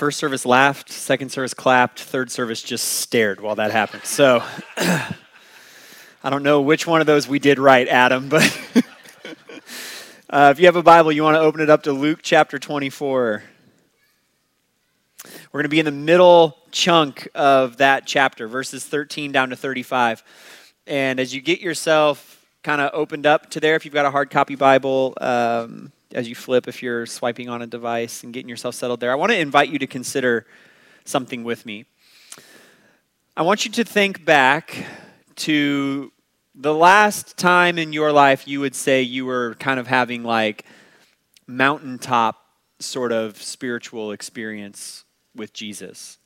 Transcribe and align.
First 0.00 0.18
service 0.18 0.46
laughed, 0.46 0.88
second 0.88 1.28
service 1.28 1.52
clapped, 1.52 2.00
third 2.00 2.30
service 2.30 2.62
just 2.62 3.00
stared 3.00 3.38
while 3.38 3.56
that 3.56 3.70
happened. 3.70 4.04
So 4.04 4.42
I 4.78 5.10
don't 6.30 6.42
know 6.42 6.62
which 6.62 6.86
one 6.86 7.02
of 7.02 7.06
those 7.06 7.28
we 7.28 7.38
did 7.38 7.58
right, 7.58 7.86
Adam, 7.86 8.30
but 8.30 8.42
uh, 10.30 10.48
if 10.52 10.58
you 10.58 10.64
have 10.64 10.76
a 10.76 10.82
Bible, 10.82 11.12
you 11.12 11.22
want 11.22 11.34
to 11.34 11.40
open 11.40 11.60
it 11.60 11.68
up 11.68 11.82
to 11.82 11.92
Luke 11.92 12.20
chapter 12.22 12.58
24. 12.58 13.42
We're 15.22 15.30
going 15.52 15.64
to 15.64 15.68
be 15.68 15.80
in 15.80 15.84
the 15.84 15.90
middle 15.90 16.56
chunk 16.70 17.28
of 17.34 17.76
that 17.76 18.06
chapter, 18.06 18.48
verses 18.48 18.86
13 18.86 19.32
down 19.32 19.50
to 19.50 19.56
35. 19.56 20.24
And 20.86 21.20
as 21.20 21.34
you 21.34 21.42
get 21.42 21.60
yourself 21.60 22.42
kind 22.62 22.80
of 22.80 22.92
opened 22.94 23.26
up 23.26 23.50
to 23.50 23.60
there, 23.60 23.76
if 23.76 23.84
you've 23.84 23.92
got 23.92 24.06
a 24.06 24.10
hard 24.10 24.30
copy 24.30 24.54
Bible, 24.54 25.12
um, 25.20 25.92
as 26.12 26.28
you 26.28 26.34
flip, 26.34 26.68
if 26.68 26.82
you're 26.82 27.06
swiping 27.06 27.48
on 27.48 27.62
a 27.62 27.66
device 27.66 28.22
and 28.22 28.32
getting 28.32 28.48
yourself 28.48 28.74
settled 28.74 29.00
there, 29.00 29.12
I 29.12 29.14
want 29.14 29.32
to 29.32 29.38
invite 29.38 29.68
you 29.68 29.78
to 29.78 29.86
consider 29.86 30.46
something 31.04 31.44
with 31.44 31.66
me. 31.66 31.86
I 33.36 33.42
want 33.42 33.64
you 33.64 33.70
to 33.72 33.84
think 33.84 34.24
back 34.24 34.86
to 35.36 36.12
the 36.54 36.74
last 36.74 37.36
time 37.36 37.78
in 37.78 37.92
your 37.92 38.12
life 38.12 38.46
you 38.46 38.60
would 38.60 38.74
say 38.74 39.02
you 39.02 39.24
were 39.24 39.54
kind 39.58 39.80
of 39.80 39.86
having 39.86 40.22
like 40.22 40.64
mountaintop 41.46 42.36
sort 42.80 43.12
of 43.12 43.40
spiritual 43.40 44.12
experience 44.12 45.04
with 45.34 45.52
Jesus. 45.52 46.18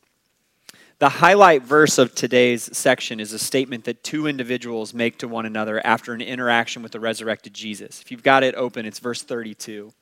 The 1.05 1.11
highlight 1.11 1.63
verse 1.63 1.99
of 1.99 2.15
today's 2.15 2.75
section 2.75 3.21
is 3.21 3.35
a 3.35 3.39
statement 3.39 3.85
that 3.85 4.03
two 4.03 4.27
individuals 4.27 4.95
make 4.95 5.19
to 5.19 5.29
one 5.29 5.45
another 5.45 5.87
after 5.87 6.15
an 6.15 6.23
interaction 6.23 6.83
with 6.83 6.93
the 6.93 6.99
resurrected 6.99 7.53
Jesus. 7.53 8.01
If 8.01 8.11
you've 8.11 8.23
got 8.23 8.43
it 8.43 8.55
open, 8.55 8.87
it's 8.87 9.01
verse 9.01 9.21
32. 9.21 9.93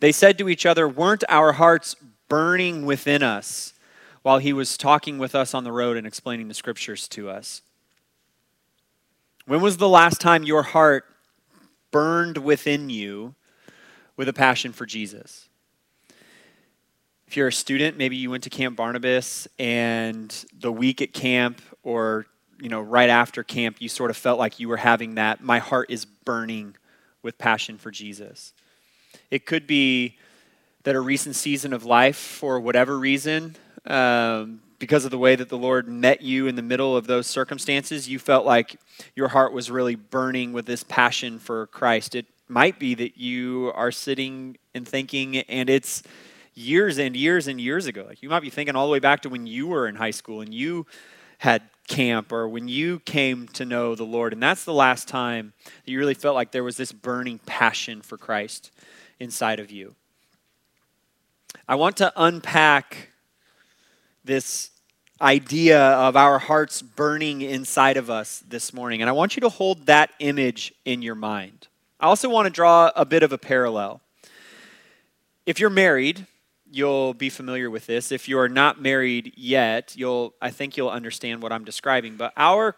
They 0.00 0.10
said 0.10 0.36
to 0.38 0.48
each 0.48 0.66
other, 0.66 0.88
Weren't 0.88 1.22
our 1.28 1.52
hearts 1.52 1.94
burning 2.28 2.86
within 2.86 3.22
us 3.22 3.72
while 4.22 4.38
he 4.38 4.52
was 4.52 4.76
talking 4.76 5.16
with 5.16 5.36
us 5.36 5.54
on 5.54 5.62
the 5.62 5.70
road 5.70 5.96
and 5.96 6.08
explaining 6.08 6.48
the 6.48 6.54
scriptures 6.54 7.06
to 7.10 7.30
us? 7.30 7.62
When 9.46 9.60
was 9.60 9.76
the 9.76 9.88
last 9.88 10.20
time 10.20 10.42
your 10.42 10.64
heart 10.64 11.04
burned 11.92 12.38
within 12.38 12.90
you 12.90 13.36
with 14.16 14.28
a 14.28 14.32
passion 14.32 14.72
for 14.72 14.86
Jesus? 14.86 15.49
If 17.30 17.36
you're 17.36 17.46
a 17.46 17.52
student, 17.52 17.96
maybe 17.96 18.16
you 18.16 18.28
went 18.28 18.42
to 18.42 18.50
Camp 18.50 18.76
Barnabas 18.76 19.46
and 19.56 20.34
the 20.58 20.72
week 20.72 21.00
at 21.00 21.12
camp 21.12 21.62
or 21.84 22.26
you 22.60 22.68
know 22.68 22.80
right 22.80 23.08
after 23.08 23.44
camp 23.44 23.76
you 23.78 23.88
sort 23.88 24.10
of 24.10 24.16
felt 24.16 24.36
like 24.36 24.58
you 24.58 24.68
were 24.68 24.78
having 24.78 25.14
that 25.14 25.40
my 25.40 25.60
heart 25.60 25.92
is 25.92 26.04
burning 26.04 26.74
with 27.22 27.38
passion 27.38 27.78
for 27.78 27.92
Jesus. 27.92 28.52
It 29.30 29.46
could 29.46 29.68
be 29.68 30.18
that 30.82 30.96
a 30.96 31.00
recent 31.00 31.36
season 31.36 31.72
of 31.72 31.84
life 31.84 32.16
for 32.16 32.58
whatever 32.58 32.98
reason 32.98 33.54
um, 33.86 34.60
because 34.80 35.04
of 35.04 35.12
the 35.12 35.18
way 35.18 35.36
that 35.36 35.50
the 35.50 35.56
Lord 35.56 35.86
met 35.86 36.22
you 36.22 36.48
in 36.48 36.56
the 36.56 36.62
middle 36.62 36.96
of 36.96 37.06
those 37.06 37.28
circumstances, 37.28 38.08
you 38.08 38.18
felt 38.18 38.44
like 38.44 38.74
your 39.14 39.28
heart 39.28 39.52
was 39.52 39.70
really 39.70 39.94
burning 39.94 40.52
with 40.52 40.66
this 40.66 40.82
passion 40.82 41.38
for 41.38 41.68
Christ. 41.68 42.16
It 42.16 42.26
might 42.48 42.80
be 42.80 42.96
that 42.96 43.18
you 43.18 43.70
are 43.76 43.92
sitting 43.92 44.56
and 44.74 44.88
thinking, 44.88 45.36
and 45.36 45.70
it's 45.70 46.02
years 46.54 46.98
and 46.98 47.16
years 47.16 47.46
and 47.46 47.60
years 47.60 47.86
ago. 47.86 48.04
Like 48.08 48.22
you 48.22 48.28
might 48.28 48.40
be 48.40 48.50
thinking 48.50 48.76
all 48.76 48.86
the 48.86 48.92
way 48.92 48.98
back 48.98 49.22
to 49.22 49.28
when 49.28 49.46
you 49.46 49.66
were 49.66 49.88
in 49.88 49.96
high 49.96 50.10
school 50.10 50.40
and 50.40 50.52
you 50.52 50.86
had 51.38 51.62
camp 51.88 52.32
or 52.32 52.48
when 52.48 52.68
you 52.68 53.00
came 53.00 53.48
to 53.48 53.64
know 53.64 53.94
the 53.94 54.04
Lord. 54.04 54.32
And 54.32 54.42
that's 54.42 54.64
the 54.64 54.74
last 54.74 55.08
time 55.08 55.52
that 55.64 55.90
you 55.90 55.98
really 55.98 56.14
felt 56.14 56.34
like 56.34 56.52
there 56.52 56.64
was 56.64 56.76
this 56.76 56.92
burning 56.92 57.38
passion 57.46 58.02
for 58.02 58.16
Christ 58.16 58.70
inside 59.18 59.58
of 59.58 59.70
you. 59.70 59.94
I 61.68 61.74
want 61.74 61.96
to 61.98 62.12
unpack 62.16 63.08
this 64.24 64.70
idea 65.20 65.80
of 65.80 66.16
our 66.16 66.38
hearts 66.38 66.80
burning 66.82 67.42
inside 67.42 67.96
of 67.96 68.08
us 68.08 68.42
this 68.48 68.72
morning. 68.72 69.00
And 69.02 69.08
I 69.08 69.12
want 69.12 69.36
you 69.36 69.40
to 69.40 69.48
hold 69.48 69.86
that 69.86 70.10
image 70.18 70.72
in 70.84 71.02
your 71.02 71.14
mind. 71.14 71.68
I 71.98 72.06
also 72.06 72.28
want 72.28 72.46
to 72.46 72.50
draw 72.50 72.90
a 72.96 73.04
bit 73.04 73.22
of 73.22 73.32
a 73.32 73.38
parallel. 73.38 74.00
If 75.44 75.60
you're 75.60 75.70
married, 75.70 76.26
you'll 76.70 77.14
be 77.14 77.28
familiar 77.28 77.70
with 77.70 77.86
this. 77.86 78.12
If 78.12 78.28
you 78.28 78.38
are 78.38 78.48
not 78.48 78.80
married 78.80 79.32
yet, 79.36 79.94
you'll 79.96 80.34
I 80.40 80.50
think 80.50 80.76
you'll 80.76 80.90
understand 80.90 81.42
what 81.42 81.52
I'm 81.52 81.64
describing. 81.64 82.16
But 82.16 82.32
our 82.36 82.76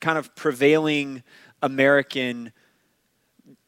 kind 0.00 0.18
of 0.18 0.34
prevailing 0.34 1.22
American 1.62 2.52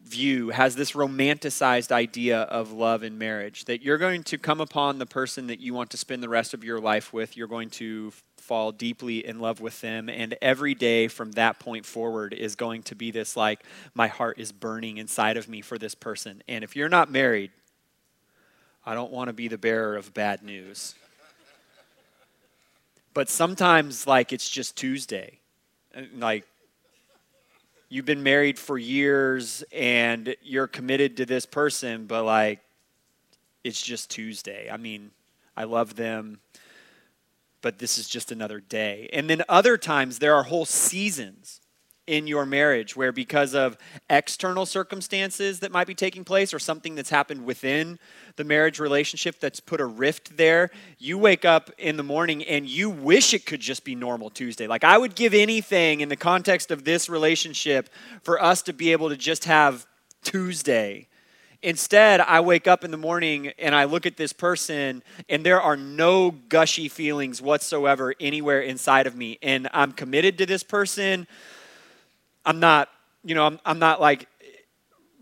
view 0.02 0.48
has 0.50 0.74
this 0.74 0.92
romanticized 0.92 1.92
idea 1.92 2.40
of 2.42 2.72
love 2.72 3.02
and 3.02 3.18
marriage 3.18 3.66
that 3.66 3.82
you're 3.82 3.98
going 3.98 4.22
to 4.24 4.38
come 4.38 4.60
upon 4.60 4.98
the 4.98 5.06
person 5.06 5.48
that 5.48 5.60
you 5.60 5.74
want 5.74 5.90
to 5.90 5.96
spend 5.96 6.22
the 6.22 6.28
rest 6.28 6.54
of 6.54 6.64
your 6.64 6.80
life 6.80 7.12
with, 7.12 7.36
you're 7.36 7.46
going 7.46 7.68
to 7.68 8.10
fall 8.36 8.72
deeply 8.72 9.24
in 9.26 9.40
love 9.40 9.60
with 9.60 9.78
them 9.82 10.08
and 10.08 10.34
every 10.40 10.74
day 10.74 11.06
from 11.06 11.32
that 11.32 11.58
point 11.58 11.84
forward 11.84 12.32
is 12.32 12.56
going 12.56 12.82
to 12.82 12.94
be 12.94 13.10
this 13.10 13.36
like 13.36 13.62
my 13.94 14.06
heart 14.06 14.38
is 14.38 14.50
burning 14.52 14.96
inside 14.96 15.36
of 15.36 15.48
me 15.48 15.60
for 15.60 15.76
this 15.76 15.94
person. 15.94 16.42
And 16.48 16.64
if 16.64 16.74
you're 16.74 16.88
not 16.88 17.10
married, 17.10 17.50
I 18.88 18.94
don't 18.94 19.12
want 19.12 19.28
to 19.28 19.34
be 19.34 19.48
the 19.48 19.58
bearer 19.58 19.96
of 19.98 20.14
bad 20.14 20.42
news. 20.42 20.94
But 23.12 23.28
sometimes, 23.28 24.06
like, 24.06 24.32
it's 24.32 24.48
just 24.48 24.76
Tuesday. 24.76 25.40
Like, 26.16 26.46
you've 27.90 28.06
been 28.06 28.22
married 28.22 28.58
for 28.58 28.78
years 28.78 29.62
and 29.72 30.34
you're 30.42 30.66
committed 30.66 31.18
to 31.18 31.26
this 31.26 31.44
person, 31.44 32.06
but, 32.06 32.24
like, 32.24 32.60
it's 33.62 33.82
just 33.82 34.10
Tuesday. 34.10 34.70
I 34.72 34.78
mean, 34.78 35.10
I 35.54 35.64
love 35.64 35.96
them, 35.96 36.40
but 37.60 37.78
this 37.78 37.98
is 37.98 38.08
just 38.08 38.32
another 38.32 38.58
day. 38.58 39.10
And 39.12 39.28
then 39.28 39.42
other 39.50 39.76
times, 39.76 40.18
there 40.18 40.34
are 40.34 40.44
whole 40.44 40.64
seasons 40.64 41.60
in 42.08 42.26
your 42.26 42.46
marriage 42.46 42.96
where 42.96 43.12
because 43.12 43.54
of 43.54 43.76
external 44.08 44.64
circumstances 44.64 45.60
that 45.60 45.70
might 45.70 45.86
be 45.86 45.94
taking 45.94 46.24
place 46.24 46.54
or 46.54 46.58
something 46.58 46.94
that's 46.94 47.10
happened 47.10 47.44
within 47.44 47.98
the 48.36 48.44
marriage 48.44 48.80
relationship 48.80 49.38
that's 49.38 49.60
put 49.60 49.78
a 49.78 49.84
rift 49.84 50.36
there 50.38 50.70
you 50.98 51.18
wake 51.18 51.44
up 51.44 51.70
in 51.76 51.98
the 51.98 52.02
morning 52.02 52.42
and 52.44 52.66
you 52.66 52.88
wish 52.88 53.34
it 53.34 53.44
could 53.44 53.60
just 53.60 53.84
be 53.84 53.94
normal 53.94 54.30
tuesday 54.30 54.66
like 54.66 54.84
i 54.84 54.96
would 54.96 55.14
give 55.14 55.34
anything 55.34 56.00
in 56.00 56.08
the 56.08 56.16
context 56.16 56.70
of 56.70 56.82
this 56.84 57.10
relationship 57.10 57.90
for 58.22 58.42
us 58.42 58.62
to 58.62 58.72
be 58.72 58.90
able 58.90 59.10
to 59.10 59.16
just 59.16 59.44
have 59.44 59.86
tuesday 60.22 61.06
Instead, 61.62 62.20
I 62.20 62.38
wake 62.38 62.68
up 62.68 62.84
in 62.84 62.92
the 62.92 62.96
morning 62.96 63.48
and 63.58 63.74
I 63.74 63.84
look 63.84 64.06
at 64.06 64.16
this 64.16 64.32
person, 64.32 65.02
and 65.28 65.44
there 65.44 65.60
are 65.60 65.76
no 65.76 66.30
gushy 66.30 66.88
feelings 66.88 67.42
whatsoever 67.42 68.14
anywhere 68.20 68.60
inside 68.60 69.08
of 69.08 69.16
me. 69.16 69.40
And 69.42 69.68
I'm 69.72 69.90
committed 69.90 70.38
to 70.38 70.46
this 70.46 70.62
person. 70.62 71.26
I'm 72.44 72.60
not, 72.60 72.88
you 73.24 73.34
know, 73.34 73.44
I'm, 73.44 73.60
I'm 73.64 73.78
not 73.78 74.00
like 74.00 74.28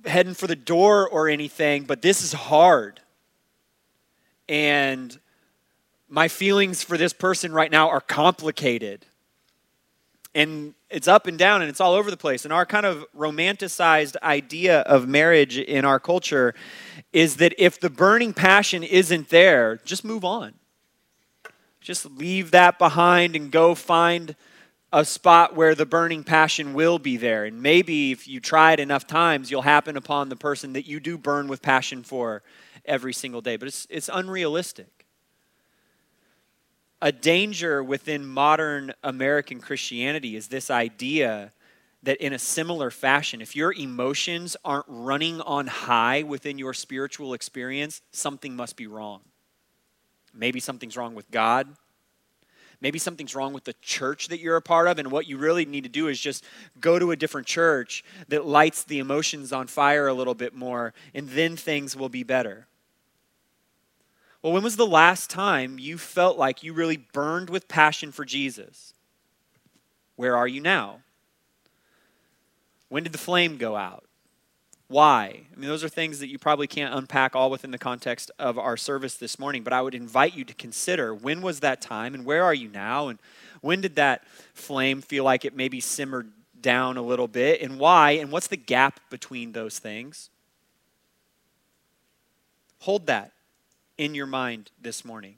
heading 0.04 0.34
for 0.34 0.46
the 0.46 0.56
door 0.56 1.08
or 1.08 1.28
anything, 1.28 1.84
but 1.84 2.02
this 2.02 2.22
is 2.22 2.32
hard. 2.32 3.00
And 4.48 5.18
my 6.08 6.28
feelings 6.28 6.82
for 6.82 6.96
this 6.96 7.12
person 7.12 7.52
right 7.52 7.70
now 7.70 7.88
are 7.88 8.00
complicated. 8.00 9.06
And 10.34 10.74
it's 10.90 11.08
up 11.08 11.26
and 11.26 11.38
down 11.38 11.62
and 11.62 11.70
it's 11.70 11.80
all 11.80 11.94
over 11.94 12.10
the 12.10 12.16
place. 12.16 12.44
And 12.44 12.52
our 12.52 12.66
kind 12.66 12.86
of 12.86 13.04
romanticized 13.16 14.16
idea 14.22 14.80
of 14.80 15.08
marriage 15.08 15.58
in 15.58 15.84
our 15.84 15.98
culture 15.98 16.54
is 17.12 17.36
that 17.36 17.54
if 17.58 17.80
the 17.80 17.90
burning 17.90 18.34
passion 18.34 18.82
isn't 18.82 19.30
there, 19.30 19.76
just 19.84 20.04
move 20.04 20.24
on. 20.24 20.54
Just 21.80 22.04
leave 22.06 22.50
that 22.50 22.78
behind 22.78 23.34
and 23.34 23.50
go 23.50 23.74
find 23.74 24.36
a 24.96 25.04
spot 25.04 25.54
where 25.54 25.74
the 25.74 25.84
burning 25.84 26.24
passion 26.24 26.72
will 26.72 26.98
be 26.98 27.18
there. 27.18 27.44
And 27.44 27.60
maybe 27.60 28.12
if 28.12 28.26
you 28.26 28.40
try 28.40 28.72
it 28.72 28.80
enough 28.80 29.06
times, 29.06 29.50
you'll 29.50 29.60
happen 29.60 29.94
upon 29.94 30.30
the 30.30 30.36
person 30.36 30.72
that 30.72 30.86
you 30.86 31.00
do 31.00 31.18
burn 31.18 31.48
with 31.48 31.60
passion 31.60 32.02
for 32.02 32.42
every 32.86 33.12
single 33.12 33.42
day. 33.42 33.56
But 33.56 33.68
it's, 33.68 33.86
it's 33.90 34.08
unrealistic. 34.10 35.04
A 37.02 37.12
danger 37.12 37.84
within 37.84 38.24
modern 38.24 38.94
American 39.04 39.60
Christianity 39.60 40.34
is 40.34 40.48
this 40.48 40.70
idea 40.70 41.52
that 42.02 42.16
in 42.16 42.32
a 42.32 42.38
similar 42.38 42.90
fashion, 42.90 43.42
if 43.42 43.54
your 43.54 43.74
emotions 43.74 44.56
aren't 44.64 44.86
running 44.88 45.42
on 45.42 45.66
high 45.66 46.22
within 46.22 46.56
your 46.56 46.72
spiritual 46.72 47.34
experience, 47.34 48.00
something 48.12 48.56
must 48.56 48.78
be 48.78 48.86
wrong. 48.86 49.20
Maybe 50.32 50.58
something's 50.58 50.96
wrong 50.96 51.14
with 51.14 51.30
God. 51.30 51.68
Maybe 52.80 52.98
something's 52.98 53.34
wrong 53.34 53.52
with 53.52 53.64
the 53.64 53.74
church 53.80 54.28
that 54.28 54.40
you're 54.40 54.56
a 54.56 54.62
part 54.62 54.88
of, 54.88 54.98
and 54.98 55.10
what 55.10 55.26
you 55.26 55.38
really 55.38 55.64
need 55.64 55.84
to 55.84 55.90
do 55.90 56.08
is 56.08 56.20
just 56.20 56.44
go 56.80 56.98
to 56.98 57.10
a 57.10 57.16
different 57.16 57.46
church 57.46 58.04
that 58.28 58.46
lights 58.46 58.84
the 58.84 58.98
emotions 58.98 59.52
on 59.52 59.66
fire 59.66 60.06
a 60.06 60.14
little 60.14 60.34
bit 60.34 60.54
more, 60.54 60.92
and 61.14 61.28
then 61.30 61.56
things 61.56 61.96
will 61.96 62.08
be 62.08 62.22
better. 62.22 62.66
Well, 64.42 64.52
when 64.52 64.62
was 64.62 64.76
the 64.76 64.86
last 64.86 65.30
time 65.30 65.78
you 65.78 65.98
felt 65.98 66.38
like 66.38 66.62
you 66.62 66.72
really 66.72 66.96
burned 66.96 67.50
with 67.50 67.66
passion 67.66 68.12
for 68.12 68.24
Jesus? 68.24 68.94
Where 70.14 70.36
are 70.36 70.48
you 70.48 70.60
now? 70.60 71.00
When 72.88 73.02
did 73.02 73.12
the 73.12 73.18
flame 73.18 73.56
go 73.56 73.76
out? 73.76 74.05
Why? 74.88 75.42
I 75.52 75.58
mean, 75.58 75.68
those 75.68 75.82
are 75.82 75.88
things 75.88 76.20
that 76.20 76.28
you 76.28 76.38
probably 76.38 76.68
can't 76.68 76.94
unpack 76.94 77.34
all 77.34 77.50
within 77.50 77.72
the 77.72 77.78
context 77.78 78.30
of 78.38 78.56
our 78.56 78.76
service 78.76 79.16
this 79.16 79.38
morning, 79.38 79.64
but 79.64 79.72
I 79.72 79.82
would 79.82 79.94
invite 79.94 80.36
you 80.36 80.44
to 80.44 80.54
consider 80.54 81.12
when 81.12 81.42
was 81.42 81.60
that 81.60 81.80
time 81.80 82.14
and 82.14 82.24
where 82.24 82.44
are 82.44 82.54
you 82.54 82.68
now? 82.68 83.08
And 83.08 83.18
when 83.62 83.80
did 83.80 83.96
that 83.96 84.26
flame 84.54 85.00
feel 85.00 85.24
like 85.24 85.44
it 85.44 85.56
maybe 85.56 85.80
simmered 85.80 86.30
down 86.60 86.96
a 86.96 87.02
little 87.02 87.26
bit? 87.26 87.62
And 87.62 87.80
why? 87.80 88.12
And 88.12 88.30
what's 88.30 88.46
the 88.46 88.56
gap 88.56 89.00
between 89.10 89.52
those 89.52 89.80
things? 89.80 90.30
Hold 92.80 93.06
that 93.06 93.32
in 93.98 94.14
your 94.14 94.26
mind 94.26 94.70
this 94.80 95.04
morning. 95.04 95.36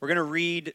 We're 0.00 0.08
going 0.08 0.16
to 0.16 0.24
read 0.24 0.74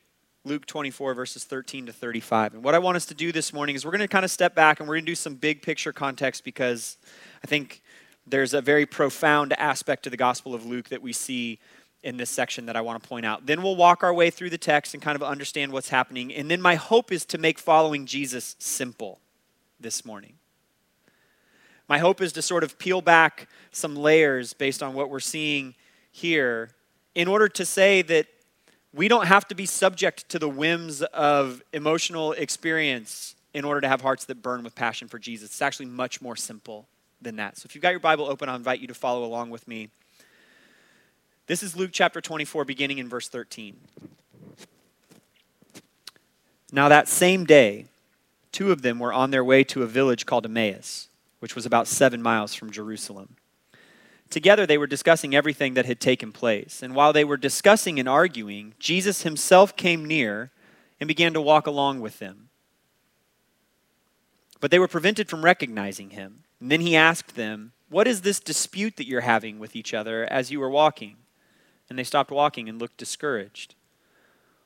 Luke 0.50 0.66
24, 0.66 1.13
verses 1.13 1.44
13 1.44 1.86
to 1.86 1.94
35. 1.94 2.56
And 2.56 2.63
what 2.63 2.74
I 2.74 2.80
want 2.80 2.98
us 2.98 3.06
to 3.06 3.13
do 3.13 3.31
this 3.31 3.54
morning 3.54 3.75
is 3.75 3.86
we're 3.86 3.92
going 3.92 4.00
to 4.00 4.07
kind 4.07 4.25
of 4.25 4.31
step 4.31 4.56
back 4.56 4.80
and 4.80 4.90
we're 4.90 4.96
going 4.96 5.06
to 5.06 5.12
do 5.12 5.16
some 5.16 5.36
big 5.36 5.62
picture 5.62 5.94
context 5.94 6.44
because 6.44 6.98
I 7.44 7.48
think 7.48 7.84
there's 8.25 8.56
a 8.56 8.60
very 8.60 8.88
profound 8.88 9.54
aspect 9.60 10.06
to 10.06 10.10
the 10.10 10.18
Gospel 10.18 10.56
of 10.56 10.66
Luke 10.66 10.90
that 10.90 11.04
we 11.04 11.13
see 11.13 11.60
in 12.01 12.18
this 12.18 12.31
section 12.31 12.66
that 12.66 12.75
I 12.75 12.81
want 12.81 13.01
to 13.01 13.07
point 13.07 13.28
out. 13.28 13.46
Then 13.46 13.62
we'll 13.62 13.75
walk 13.75 14.04
our 14.04 14.12
way 14.12 14.31
through 14.31 14.50
the 14.50 14.57
text 14.57 14.96
and 14.96 15.04
kind 15.04 15.16
of 15.16 15.22
understand 15.22 15.72
what's 15.72 15.90
happening. 15.90 16.34
And 16.34 16.50
then 16.50 16.63
my 16.63 16.74
hope 16.74 17.12
is 17.12 17.25
to 17.25 17.38
make 17.38 17.60
following 17.60 18.07
Jesus 18.07 18.56
simple 18.57 19.19
this 19.80 20.04
morning. 20.04 20.34
My 21.88 22.00
hope 22.00 22.22
is 22.22 22.34
to 22.34 22.42
sort 22.42 22.63
of 22.63 22.80
peel 22.80 23.02
back 23.02 23.48
some 23.69 23.95
layers 23.95 24.54
based 24.54 24.81
on 24.81 24.95
what 24.95 25.12
we're 25.12 25.19
seeing 25.19 25.75
here 26.12 26.72
in 27.13 27.28
order 27.28 27.48
to 27.50 27.66
say 27.68 28.02
that 28.02 28.25
we 28.94 29.08
don't 29.08 29.28
have 29.28 29.48
to 29.48 29.56
be 29.56 29.66
subject 29.66 30.30
to 30.30 30.40
the 30.40 30.50
whims 30.50 31.02
of 31.02 31.62
emotional 31.74 32.32
experience 32.34 33.36
in 33.54 33.66
order 33.66 33.82
to 33.82 33.88
have 33.88 34.02
hearts 34.02 34.26
that 34.26 34.42
burn 34.42 34.64
with 34.64 34.76
passion 34.76 35.08
for 35.08 35.20
Jesus. 35.20 35.50
It's 35.50 35.62
actually 35.62 35.88
much 35.88 36.22
more 36.22 36.36
simple 36.36 36.88
than 37.22 37.36
that. 37.36 37.58
So 37.58 37.66
if 37.66 37.76
you've 37.76 37.82
got 37.82 37.92
your 37.92 38.00
Bible 38.00 38.26
open, 38.28 38.50
I'll 38.50 38.56
invite 38.56 38.80
you 38.80 38.88
to 38.88 38.94
follow 38.94 39.24
along 39.24 39.50
with 39.50 39.68
me. 39.68 39.90
This 41.48 41.64
is 41.64 41.76
Luke 41.76 41.92
chapter 41.92 42.22
24, 42.22 42.66
beginning 42.66 43.00
in 43.00 43.10
verse 43.10 43.28
13. 43.28 43.76
Now, 46.72 46.90
that 46.90 47.08
same 47.08 47.46
day, 47.46 47.86
two 48.52 48.72
of 48.72 48.84
them 48.84 49.00
were 49.00 49.12
on 49.12 49.32
their 49.32 49.44
way 49.44 49.64
to 49.66 49.82
a 49.82 49.88
village 49.88 50.28
called 50.28 50.46
Emmaus, 50.46 51.10
which 51.40 51.56
was 51.56 51.66
about 51.66 51.88
seven 51.88 52.22
miles 52.22 52.54
from 52.54 52.70
Jerusalem. 52.70 53.36
Together 54.30 54.66
they 54.66 54.78
were 54.78 54.88
discussing 54.88 55.36
everything 55.36 55.74
that 55.74 55.86
had 55.86 56.00
taken 56.00 56.31
place. 56.31 56.84
And 56.84 56.94
while 56.94 57.14
they 57.14 57.24
were 57.24 57.38
discussing 57.38 58.00
and 58.00 58.08
arguing, 58.08 58.76
Jesus 58.80 59.24
himself 59.24 59.76
came 59.76 60.06
near 60.06 60.52
and 61.00 61.08
began 61.08 61.34
to 61.34 61.42
walk 61.42 61.66
along 61.66 62.02
with 62.02 62.20
them. 62.20 62.50
But 64.60 64.72
they 64.72 64.80
were 64.80 64.88
prevented 64.88 65.30
from 65.30 65.46
recognizing 65.46 66.12
him. 66.12 66.44
And 66.60 66.70
then 66.72 66.81
he 66.81 66.96
asked 66.96 67.36
them, 67.36 67.72
What 67.90 68.08
is 68.08 68.22
this 68.22 68.40
dispute 68.40 68.98
that 68.98 69.08
you're 69.08 69.22
having 69.22 69.58
with 69.58 69.76
each 69.76 69.94
other 69.94 70.26
as 70.26 70.52
you 70.52 70.62
are 70.62 70.70
walking? 70.70 71.16
And 71.90 71.98
they 71.98 72.04
stopped 72.04 72.30
walking 72.30 72.70
and 72.70 72.80
looked 72.80 72.98
discouraged. 72.98 73.74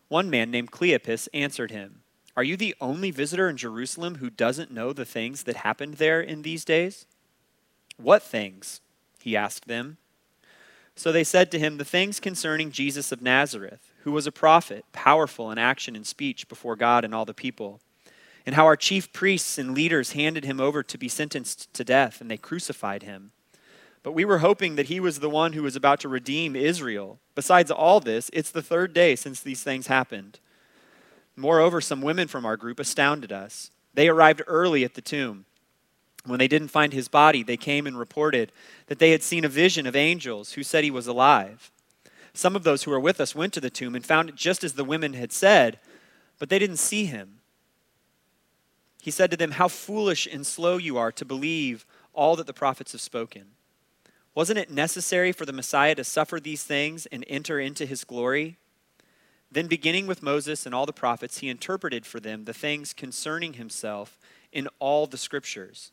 One 0.10 0.30
man 0.30 0.52
named 0.52 0.72
Cleopas 0.72 1.30
answered 1.34 1.72
him, 1.72 2.02
Are 2.36 2.44
you 2.44 2.58
the 2.58 2.76
only 2.82 3.12
visitor 3.12 3.48
in 3.48 3.56
Jerusalem 3.56 4.16
who 4.16 4.30
doesn't 4.30 4.72
know 4.72 4.92
the 4.92 5.06
things 5.06 5.44
that 5.44 5.58
happened 5.58 5.96
there 5.96 6.20
in 6.20 6.42
these 6.42 6.66
days? 6.66 7.06
What 7.98 8.24
things? 8.24 8.82
He 9.24 9.38
asked 9.38 9.70
them. 9.70 9.96
So 10.96 11.14
they 11.14 11.24
said 11.24 11.50
to 11.52 11.60
him, 11.60 11.78
The 11.78 11.86
things 11.86 12.20
concerning 12.20 12.72
Jesus 12.72 13.14
of 13.14 13.22
Nazareth, 13.22 13.94
who 14.04 14.12
was 14.12 14.28
a 14.28 14.34
prophet, 14.34 14.84
powerful 14.92 15.50
in 15.50 15.58
action 15.58 15.96
and 15.96 16.06
speech 16.06 16.50
before 16.50 16.76
God 16.76 17.06
and 17.06 17.16
all 17.16 17.24
the 17.24 17.34
people, 17.34 17.80
and 18.46 18.54
how 18.56 18.66
our 18.66 18.76
chief 18.76 19.14
priests 19.14 19.58
and 19.58 19.74
leaders 19.74 20.12
handed 20.12 20.44
him 20.44 20.60
over 20.60 20.84
to 20.84 20.98
be 20.98 21.08
sentenced 21.08 21.74
to 21.74 21.86
death, 21.86 22.20
and 22.20 22.30
they 22.30 22.36
crucified 22.36 23.04
him. 23.04 23.32
But 24.04 24.12
we 24.12 24.26
were 24.26 24.40
hoping 24.40 24.76
that 24.76 24.88
he 24.88 25.00
was 25.00 25.20
the 25.20 25.30
one 25.30 25.54
who 25.54 25.64
was 25.64 25.78
about 25.78 26.02
to 26.02 26.10
redeem 26.10 26.54
Israel. 26.54 27.20
Besides 27.34 27.72
all 27.72 28.02
this, 28.02 28.30
it's 28.34 28.52
the 28.52 28.62
third 28.62 28.94
day 28.94 29.16
since 29.16 29.40
these 29.40 29.64
things 29.64 29.88
happened. 29.88 30.40
Moreover, 31.38 31.80
some 31.80 32.02
women 32.02 32.28
from 32.28 32.46
our 32.46 32.58
group 32.58 32.78
astounded 32.78 33.32
us. 33.32 33.72
They 33.94 34.10
arrived 34.10 34.42
early 34.48 34.84
at 34.84 34.96
the 34.96 35.02
tomb 35.02 35.46
when 36.26 36.40
they 36.40 36.48
didn't 36.48 36.70
find 36.70 36.94
his 36.94 37.08
body, 37.08 37.44
they 37.44 37.58
came 37.58 37.86
and 37.86 37.98
reported 37.98 38.52
that 38.88 39.00
they 39.00 39.12
had 39.12 39.24
seen 39.24 39.44
a 39.44 39.50
vision 39.50 39.86
of 39.86 39.96
angels 39.96 40.54
who 40.54 40.64
said 40.64 40.84
he 40.84 40.92
was 40.92 41.08
alive. 41.08 41.72
Some 42.34 42.56
of 42.56 42.64
those 42.64 42.84
who 42.84 42.92
were 42.92 43.00
with 43.00 43.20
us 43.20 43.36
went 43.36 43.54
to 43.54 43.62
the 43.62 43.70
tomb 43.70 43.94
and 43.96 44.06
found 44.06 44.30
it 44.30 44.36
just 44.36 44.64
as 44.64 44.74
the 44.74 44.84
women 44.84 45.14
had 45.14 45.32
said, 45.32 45.80
but 46.40 46.50
they 46.50 46.60
didn't 46.60 46.78
see 46.78 47.06
him. 47.06 47.40
He 49.02 49.12
said 49.12 49.32
to 49.32 49.38
them, 49.38 49.52
How 49.52 49.68
foolish 49.68 50.28
and 50.32 50.48
slow 50.48 50.78
you 50.78 50.98
are 50.98 51.12
to 51.12 51.26
believe 51.26 51.86
all 52.14 52.36
that 52.38 52.48
the 52.48 52.54
prophets 52.54 52.94
have 52.94 53.02
spoken. 53.02 53.48
Wasn't 54.34 54.58
it 54.58 54.72
necessary 54.72 55.32
for 55.32 55.46
the 55.46 55.54
Messiah 55.54 55.94
to 55.96 56.04
suffer 56.04 56.40
these 56.40 56.64
things 56.64 57.06
and 57.08 57.26
enter 57.28 57.60
into 57.60 57.86
his 57.86 58.04
glory? 58.04 58.58
Then, 59.52 59.68
beginning 59.68 60.08
with 60.08 60.24
Moses 60.24 60.66
and 60.66 60.74
all 60.74 60.88
the 60.88 60.94
prophets, 60.94 61.40
he 61.40 61.50
interpreted 61.50 62.06
for 62.06 62.20
them 62.20 62.46
the 62.46 62.54
things 62.54 62.94
concerning 62.94 63.54
himself 63.54 64.18
in 64.52 64.68
all 64.80 65.06
the 65.06 65.18
scriptures. 65.18 65.92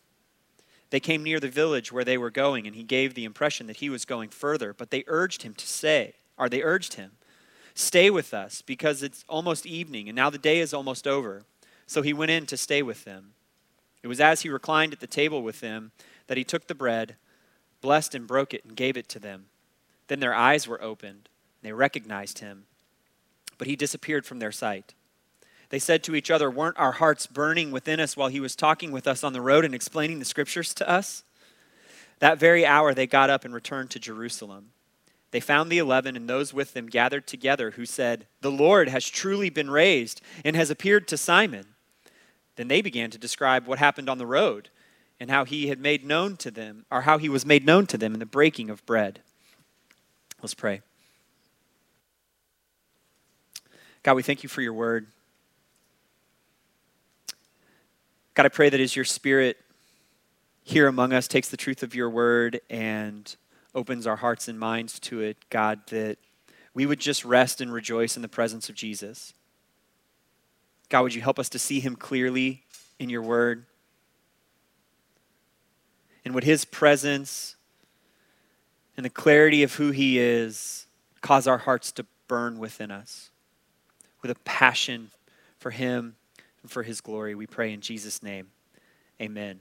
They 0.90 1.00
came 1.00 1.22
near 1.22 1.40
the 1.40 1.48
village 1.48 1.92
where 1.92 2.04
they 2.04 2.18
were 2.18 2.30
going, 2.30 2.66
and 2.66 2.74
he 2.74 2.82
gave 2.82 3.14
the 3.14 3.24
impression 3.24 3.66
that 3.68 3.76
he 3.76 3.88
was 3.88 4.04
going 4.04 4.30
further, 4.30 4.74
but 4.74 4.90
they 4.90 5.04
urged 5.06 5.42
him 5.42 5.54
to 5.54 5.66
stay, 5.66 6.14
or 6.36 6.48
they 6.48 6.62
urged 6.62 6.94
him, 6.94 7.12
Stay 7.74 8.10
with 8.10 8.34
us, 8.34 8.62
because 8.62 9.02
it's 9.02 9.24
almost 9.28 9.64
evening, 9.64 10.08
and 10.08 10.16
now 10.16 10.28
the 10.28 10.38
day 10.38 10.58
is 10.58 10.74
almost 10.74 11.06
over. 11.06 11.44
So 11.86 12.02
he 12.02 12.12
went 12.12 12.30
in 12.30 12.46
to 12.46 12.56
stay 12.56 12.82
with 12.82 13.04
them. 13.04 13.32
It 14.02 14.08
was 14.08 14.20
as 14.20 14.42
he 14.42 14.48
reclined 14.48 14.92
at 14.92 15.00
the 15.00 15.06
table 15.06 15.42
with 15.42 15.60
them 15.60 15.92
that 16.26 16.36
he 16.36 16.44
took 16.44 16.66
the 16.66 16.74
bread, 16.74 17.16
blessed 17.80 18.14
and 18.14 18.26
broke 18.26 18.52
it, 18.52 18.64
and 18.64 18.76
gave 18.76 18.96
it 18.96 19.08
to 19.10 19.18
them. 19.18 19.46
Then 20.08 20.20
their 20.20 20.34
eyes 20.34 20.66
were 20.66 20.82
opened, 20.82 21.28
and 21.62 21.68
they 21.68 21.72
recognized 21.72 22.40
him, 22.40 22.64
but 23.58 23.66
he 23.68 23.76
disappeared 23.76 24.26
from 24.26 24.40
their 24.40 24.52
sight. 24.52 24.94
They 25.70 25.78
said 25.78 26.02
to 26.04 26.14
each 26.14 26.30
other, 26.30 26.50
Weren't 26.50 26.78
our 26.78 26.92
hearts 26.92 27.26
burning 27.26 27.70
within 27.70 28.00
us 28.00 28.16
while 28.16 28.28
he 28.28 28.40
was 28.40 28.54
talking 28.54 28.92
with 28.92 29.06
us 29.06 29.24
on 29.24 29.32
the 29.32 29.40
road 29.40 29.64
and 29.64 29.74
explaining 29.74 30.18
the 30.18 30.24
scriptures 30.24 30.74
to 30.74 30.88
us? 30.88 31.22
That 32.18 32.38
very 32.38 32.66
hour 32.66 32.92
they 32.92 33.06
got 33.06 33.30
up 33.30 33.44
and 33.44 33.54
returned 33.54 33.90
to 33.90 33.98
Jerusalem. 33.98 34.72
They 35.30 35.40
found 35.40 35.70
the 35.70 35.78
eleven 35.78 36.16
and 36.16 36.28
those 36.28 36.52
with 36.52 36.74
them 36.74 36.88
gathered 36.88 37.26
together 37.26 37.72
who 37.72 37.86
said, 37.86 38.26
The 38.40 38.50
Lord 38.50 38.88
has 38.88 39.08
truly 39.08 39.48
been 39.48 39.70
raised 39.70 40.20
and 40.44 40.56
has 40.56 40.70
appeared 40.70 41.06
to 41.08 41.16
Simon. 41.16 41.66
Then 42.56 42.66
they 42.68 42.82
began 42.82 43.10
to 43.10 43.18
describe 43.18 43.66
what 43.66 43.78
happened 43.78 44.10
on 44.10 44.18
the 44.18 44.26
road 44.26 44.70
and 45.20 45.30
how 45.30 45.44
he 45.44 45.68
had 45.68 45.78
made 45.78 46.04
known 46.04 46.36
to 46.38 46.50
them, 46.50 46.86
or 46.90 47.02
how 47.02 47.18
he 47.18 47.28
was 47.28 47.44
made 47.44 47.64
known 47.64 47.86
to 47.86 47.98
them 47.98 48.14
in 48.14 48.20
the 48.20 48.26
breaking 48.26 48.70
of 48.70 48.84
bread. 48.86 49.20
Let's 50.42 50.54
pray. 50.54 50.80
God, 54.02 54.14
we 54.14 54.22
thank 54.22 54.42
you 54.42 54.48
for 54.48 54.62
your 54.62 54.72
word. 54.72 55.06
God, 58.40 58.46
I 58.46 58.48
pray 58.48 58.70
that 58.70 58.80
as 58.80 58.96
your 58.96 59.04
spirit 59.04 59.58
here 60.62 60.86
among 60.86 61.12
us 61.12 61.28
takes 61.28 61.50
the 61.50 61.58
truth 61.58 61.82
of 61.82 61.94
your 61.94 62.08
word 62.08 62.62
and 62.70 63.36
opens 63.74 64.06
our 64.06 64.16
hearts 64.16 64.48
and 64.48 64.58
minds 64.58 64.98
to 65.00 65.20
it, 65.20 65.36
God, 65.50 65.80
that 65.88 66.16
we 66.72 66.86
would 66.86 67.00
just 67.00 67.22
rest 67.22 67.60
and 67.60 67.70
rejoice 67.70 68.16
in 68.16 68.22
the 68.22 68.28
presence 68.28 68.70
of 68.70 68.74
Jesus. 68.74 69.34
God, 70.88 71.02
would 71.02 71.14
you 71.14 71.20
help 71.20 71.38
us 71.38 71.50
to 71.50 71.58
see 71.58 71.80
him 71.80 71.96
clearly 71.96 72.62
in 72.98 73.10
your 73.10 73.20
word? 73.20 73.66
And 76.24 76.32
would 76.34 76.44
his 76.44 76.64
presence 76.64 77.56
and 78.96 79.04
the 79.04 79.10
clarity 79.10 79.62
of 79.62 79.74
who 79.74 79.90
he 79.90 80.18
is 80.18 80.86
cause 81.20 81.46
our 81.46 81.58
hearts 81.58 81.92
to 81.92 82.06
burn 82.26 82.58
within 82.58 82.90
us 82.90 83.28
with 84.22 84.30
a 84.30 84.36
passion 84.46 85.10
for 85.58 85.72
him 85.72 86.16
and 86.62 86.70
for 86.70 86.82
his 86.82 87.00
glory. 87.00 87.34
We 87.34 87.46
pray 87.46 87.72
in 87.72 87.80
Jesus' 87.80 88.22
name. 88.22 88.48
Amen. 89.20 89.60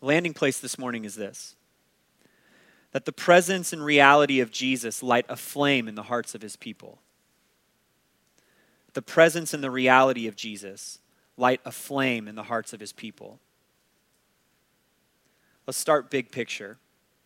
Landing 0.00 0.32
place 0.32 0.60
this 0.60 0.78
morning 0.78 1.04
is 1.04 1.14
this 1.14 1.56
that 2.92 3.04
the 3.04 3.12
presence 3.12 3.72
and 3.72 3.84
reality 3.84 4.40
of 4.40 4.50
Jesus 4.50 5.00
light 5.00 5.24
a 5.28 5.36
flame 5.36 5.86
in 5.86 5.94
the 5.94 6.04
hearts 6.04 6.34
of 6.34 6.42
his 6.42 6.56
people. 6.56 6.98
The 8.94 9.02
presence 9.02 9.54
and 9.54 9.62
the 9.62 9.70
reality 9.70 10.26
of 10.26 10.34
Jesus 10.34 10.98
light 11.36 11.60
a 11.64 11.70
flame 11.70 12.26
in 12.26 12.34
the 12.34 12.42
hearts 12.44 12.72
of 12.72 12.80
his 12.80 12.92
people. 12.92 13.38
Let's 15.66 15.78
start 15.78 16.10
big 16.10 16.32
picture. 16.32 16.78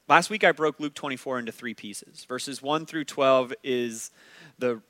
Last 0.06 0.28
week 0.28 0.44
I 0.44 0.52
broke 0.52 0.78
Luke 0.78 0.94
24 0.94 1.38
into 1.38 1.52
three 1.52 1.72
pieces. 1.72 2.26
Verses 2.26 2.60
1 2.60 2.84
through 2.84 3.06
12 3.06 3.54
is 3.62 4.10
the 4.58 4.82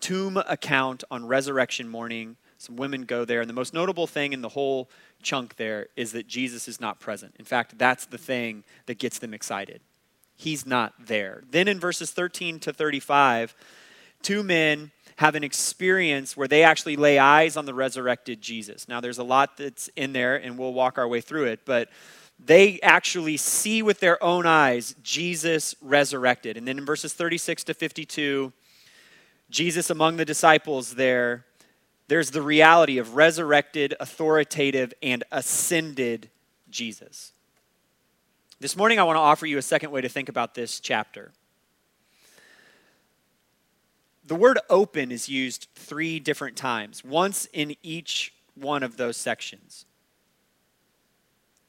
tomb 0.00 0.36
account 0.36 1.04
on 1.10 1.26
resurrection 1.26 1.88
morning. 1.88 2.36
Some 2.58 2.76
women 2.76 3.02
go 3.02 3.24
there, 3.24 3.40
and 3.40 3.48
the 3.48 3.54
most 3.54 3.72
notable 3.72 4.06
thing 4.06 4.32
in 4.32 4.42
the 4.42 4.48
whole 4.50 4.90
chunk 5.22 5.56
there 5.56 5.88
is 5.96 6.12
that 6.12 6.26
Jesus 6.26 6.68
is 6.68 6.80
not 6.80 7.00
present. 7.00 7.34
In 7.38 7.44
fact, 7.44 7.78
that's 7.78 8.06
the 8.06 8.18
thing 8.18 8.64
that 8.86 8.98
gets 8.98 9.18
them 9.18 9.32
excited. 9.32 9.80
He's 10.36 10.66
not 10.66 10.94
there. 11.06 11.42
Then 11.50 11.68
in 11.68 11.78
verses 11.78 12.10
13 12.10 12.60
to 12.60 12.72
35, 12.72 13.54
two 14.22 14.42
men 14.42 14.90
have 15.16 15.34
an 15.34 15.44
experience 15.44 16.36
where 16.36 16.48
they 16.48 16.62
actually 16.62 16.96
lay 16.96 17.18
eyes 17.18 17.56
on 17.56 17.66
the 17.66 17.74
resurrected 17.74 18.40
Jesus. 18.40 18.88
Now, 18.88 19.00
there's 19.00 19.18
a 19.18 19.24
lot 19.24 19.58
that's 19.58 19.88
in 19.96 20.14
there, 20.14 20.36
and 20.36 20.56
we'll 20.56 20.72
walk 20.72 20.96
our 20.96 21.06
way 21.06 21.20
through 21.20 21.44
it, 21.44 21.60
but 21.66 21.90
they 22.42 22.80
actually 22.80 23.36
see 23.36 23.82
with 23.82 24.00
their 24.00 24.22
own 24.22 24.46
eyes 24.46 24.94
Jesus 25.02 25.74
resurrected. 25.82 26.56
And 26.56 26.66
then 26.66 26.78
in 26.78 26.86
verses 26.86 27.12
36 27.12 27.64
to 27.64 27.74
52, 27.74 28.52
Jesus 29.50 29.90
among 29.90 30.16
the 30.16 30.24
disciples 30.24 30.94
there, 30.94 31.44
there's 32.06 32.30
the 32.30 32.42
reality 32.42 32.98
of 32.98 33.16
resurrected, 33.16 33.94
authoritative, 34.00 34.94
and 35.02 35.24
ascended 35.30 36.30
Jesus. 36.70 37.32
This 38.60 38.76
morning, 38.76 38.98
I 38.98 39.02
want 39.02 39.16
to 39.16 39.20
offer 39.20 39.46
you 39.46 39.58
a 39.58 39.62
second 39.62 39.90
way 39.90 40.00
to 40.00 40.08
think 40.08 40.28
about 40.28 40.54
this 40.54 40.80
chapter. 40.80 41.32
The 44.24 44.36
word 44.36 44.58
open 44.68 45.10
is 45.10 45.28
used 45.28 45.66
three 45.74 46.20
different 46.20 46.56
times, 46.56 47.04
once 47.04 47.48
in 47.52 47.74
each 47.82 48.32
one 48.54 48.82
of 48.82 48.96
those 48.96 49.16
sections. 49.16 49.86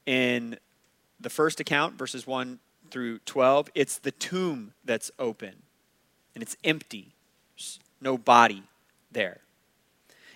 In 0.05 0.59
the 1.19 1.29
first 1.29 1.59
account, 1.59 1.97
verses 1.97 2.27
1 2.27 2.59
through 2.91 3.19
12, 3.19 3.69
it's 3.73 3.97
the 3.97 4.11
tomb 4.11 4.73
that's 4.83 5.09
open 5.17 5.63
and 6.35 6.43
it's 6.43 6.57
empty. 6.63 7.15
No 7.99 8.17
body 8.17 8.63
there. 9.11 9.41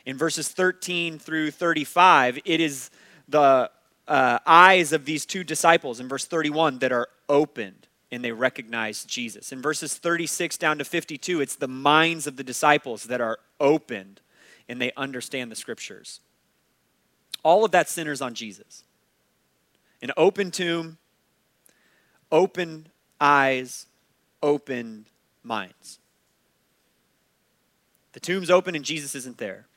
In 0.06 0.18
verses 0.18 0.50
13 0.50 1.18
through 1.18 1.52
35, 1.52 2.40
it 2.46 2.60
is 2.60 2.92
the 3.28 3.72
uh, 4.08 4.40
eyes 4.46 4.94
of 4.94 5.06
these 5.06 5.26
two 5.26 5.44
disciples 5.44 6.00
in 6.00 6.08
verse 6.08 6.26
31 6.26 6.80
that 6.80 6.92
are 6.92 7.08
opened 7.28 7.88
and 8.12 8.24
they 8.24 8.32
recognize 8.32 9.04
Jesus. 9.04 9.52
In 9.52 9.62
verses 9.62 9.96
36 9.96 10.58
down 10.58 10.78
to 10.78 10.86
52, 10.86 11.42
it's 11.42 11.56
the 11.56 11.68
minds 11.68 12.28
of 12.28 12.38
the 12.38 12.44
disciples 12.44 13.06
that 13.06 13.20
are 13.20 13.40
opened 13.60 14.22
and 14.70 14.80
they 14.80 14.92
understand 14.96 15.52
the 15.52 15.56
scriptures. 15.56 16.22
All 17.44 17.66
of 17.66 17.72
that 17.72 17.90
centers 17.90 18.22
on 18.22 18.34
Jesus. 18.34 18.84
An 20.02 20.12
open 20.18 20.52
tomb, 20.52 20.98
open 22.32 22.88
eyes, 23.20 23.88
open 24.42 25.08
minds. 25.44 26.00
The 28.16 28.20
tomb's 28.20 28.50
open 28.50 28.76
and 28.76 28.84
Jesus 28.84 29.14
isn't 29.14 29.38
there. 29.38 29.68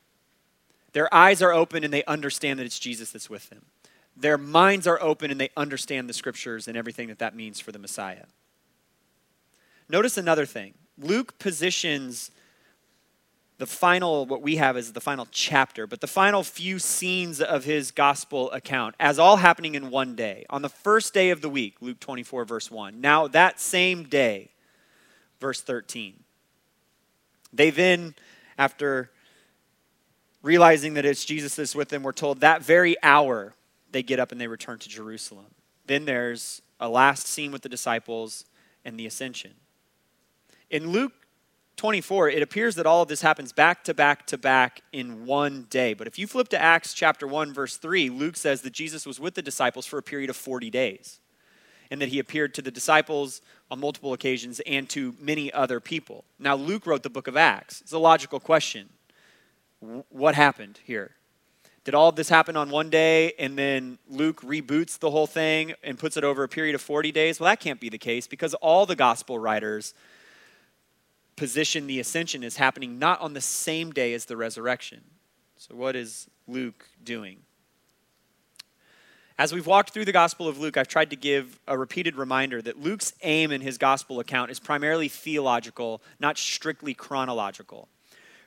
Their 0.93 1.13
eyes 1.13 1.43
are 1.43 1.53
open 1.53 1.83
and 1.83 1.93
they 1.93 2.03
understand 2.05 2.57
that 2.59 2.65
it's 2.65 2.79
Jesus 2.79 3.11
that's 3.11 3.29
with 3.29 3.49
them 3.51 3.67
their 4.19 4.37
minds 4.37 4.85
are 4.85 5.01
open 5.01 5.31
and 5.31 5.39
they 5.39 5.49
understand 5.55 6.09
the 6.09 6.13
scriptures 6.13 6.67
and 6.67 6.75
everything 6.75 7.07
that 7.07 7.19
that 7.19 7.35
means 7.35 7.59
for 7.59 7.71
the 7.71 7.79
Messiah. 7.79 8.25
Notice 9.87 10.17
another 10.17 10.45
thing 10.45 10.73
Luke 10.97 11.39
positions 11.39 12.31
the 13.57 13.65
final, 13.65 14.25
what 14.25 14.41
we 14.41 14.55
have 14.55 14.77
is 14.77 14.93
the 14.93 15.01
final 15.01 15.27
chapter, 15.31 15.85
but 15.85 15.99
the 15.99 16.07
final 16.07 16.43
few 16.43 16.79
scenes 16.79 17.41
of 17.41 17.65
his 17.65 17.91
gospel 17.91 18.49
account 18.51 18.95
as 19.01 19.19
all 19.19 19.35
happening 19.35 19.75
in 19.75 19.89
one 19.89 20.15
day. 20.15 20.45
On 20.49 20.61
the 20.61 20.69
first 20.69 21.13
day 21.13 21.29
of 21.29 21.41
the 21.41 21.49
week, 21.49 21.75
Luke 21.81 21.99
24, 21.99 22.45
verse 22.45 22.71
1. 22.71 23.01
Now, 23.01 23.27
that 23.27 23.59
same 23.59 24.03
day, 24.03 24.51
verse 25.41 25.59
13. 25.59 26.23
They 27.51 27.69
then, 27.69 28.15
after 28.59 29.09
realizing 30.43 30.93
that 30.95 31.05
it's 31.05 31.23
Jesus 31.23 31.55
that's 31.55 31.73
with 31.73 31.89
them, 31.89 32.03
we're 32.03 32.11
told 32.11 32.41
that 32.41 32.61
very 32.61 32.95
hour 33.01 33.55
they 33.91 34.03
get 34.03 34.19
up 34.19 34.31
and 34.31 34.39
they 34.39 34.47
return 34.47 34.77
to 34.79 34.89
Jerusalem. 34.89 35.47
Then 35.87 36.05
there's 36.05 36.61
a 36.79 36.89
last 36.89 37.25
scene 37.25 37.51
with 37.51 37.61
the 37.61 37.69
disciples 37.69 38.45
and 38.83 38.99
the 38.99 39.07
ascension. 39.07 39.53
In 40.69 40.89
Luke 40.89 41.13
24, 41.77 42.29
it 42.29 42.43
appears 42.43 42.75
that 42.75 42.85
all 42.85 43.01
of 43.01 43.07
this 43.07 43.21
happens 43.21 43.53
back 43.53 43.85
to 43.85 43.93
back 43.93 44.27
to 44.27 44.37
back 44.37 44.81
in 44.91 45.25
one 45.25 45.65
day. 45.69 45.93
But 45.93 46.07
if 46.07 46.19
you 46.19 46.27
flip 46.27 46.49
to 46.49 46.61
Acts 46.61 46.93
chapter 46.93 47.25
1, 47.25 47.53
verse 47.53 47.77
3, 47.77 48.09
Luke 48.09 48.35
says 48.35 48.61
that 48.63 48.73
Jesus 48.73 49.07
was 49.07 49.19
with 49.19 49.35
the 49.35 49.41
disciples 49.41 49.85
for 49.85 49.97
a 49.97 50.03
period 50.03 50.29
of 50.29 50.35
40 50.35 50.69
days 50.69 51.21
and 51.91 52.01
that 52.01 52.09
he 52.09 52.19
appeared 52.19 52.53
to 52.55 52.61
the 52.61 52.71
disciples 52.71 53.41
on 53.71 53.79
multiple 53.79 54.13
occasions 54.13 54.59
and 54.65 54.89
to 54.89 55.15
many 55.19 55.51
other 55.51 55.79
people. 55.79 56.23
Now, 56.37 56.55
Luke 56.55 56.85
wrote 56.85 57.03
the 57.03 57.09
book 57.09 57.27
of 57.27 57.35
Acts. 57.35 57.81
It's 57.81 57.93
a 57.93 57.99
logical 57.99 58.39
question. 58.39 58.89
What 60.09 60.35
happened 60.35 60.79
here? 60.83 61.11
Did 61.85 61.95
all 61.95 62.09
of 62.09 62.15
this 62.15 62.29
happen 62.29 62.55
on 62.55 62.69
one 62.69 62.89
day 62.89 63.33
and 63.39 63.57
then 63.57 63.97
Luke 64.09 64.41
reboots 64.41 64.99
the 64.99 65.09
whole 65.09 65.27
thing 65.27 65.73
and 65.83 65.97
puts 65.97 66.17
it 66.17 66.23
over 66.23 66.43
a 66.43 66.47
period 66.47 66.75
of 66.75 66.81
40 66.81 67.11
days? 67.11 67.39
Well, 67.39 67.49
that 67.49 67.59
can't 67.59 67.79
be 67.79 67.89
the 67.89 67.97
case 67.97 68.27
because 68.27 68.53
all 68.55 68.85
the 68.85 68.95
gospel 68.95 69.39
writers 69.39 69.93
position 71.35 71.87
the 71.87 71.99
ascension 71.99 72.43
as 72.43 72.57
happening 72.57 72.99
not 72.99 73.21
on 73.21 73.33
the 73.33 73.41
same 73.41 73.91
day 73.91 74.13
as 74.13 74.25
the 74.25 74.35
resurrection. 74.35 75.01
So, 75.55 75.73
what 75.73 75.95
is 75.95 76.29
Luke 76.47 76.87
doing? 77.03 77.37
As 79.39 79.53
we've 79.53 79.65
walked 79.65 79.91
through 79.91 80.03
the 80.03 80.11
Gospel 80.11 80.49
of 80.49 80.59
Luke, 80.59 80.75
I've 80.75 80.89
tried 80.89 81.11
to 81.11 81.15
give 81.15 81.61
a 81.65 81.77
repeated 81.77 82.17
reminder 82.17 82.61
that 82.61 82.83
Luke's 82.83 83.13
aim 83.21 83.53
in 83.53 83.61
his 83.61 83.77
Gospel 83.77 84.19
account 84.19 84.51
is 84.51 84.59
primarily 84.59 85.07
theological, 85.07 86.01
not 86.19 86.37
strictly 86.37 86.93
chronological. 86.93 87.87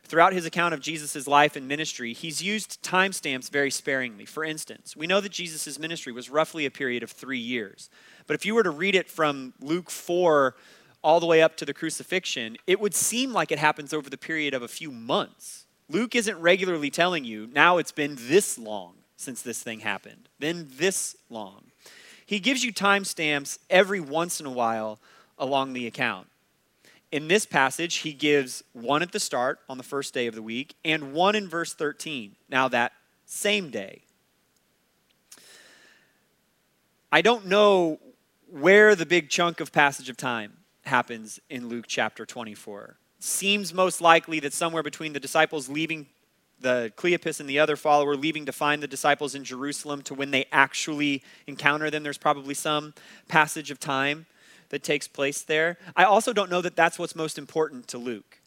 Throughout 0.05 0.35
his 0.35 0.45
account 0.45 0.75
of 0.75 0.81
Jesus' 0.81 1.27
life 1.27 1.57
and 1.57 1.67
ministry, 1.67 2.13
he's 2.13 2.43
used 2.43 2.83
timestamps 2.83 3.49
very 3.49 3.71
sparingly. 3.71 4.27
For 4.27 4.45
instance, 4.45 4.95
we 4.95 5.07
know 5.07 5.23
that 5.23 5.33
Jesus' 5.33 5.79
ministry 5.79 6.13
was 6.13 6.29
roughly 6.29 6.67
a 6.67 6.71
period 6.71 7.03
of 7.03 7.11
three 7.11 7.39
years. 7.39 7.89
But 8.27 8.35
if 8.35 8.45
you 8.45 8.55
were 8.55 8.63
to 8.63 8.71
read 8.71 8.95
it 8.95 9.09
from 9.09 9.55
Luke 9.63 9.89
4 9.89 10.55
all 11.03 11.21
the 11.21 11.27
way 11.27 11.41
up 11.41 11.57
to 11.57 11.65
the 11.65 11.73
crucifixion, 11.73 12.59
it 12.67 12.79
would 12.79 12.95
seem 12.95 13.33
like 13.33 13.51
it 13.51 13.59
happens 13.59 13.95
over 13.95 14.11
the 14.11 14.19
period 14.19 14.53
of 14.53 14.61
a 14.61 14.69
few 14.69 14.91
months. 14.91 15.65
Luke 15.89 16.15
isn't 16.15 16.39
regularly 16.39 16.91
telling 16.91 17.25
you, 17.25 17.49
now 17.51 17.79
it's 17.79 17.93
been 17.93 18.19
this 18.19 18.59
long 18.59 18.97
since 19.23 19.43
this 19.43 19.63
thing 19.63 19.81
happened, 19.81 20.29
then 20.39 20.69
this 20.77 21.17
long. 21.31 21.65
He 22.27 22.41
gives 22.41 22.65
you 22.65 22.73
timestamps 22.73 23.59
every 23.71 24.01
once 24.01 24.41
in 24.41 24.47
a 24.47 24.51
while 24.51 24.99
along 25.39 25.73
the 25.73 25.87
account 25.87 26.29
in 27.13 27.29
this 27.29 27.45
passage, 27.45 27.97
he 27.97 28.15
gives 28.15 28.65
one 28.73 29.03
at 29.03 29.13
the 29.13 29.21
start 29.21 29.61
on 29.69 29.77
the 29.77 29.85
first 29.85 30.15
day 30.15 30.27
of 30.27 30.35
the 30.35 30.43
week 30.43 30.75
and 30.83 31.13
one 31.13 31.35
in 31.37 31.47
verse 31.47 31.75
13. 31.75 32.35
Now, 32.49 32.69
that 32.69 32.93
same 33.27 33.69
day. 33.71 34.01
I 37.13 37.21
don't 37.21 37.47
know 37.47 38.01
where 38.51 38.95
the 38.95 39.05
big 39.05 39.29
chunk 39.29 39.61
of 39.61 39.73
passage 39.73 40.09
of 40.09 40.17
time 40.17 40.55
happens 40.87 41.39
in 41.51 41.69
Luke 41.69 41.85
chapter 41.87 42.25
24. 42.25 42.97
Seems 43.19 43.75
most 43.75 44.01
likely 44.01 44.41
that 44.41 44.55
somewhere 44.55 44.83
between 44.83 45.13
the 45.13 45.21
disciples 45.21 45.69
leaving 45.69 46.07
the 46.63 46.93
Cleopas 46.97 47.41
and 47.41 47.49
the 47.49 47.59
other 47.59 47.77
follower 47.77 48.17
leaving 48.17 48.47
to 48.47 48.53
find 48.53 48.83
the 48.83 48.89
disciples 48.89 49.35
in 49.35 49.45
Jerusalem 49.45 50.03
to 50.03 50.15
when 50.15 50.31
they 50.31 50.47
actually 50.53 51.23
encounter 51.47 51.91
them, 51.91 52.03
there's 52.03 52.19
probably 52.19 52.55
some 52.55 52.95
passage 53.29 53.71
of 53.71 53.79
time 53.79 54.27
that 54.71 54.83
takes 54.83 55.07
place 55.07 55.43
there. 55.43 55.77
I 55.95 56.05
also 56.05 56.33
don't 56.33 56.51
know 56.51 56.63
that 56.63 56.77
that's 56.77 56.99
what's 56.99 57.15
most 57.15 57.39
important 57.39 57.89
to 57.89 57.99
Luke. 57.99 58.39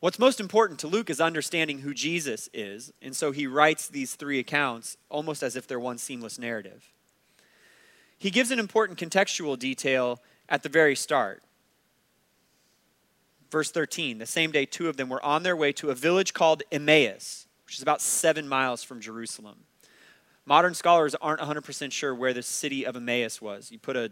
What's 0.00 0.18
most 0.18 0.38
important 0.38 0.78
to 0.80 0.86
Luke 0.86 1.10
is 1.10 1.20
understanding 1.20 1.80
who 1.80 1.92
Jesus 1.92 2.48
is, 2.52 2.92
and 3.02 3.16
so 3.16 3.32
he 3.32 3.48
writes 3.48 3.88
these 3.88 4.14
three 4.14 4.38
accounts 4.38 4.96
almost 5.08 5.42
as 5.42 5.56
if 5.56 5.66
they're 5.66 5.80
one 5.80 5.98
seamless 5.98 6.38
narrative. 6.38 6.92
He 8.16 8.30
gives 8.30 8.50
an 8.50 8.60
important 8.60 8.98
contextual 8.98 9.58
detail 9.58 10.20
at 10.48 10.62
the 10.62 10.68
very 10.68 10.94
start. 10.94 11.42
Verse 13.50 13.70
13 13.70 14.18
The 14.18 14.26
same 14.26 14.50
day, 14.50 14.66
two 14.66 14.88
of 14.88 14.96
them 14.96 15.08
were 15.08 15.24
on 15.24 15.42
their 15.42 15.56
way 15.56 15.72
to 15.72 15.90
a 15.90 15.94
village 15.94 16.34
called 16.34 16.62
Emmaus, 16.70 17.46
which 17.66 17.76
is 17.76 17.82
about 17.82 18.00
seven 18.00 18.48
miles 18.48 18.82
from 18.82 19.00
Jerusalem. 19.00 19.60
Modern 20.46 20.72
scholars 20.72 21.14
aren't 21.20 21.40
100% 21.40 21.92
sure 21.92 22.14
where 22.14 22.32
the 22.32 22.42
city 22.42 22.86
of 22.86 22.96
Emmaus 22.96 23.42
was. 23.42 23.70
You 23.70 23.78
put 23.78 23.96
a 23.96 24.10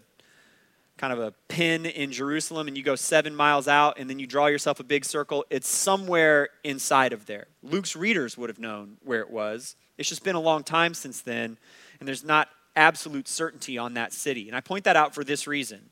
kind 0.98 1.12
of 1.12 1.18
a 1.18 1.32
pin 1.48 1.86
in 1.86 2.10
Jerusalem 2.10 2.68
and 2.68 2.76
you 2.76 2.82
go 2.82 2.94
seven 2.94 3.34
miles 3.34 3.68
out 3.68 3.98
and 3.98 4.08
then 4.08 4.18
you 4.18 4.26
draw 4.26 4.46
yourself 4.46 4.80
a 4.80 4.84
big 4.84 5.04
circle, 5.04 5.44
it's 5.50 5.68
somewhere 5.68 6.48
inside 6.64 7.12
of 7.12 7.26
there. 7.26 7.46
Luke's 7.62 7.96
readers 7.96 8.36
would 8.38 8.48
have 8.48 8.58
known 8.58 8.96
where 9.04 9.20
it 9.20 9.30
was. 9.30 9.76
It's 9.98 10.08
just 10.08 10.24
been 10.24 10.36
a 10.36 10.40
long 10.40 10.62
time 10.62 10.94
since 10.94 11.20
then, 11.20 11.58
and 12.00 12.08
there's 12.08 12.24
not 12.24 12.48
absolute 12.74 13.28
certainty 13.28 13.78
on 13.78 13.94
that 13.94 14.12
city. 14.12 14.46
And 14.46 14.56
I 14.56 14.60
point 14.60 14.84
that 14.84 14.96
out 14.96 15.14
for 15.14 15.24
this 15.24 15.46
reason 15.46 15.90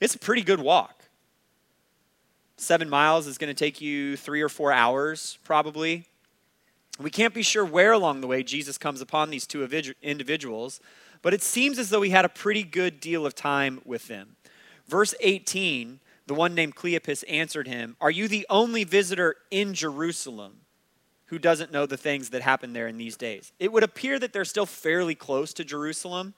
it's 0.00 0.14
a 0.14 0.18
pretty 0.18 0.42
good 0.42 0.60
walk. 0.60 1.03
Seven 2.56 2.88
miles 2.88 3.26
is 3.26 3.38
going 3.38 3.48
to 3.48 3.54
take 3.54 3.80
you 3.80 4.16
three 4.16 4.40
or 4.40 4.48
four 4.48 4.72
hours, 4.72 5.38
probably. 5.44 6.06
We 7.00 7.10
can't 7.10 7.34
be 7.34 7.42
sure 7.42 7.64
where 7.64 7.92
along 7.92 8.20
the 8.20 8.28
way 8.28 8.42
Jesus 8.44 8.78
comes 8.78 9.00
upon 9.00 9.30
these 9.30 9.46
two 9.46 9.64
individuals, 10.02 10.80
but 11.22 11.34
it 11.34 11.42
seems 11.42 11.78
as 11.78 11.90
though 11.90 12.02
he 12.02 12.10
had 12.10 12.24
a 12.24 12.28
pretty 12.28 12.62
good 12.62 13.00
deal 13.00 13.26
of 13.26 13.34
time 13.34 13.80
with 13.84 14.06
them. 14.06 14.36
Verse 14.86 15.14
18, 15.20 15.98
the 16.26 16.34
one 16.34 16.54
named 16.54 16.76
Cleopas 16.76 17.24
answered 17.28 17.66
him, 17.66 17.96
Are 18.00 18.10
you 18.10 18.28
the 18.28 18.46
only 18.48 18.84
visitor 18.84 19.36
in 19.50 19.74
Jerusalem 19.74 20.60
who 21.26 21.38
doesn't 21.38 21.72
know 21.72 21.86
the 21.86 21.96
things 21.96 22.30
that 22.30 22.42
happen 22.42 22.72
there 22.72 22.86
in 22.86 22.96
these 22.96 23.16
days? 23.16 23.52
It 23.58 23.72
would 23.72 23.82
appear 23.82 24.18
that 24.20 24.32
they're 24.32 24.44
still 24.44 24.66
fairly 24.66 25.14
close 25.14 25.52
to 25.54 25.64
Jerusalem 25.64 26.34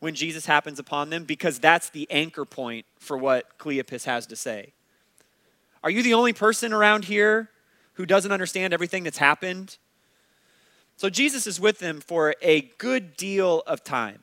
when 0.00 0.14
Jesus 0.14 0.46
happens 0.46 0.78
upon 0.78 1.10
them 1.10 1.24
because 1.24 1.58
that's 1.58 1.88
the 1.88 2.10
anchor 2.10 2.44
point 2.44 2.84
for 2.98 3.16
what 3.16 3.58
Cleopas 3.58 4.04
has 4.04 4.26
to 4.26 4.36
say. 4.36 4.73
Are 5.84 5.90
you 5.90 6.02
the 6.02 6.14
only 6.14 6.32
person 6.32 6.72
around 6.72 7.04
here 7.04 7.50
who 7.92 8.06
doesn't 8.06 8.32
understand 8.32 8.72
everything 8.72 9.04
that's 9.04 9.18
happened? 9.18 9.76
So 10.96 11.10
Jesus 11.10 11.46
is 11.46 11.60
with 11.60 11.78
them 11.78 12.00
for 12.00 12.34
a 12.40 12.62
good 12.78 13.18
deal 13.18 13.62
of 13.66 13.84
time. 13.84 14.20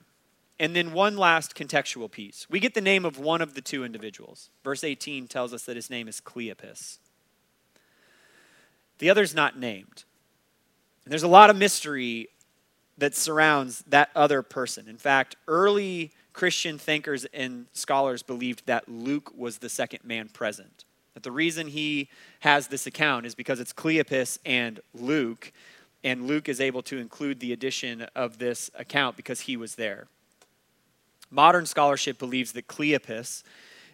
And 0.60 0.76
then 0.76 0.92
one 0.92 1.18
last 1.18 1.56
contextual 1.56 2.10
piece. 2.10 2.48
We 2.50 2.60
get 2.60 2.74
the 2.74 2.82
name 2.82 3.06
of 3.06 3.20
one 3.20 3.42
of 3.42 3.54
the 3.54 3.62
two 3.62 3.84
individuals. 3.86 4.50
Verse 4.64 4.84
18 4.84 5.28
tells 5.28 5.54
us 5.54 5.64
that 5.66 5.76
his 5.76 5.90
name 5.90 6.08
is 6.08 6.20
Cleopas. 6.20 6.98
The 8.98 9.12
other's 9.12 9.36
not 9.36 9.58
named. 9.58 10.04
And 11.06 11.12
there's 11.12 11.24
a 11.24 11.28
lot 11.28 11.52
of 11.52 11.56
mystery 11.56 12.30
that 12.98 13.16
surrounds 13.16 13.84
that 13.88 14.10
other 14.16 14.42
person. 14.42 14.88
In 14.88 14.98
fact, 14.98 15.36
early 15.48 16.12
Christian 16.34 16.80
thinkers 16.80 17.26
and 17.34 17.68
scholars 17.74 18.24
believed 18.24 18.66
that 18.66 18.90
Luke 18.90 19.32
was 19.36 19.60
the 19.60 19.70
second 19.70 20.04
man 20.04 20.28
present. 20.28 20.86
That 21.14 21.24
the 21.24 21.32
reason 21.32 21.68
he 21.68 22.10
has 22.40 22.68
this 22.68 22.88
account 22.88 23.26
is 23.26 23.36
because 23.36 23.60
it's 23.60 23.74
Cleopas 23.74 24.40
and 24.46 24.80
Luke, 24.94 25.52
and 26.04 26.28
Luke 26.28 26.50
is 26.50 26.62
able 26.62 26.82
to 26.84 26.98
include 26.98 27.40
the 27.40 27.54
addition 27.54 28.04
of 28.16 28.38
this 28.38 28.72
account 28.76 29.18
because 29.18 29.42
he 29.42 29.58
was 29.58 29.76
there. 29.76 30.08
Modern 31.30 31.66
scholarship 31.66 32.18
believes 32.18 32.54
that 32.54 32.68
Cleopas 32.68 33.44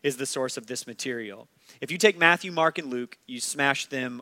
is 0.03 0.17
the 0.17 0.25
source 0.25 0.57
of 0.57 0.67
this 0.67 0.87
material. 0.87 1.47
If 1.81 1.91
you 1.91 1.97
take 1.97 2.17
Matthew, 2.17 2.51
Mark, 2.51 2.77
and 2.77 2.89
Luke, 2.89 3.17
you 3.27 3.39
smash 3.39 3.87
them 3.87 4.21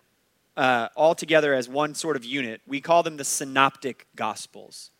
uh, 0.58 0.90
all 0.96 1.16
together 1.16 1.54
as 1.54 1.68
one 1.68 1.94
sort 1.96 2.16
of 2.16 2.26
unit, 2.26 2.62
we 2.66 2.82
call 2.82 3.04
them 3.04 3.18
the 3.18 3.24
synoptic 3.24 4.08
gospels. 4.16 4.92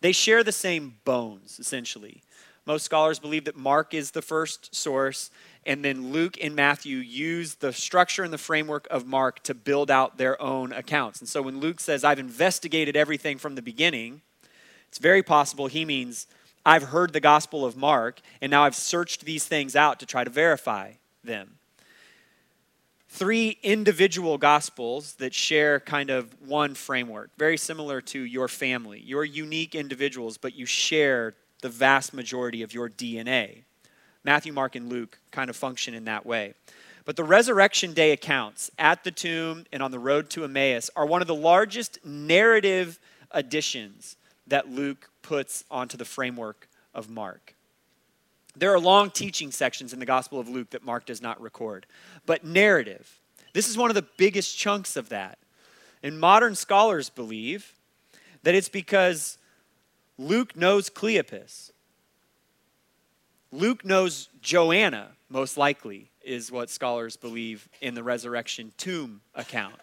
They 0.00 0.12
share 0.12 0.44
the 0.44 0.52
same 0.52 0.96
bones, 1.04 1.58
essentially. 1.58 2.22
Most 2.66 2.84
scholars 2.84 3.18
believe 3.18 3.44
that 3.46 3.56
Mark 3.56 3.94
is 3.94 4.10
the 4.12 4.22
first 4.22 4.74
source, 4.74 5.30
and 5.68 5.84
then 5.84 6.12
Luke 6.12 6.38
and 6.42 6.56
Matthew 6.56 6.96
use 6.96 7.56
the 7.56 7.74
structure 7.74 8.24
and 8.24 8.32
the 8.32 8.38
framework 8.38 8.88
of 8.90 9.06
Mark 9.06 9.42
to 9.44 9.54
build 9.54 9.90
out 9.90 10.16
their 10.16 10.40
own 10.40 10.72
accounts. 10.72 11.20
And 11.20 11.28
so 11.28 11.42
when 11.42 11.60
Luke 11.60 11.78
says, 11.78 12.04
I've 12.04 12.18
investigated 12.18 12.96
everything 12.96 13.36
from 13.36 13.54
the 13.54 13.60
beginning, 13.60 14.22
it's 14.88 14.96
very 14.96 15.22
possible 15.22 15.66
he 15.66 15.84
means, 15.84 16.26
I've 16.64 16.84
heard 16.84 17.12
the 17.12 17.20
gospel 17.20 17.66
of 17.66 17.76
Mark, 17.76 18.22
and 18.40 18.50
now 18.50 18.64
I've 18.64 18.74
searched 18.74 19.26
these 19.26 19.44
things 19.44 19.76
out 19.76 20.00
to 20.00 20.06
try 20.06 20.24
to 20.24 20.30
verify 20.30 20.92
them. 21.22 21.58
Three 23.10 23.58
individual 23.62 24.38
gospels 24.38 25.14
that 25.16 25.34
share 25.34 25.80
kind 25.80 26.08
of 26.08 26.34
one 26.40 26.74
framework, 26.74 27.30
very 27.36 27.58
similar 27.58 28.00
to 28.02 28.20
your 28.20 28.48
family. 28.48 29.02
You're 29.04 29.24
unique 29.24 29.74
individuals, 29.74 30.38
but 30.38 30.54
you 30.54 30.64
share 30.64 31.34
the 31.60 31.68
vast 31.68 32.14
majority 32.14 32.62
of 32.62 32.72
your 32.72 32.88
DNA. 32.88 33.64
Matthew, 34.28 34.52
Mark, 34.52 34.76
and 34.76 34.90
Luke 34.90 35.18
kind 35.30 35.48
of 35.48 35.56
function 35.56 35.94
in 35.94 36.04
that 36.04 36.26
way. 36.26 36.52
But 37.06 37.16
the 37.16 37.24
resurrection 37.24 37.94
day 37.94 38.12
accounts 38.12 38.70
at 38.78 39.02
the 39.02 39.10
tomb 39.10 39.64
and 39.72 39.82
on 39.82 39.90
the 39.90 39.98
road 39.98 40.28
to 40.30 40.44
Emmaus 40.44 40.90
are 40.94 41.06
one 41.06 41.22
of 41.22 41.28
the 41.28 41.34
largest 41.34 41.98
narrative 42.04 42.98
additions 43.30 44.16
that 44.46 44.68
Luke 44.68 45.08
puts 45.22 45.64
onto 45.70 45.96
the 45.96 46.04
framework 46.04 46.68
of 46.92 47.08
Mark. 47.08 47.54
There 48.54 48.70
are 48.70 48.78
long 48.78 49.10
teaching 49.10 49.50
sections 49.50 49.94
in 49.94 49.98
the 49.98 50.04
Gospel 50.04 50.38
of 50.38 50.46
Luke 50.46 50.68
that 50.72 50.84
Mark 50.84 51.06
does 51.06 51.22
not 51.22 51.40
record. 51.40 51.86
But 52.26 52.44
narrative, 52.44 53.20
this 53.54 53.66
is 53.66 53.78
one 53.78 53.90
of 53.90 53.94
the 53.94 54.06
biggest 54.18 54.58
chunks 54.58 54.94
of 54.94 55.08
that. 55.08 55.38
And 56.02 56.20
modern 56.20 56.54
scholars 56.54 57.08
believe 57.08 57.72
that 58.42 58.54
it's 58.54 58.68
because 58.68 59.38
Luke 60.18 60.54
knows 60.54 60.90
Cleopas. 60.90 61.70
Luke 63.50 63.84
knows 63.84 64.28
Joanna, 64.42 65.08
most 65.28 65.56
likely, 65.56 66.10
is 66.22 66.52
what 66.52 66.68
scholars 66.68 67.16
believe 67.16 67.68
in 67.80 67.94
the 67.94 68.02
resurrection 68.02 68.72
tomb 68.76 69.22
account. 69.34 69.80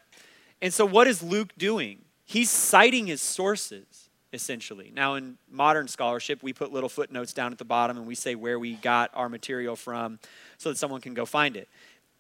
And 0.62 0.74
so, 0.74 0.86
what 0.86 1.08
is 1.08 1.24
Luke 1.24 1.50
doing? 1.58 2.00
He's 2.24 2.50
citing 2.50 3.08
his 3.08 3.22
sources, 3.22 4.10
essentially. 4.34 4.92
Now, 4.94 5.16
in 5.16 5.38
modern 5.50 5.88
scholarship, 5.88 6.44
we 6.44 6.54
put 6.54 6.72
little 6.72 6.90
footnotes 6.90 7.34
down 7.34 7.52
at 7.52 7.58
the 7.58 7.66
bottom 7.66 7.98
and 7.98 8.06
we 8.06 8.16
say 8.16 8.36
where 8.36 8.60
we 8.60 8.76
got 8.76 9.12
our 9.14 9.30
material 9.30 9.76
from 9.76 10.20
so 10.58 10.70
that 10.70 10.78
someone 10.78 11.02
can 11.02 11.14
go 11.14 11.26
find 11.26 11.56
it. 11.56 11.68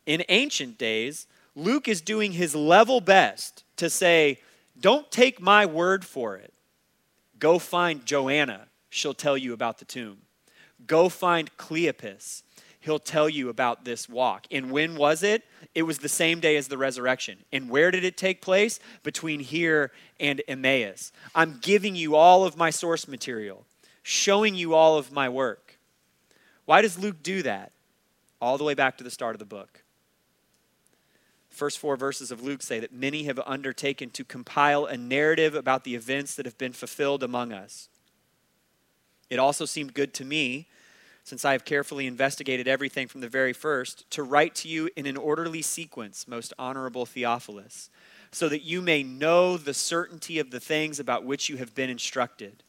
In 0.06 0.24
ancient 0.30 0.78
days, 0.78 1.28
Luke 1.56 1.88
is 1.88 2.02
doing 2.02 2.34
his 2.34 2.56
level 2.56 3.02
best 3.02 3.64
to 3.78 3.90
say, 3.90 4.40
don't 4.80 5.10
take 5.12 5.40
my 5.40 5.66
word 5.66 6.04
for 6.06 6.36
it. 6.36 6.54
Go 7.40 7.60
find 7.60 8.06
Joanna. 8.06 8.68
She'll 8.90 9.14
tell 9.14 9.38
you 9.38 9.54
about 9.54 9.80
the 9.80 9.86
tomb. 9.86 10.18
Go 10.88 11.10
find 11.10 11.56
Cleopas. 11.58 12.44
He'll 12.80 13.00
tell 13.00 13.28
you 13.28 13.50
about 13.50 13.84
this 13.84 14.08
walk. 14.08 14.46
And 14.52 14.70
when 14.70 14.96
was 14.96 15.24
it? 15.24 15.44
It 15.74 15.84
was 15.84 16.00
the 16.00 16.10
same 16.10 16.40
day 16.40 16.56
as 16.56 16.68
the 16.68 16.78
resurrection. 16.78 17.40
And 17.52 17.70
where 17.70 17.90
did 17.90 18.04
it 18.04 18.16
take 18.16 18.42
place? 18.42 18.80
Between 19.02 19.40
here 19.40 19.92
and 20.20 20.42
Emmaus. 20.48 21.12
I'm 21.34 21.58
giving 21.62 21.96
you 21.96 22.16
all 22.16 22.46
of 22.46 22.58
my 22.58 22.70
source 22.70 23.08
material, 23.08 23.66
showing 24.04 24.54
you 24.54 24.76
all 24.76 24.98
of 24.98 25.12
my 25.12 25.28
work. 25.28 25.80
Why 26.66 26.82
does 26.82 27.00
Luke 27.00 27.24
do 27.24 27.42
that? 27.42 27.72
All 28.40 28.58
the 28.58 28.64
way 28.64 28.76
back 28.76 29.00
to 29.00 29.04
the 29.04 29.10
start 29.10 29.34
of 29.34 29.40
the 29.40 29.46
book. 29.46 29.82
First 31.50 31.80
four 31.80 31.96
verses 31.96 32.32
of 32.32 32.44
Luke 32.44 32.62
say 32.62 32.80
that 32.82 32.94
many 32.94 33.24
have 33.24 33.40
undertaken 33.46 34.10
to 34.12 34.26
compile 34.26 34.86
a 34.86 34.98
narrative 34.98 35.56
about 35.56 35.86
the 35.86 35.96
events 35.96 36.36
that 36.36 36.46
have 36.46 36.58
been 36.58 36.74
fulfilled 36.74 37.24
among 37.24 37.54
us. 37.54 37.88
It 39.30 39.40
also 39.40 39.66
seemed 39.66 39.94
good 39.94 40.14
to 40.16 40.26
me, 40.26 40.68
since 41.26 41.44
I 41.44 41.54
have 41.54 41.66
carefully 41.66 42.06
investigated 42.06 42.68
everything 42.68 43.08
from 43.08 43.22
the 43.22 43.28
very 43.28 43.52
first, 43.52 44.10
to 44.12 44.22
write 44.22 44.54
to 44.56 44.68
you 44.68 44.92
in 44.96 45.08
an 45.08 45.18
orderly 45.18 45.64
sequence, 45.64 46.28
most 46.28 46.54
honorable 46.60 47.08
Theophilus, 47.08 47.90
so 48.32 48.48
that 48.48 48.62
you 48.62 48.80
may 48.80 49.02
know 49.02 49.58
the 49.58 49.74
certainty 49.74 50.38
of 50.38 50.52
the 50.52 50.60
things 50.60 51.00
about 51.00 51.26
which 51.26 51.50
you 51.50 51.58
have 51.58 51.74
been 51.74 51.90
instructed. 51.90 52.62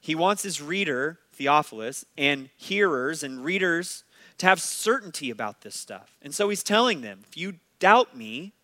He 0.00 0.16
wants 0.16 0.42
his 0.42 0.60
reader, 0.60 1.20
Theophilus, 1.32 2.04
and 2.18 2.50
hearers 2.56 3.22
and 3.22 3.44
readers 3.44 4.02
to 4.38 4.46
have 4.46 4.60
certainty 4.60 5.30
about 5.30 5.60
this 5.60 5.76
stuff. 5.76 6.16
And 6.20 6.34
so 6.34 6.48
he's 6.48 6.64
telling 6.64 7.00
them 7.00 7.20
if 7.28 7.36
you 7.36 7.54
doubt 7.78 8.16
me, 8.16 8.54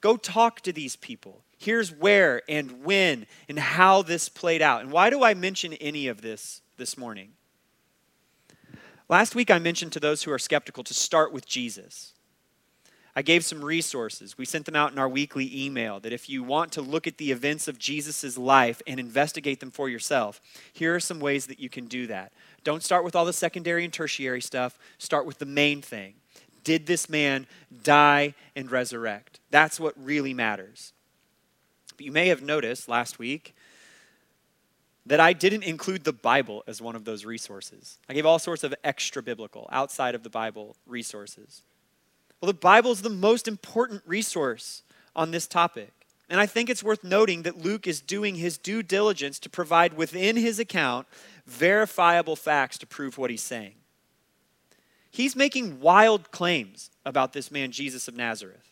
go 0.00 0.16
talk 0.16 0.62
to 0.62 0.72
these 0.72 0.96
people. 0.96 1.42
Here's 1.58 1.92
where 1.92 2.40
and 2.48 2.84
when 2.84 3.26
and 3.50 3.58
how 3.58 4.00
this 4.00 4.30
played 4.30 4.62
out. 4.62 4.80
And 4.80 4.90
why 4.90 5.10
do 5.10 5.22
I 5.22 5.34
mention 5.34 5.74
any 5.74 6.06
of 6.08 6.22
this 6.22 6.62
this 6.78 6.96
morning? 6.96 7.35
Last 9.08 9.34
week, 9.34 9.50
I 9.50 9.58
mentioned 9.58 9.92
to 9.92 10.00
those 10.00 10.24
who 10.24 10.32
are 10.32 10.38
skeptical 10.38 10.82
to 10.84 10.94
start 10.94 11.32
with 11.32 11.46
Jesus. 11.46 12.12
I 13.14 13.22
gave 13.22 13.46
some 13.46 13.64
resources. 13.64 14.36
We 14.36 14.44
sent 14.44 14.66
them 14.66 14.76
out 14.76 14.92
in 14.92 14.98
our 14.98 15.08
weekly 15.08 15.50
email 15.64 16.00
that 16.00 16.12
if 16.12 16.28
you 16.28 16.42
want 16.42 16.70
to 16.72 16.82
look 16.82 17.06
at 17.06 17.16
the 17.16 17.32
events 17.32 17.66
of 17.66 17.78
Jesus' 17.78 18.36
life 18.36 18.82
and 18.86 19.00
investigate 19.00 19.60
them 19.60 19.70
for 19.70 19.88
yourself, 19.88 20.38
here 20.72 20.94
are 20.94 21.00
some 21.00 21.18
ways 21.18 21.46
that 21.46 21.58
you 21.58 21.70
can 21.70 21.86
do 21.86 22.06
that. 22.08 22.32
Don't 22.62 22.82
start 22.82 23.04
with 23.04 23.16
all 23.16 23.24
the 23.24 23.32
secondary 23.32 23.84
and 23.84 23.92
tertiary 23.92 24.42
stuff, 24.42 24.78
start 24.98 25.24
with 25.24 25.38
the 25.38 25.46
main 25.46 25.80
thing. 25.80 26.14
Did 26.62 26.84
this 26.84 27.08
man 27.08 27.46
die 27.82 28.34
and 28.54 28.70
resurrect? 28.70 29.40
That's 29.50 29.80
what 29.80 29.94
really 29.96 30.34
matters. 30.34 30.92
But 31.96 32.04
you 32.04 32.12
may 32.12 32.28
have 32.28 32.42
noticed 32.42 32.86
last 32.86 33.18
week 33.18 33.54
that 35.06 35.20
I 35.20 35.32
didn't 35.32 35.62
include 35.62 36.04
the 36.04 36.12
Bible 36.12 36.64
as 36.66 36.82
one 36.82 36.96
of 36.96 37.04
those 37.04 37.24
resources. 37.24 37.98
I 38.08 38.14
gave 38.14 38.26
all 38.26 38.40
sorts 38.40 38.64
of 38.64 38.74
extra 38.82 39.22
biblical, 39.22 39.68
outside 39.70 40.14
of 40.14 40.24
the 40.24 40.30
Bible 40.30 40.76
resources. 40.84 41.62
Well, 42.40 42.48
the 42.48 42.58
Bible 42.58 42.90
is 42.90 43.02
the 43.02 43.08
most 43.08 43.46
important 43.46 44.02
resource 44.04 44.82
on 45.14 45.30
this 45.30 45.46
topic. 45.46 45.92
And 46.28 46.40
I 46.40 46.46
think 46.46 46.68
it's 46.68 46.82
worth 46.82 47.04
noting 47.04 47.42
that 47.42 47.64
Luke 47.64 47.86
is 47.86 48.00
doing 48.00 48.34
his 48.34 48.58
due 48.58 48.82
diligence 48.82 49.38
to 49.38 49.48
provide 49.48 49.94
within 49.94 50.36
his 50.36 50.58
account 50.58 51.06
verifiable 51.46 52.34
facts 52.34 52.76
to 52.78 52.86
prove 52.86 53.16
what 53.16 53.30
he's 53.30 53.42
saying. 53.42 53.74
He's 55.10 55.36
making 55.36 55.80
wild 55.80 56.32
claims 56.32 56.90
about 57.04 57.32
this 57.32 57.50
man, 57.50 57.70
Jesus 57.70 58.08
of 58.08 58.16
Nazareth. 58.16 58.65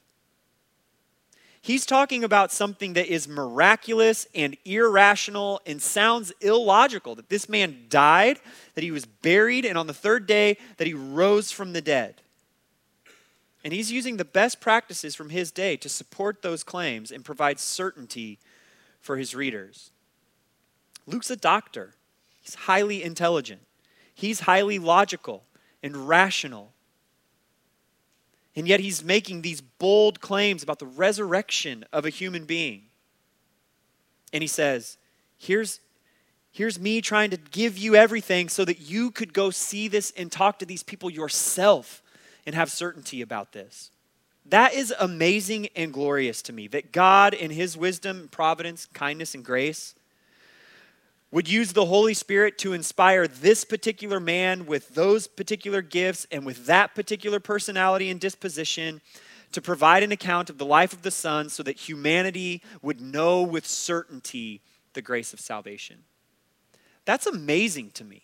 He's 1.64 1.86
talking 1.86 2.24
about 2.24 2.52
something 2.52 2.92
that 2.92 3.06
is 3.06 3.26
miraculous 3.26 4.26
and 4.34 4.54
irrational 4.66 5.62
and 5.64 5.80
sounds 5.80 6.30
illogical 6.42 7.14
that 7.14 7.30
this 7.30 7.48
man 7.48 7.86
died, 7.88 8.38
that 8.74 8.84
he 8.84 8.90
was 8.90 9.06
buried, 9.06 9.64
and 9.64 9.78
on 9.78 9.86
the 9.86 9.94
third 9.94 10.26
day 10.26 10.58
that 10.76 10.86
he 10.86 10.92
rose 10.92 11.50
from 11.50 11.72
the 11.72 11.80
dead. 11.80 12.20
And 13.64 13.72
he's 13.72 13.90
using 13.90 14.18
the 14.18 14.26
best 14.26 14.60
practices 14.60 15.14
from 15.14 15.30
his 15.30 15.50
day 15.50 15.78
to 15.78 15.88
support 15.88 16.42
those 16.42 16.62
claims 16.62 17.10
and 17.10 17.24
provide 17.24 17.58
certainty 17.58 18.38
for 19.00 19.16
his 19.16 19.34
readers. 19.34 19.90
Luke's 21.06 21.30
a 21.30 21.36
doctor, 21.36 21.94
he's 22.42 22.56
highly 22.56 23.02
intelligent, 23.02 23.62
he's 24.14 24.40
highly 24.40 24.78
logical 24.78 25.44
and 25.82 26.06
rational. 26.06 26.73
And 28.56 28.68
yet 28.68 28.80
he's 28.80 29.02
making 29.02 29.42
these 29.42 29.60
bold 29.60 30.20
claims 30.20 30.62
about 30.62 30.78
the 30.78 30.86
resurrection 30.86 31.84
of 31.92 32.06
a 32.06 32.10
human 32.10 32.44
being. 32.44 32.82
And 34.32 34.42
he 34.42 34.46
says, 34.46 34.96
Here's, 35.36 35.80
here's 36.52 36.78
me 36.78 37.00
trying 37.00 37.30
to 37.30 37.36
give 37.36 37.76
you 37.76 37.96
everything 37.96 38.48
so 38.48 38.64
that 38.64 38.80
you 38.80 39.10
could 39.10 39.32
go 39.32 39.50
see 39.50 39.88
this 39.88 40.12
and 40.16 40.30
talk 40.30 40.58
to 40.60 40.66
these 40.66 40.82
people 40.82 41.10
yourself 41.10 42.02
and 42.46 42.54
have 42.54 42.70
certainty 42.70 43.20
about 43.20 43.52
this. 43.52 43.90
That 44.46 44.74
is 44.74 44.94
amazing 44.98 45.68
and 45.74 45.92
glorious 45.92 46.42
to 46.42 46.52
me 46.52 46.68
that 46.68 46.92
God, 46.92 47.34
in 47.34 47.50
His 47.50 47.76
wisdom, 47.76 48.28
providence, 48.30 48.86
kindness, 48.86 49.34
and 49.34 49.44
grace, 49.44 49.94
would 51.34 51.48
use 51.48 51.72
the 51.72 51.86
Holy 51.86 52.14
Spirit 52.14 52.56
to 52.58 52.74
inspire 52.74 53.26
this 53.26 53.64
particular 53.64 54.20
man 54.20 54.66
with 54.66 54.94
those 54.94 55.26
particular 55.26 55.82
gifts 55.82 56.28
and 56.30 56.46
with 56.46 56.66
that 56.66 56.94
particular 56.94 57.40
personality 57.40 58.08
and 58.08 58.20
disposition 58.20 59.00
to 59.50 59.60
provide 59.60 60.04
an 60.04 60.12
account 60.12 60.48
of 60.48 60.58
the 60.58 60.64
life 60.64 60.92
of 60.92 61.02
the 61.02 61.10
Son 61.10 61.48
so 61.48 61.64
that 61.64 61.76
humanity 61.76 62.62
would 62.82 63.00
know 63.00 63.42
with 63.42 63.66
certainty 63.66 64.62
the 64.92 65.02
grace 65.02 65.32
of 65.32 65.40
salvation. 65.40 66.04
That's 67.04 67.26
amazing 67.26 67.90
to 67.94 68.04
me. 68.04 68.22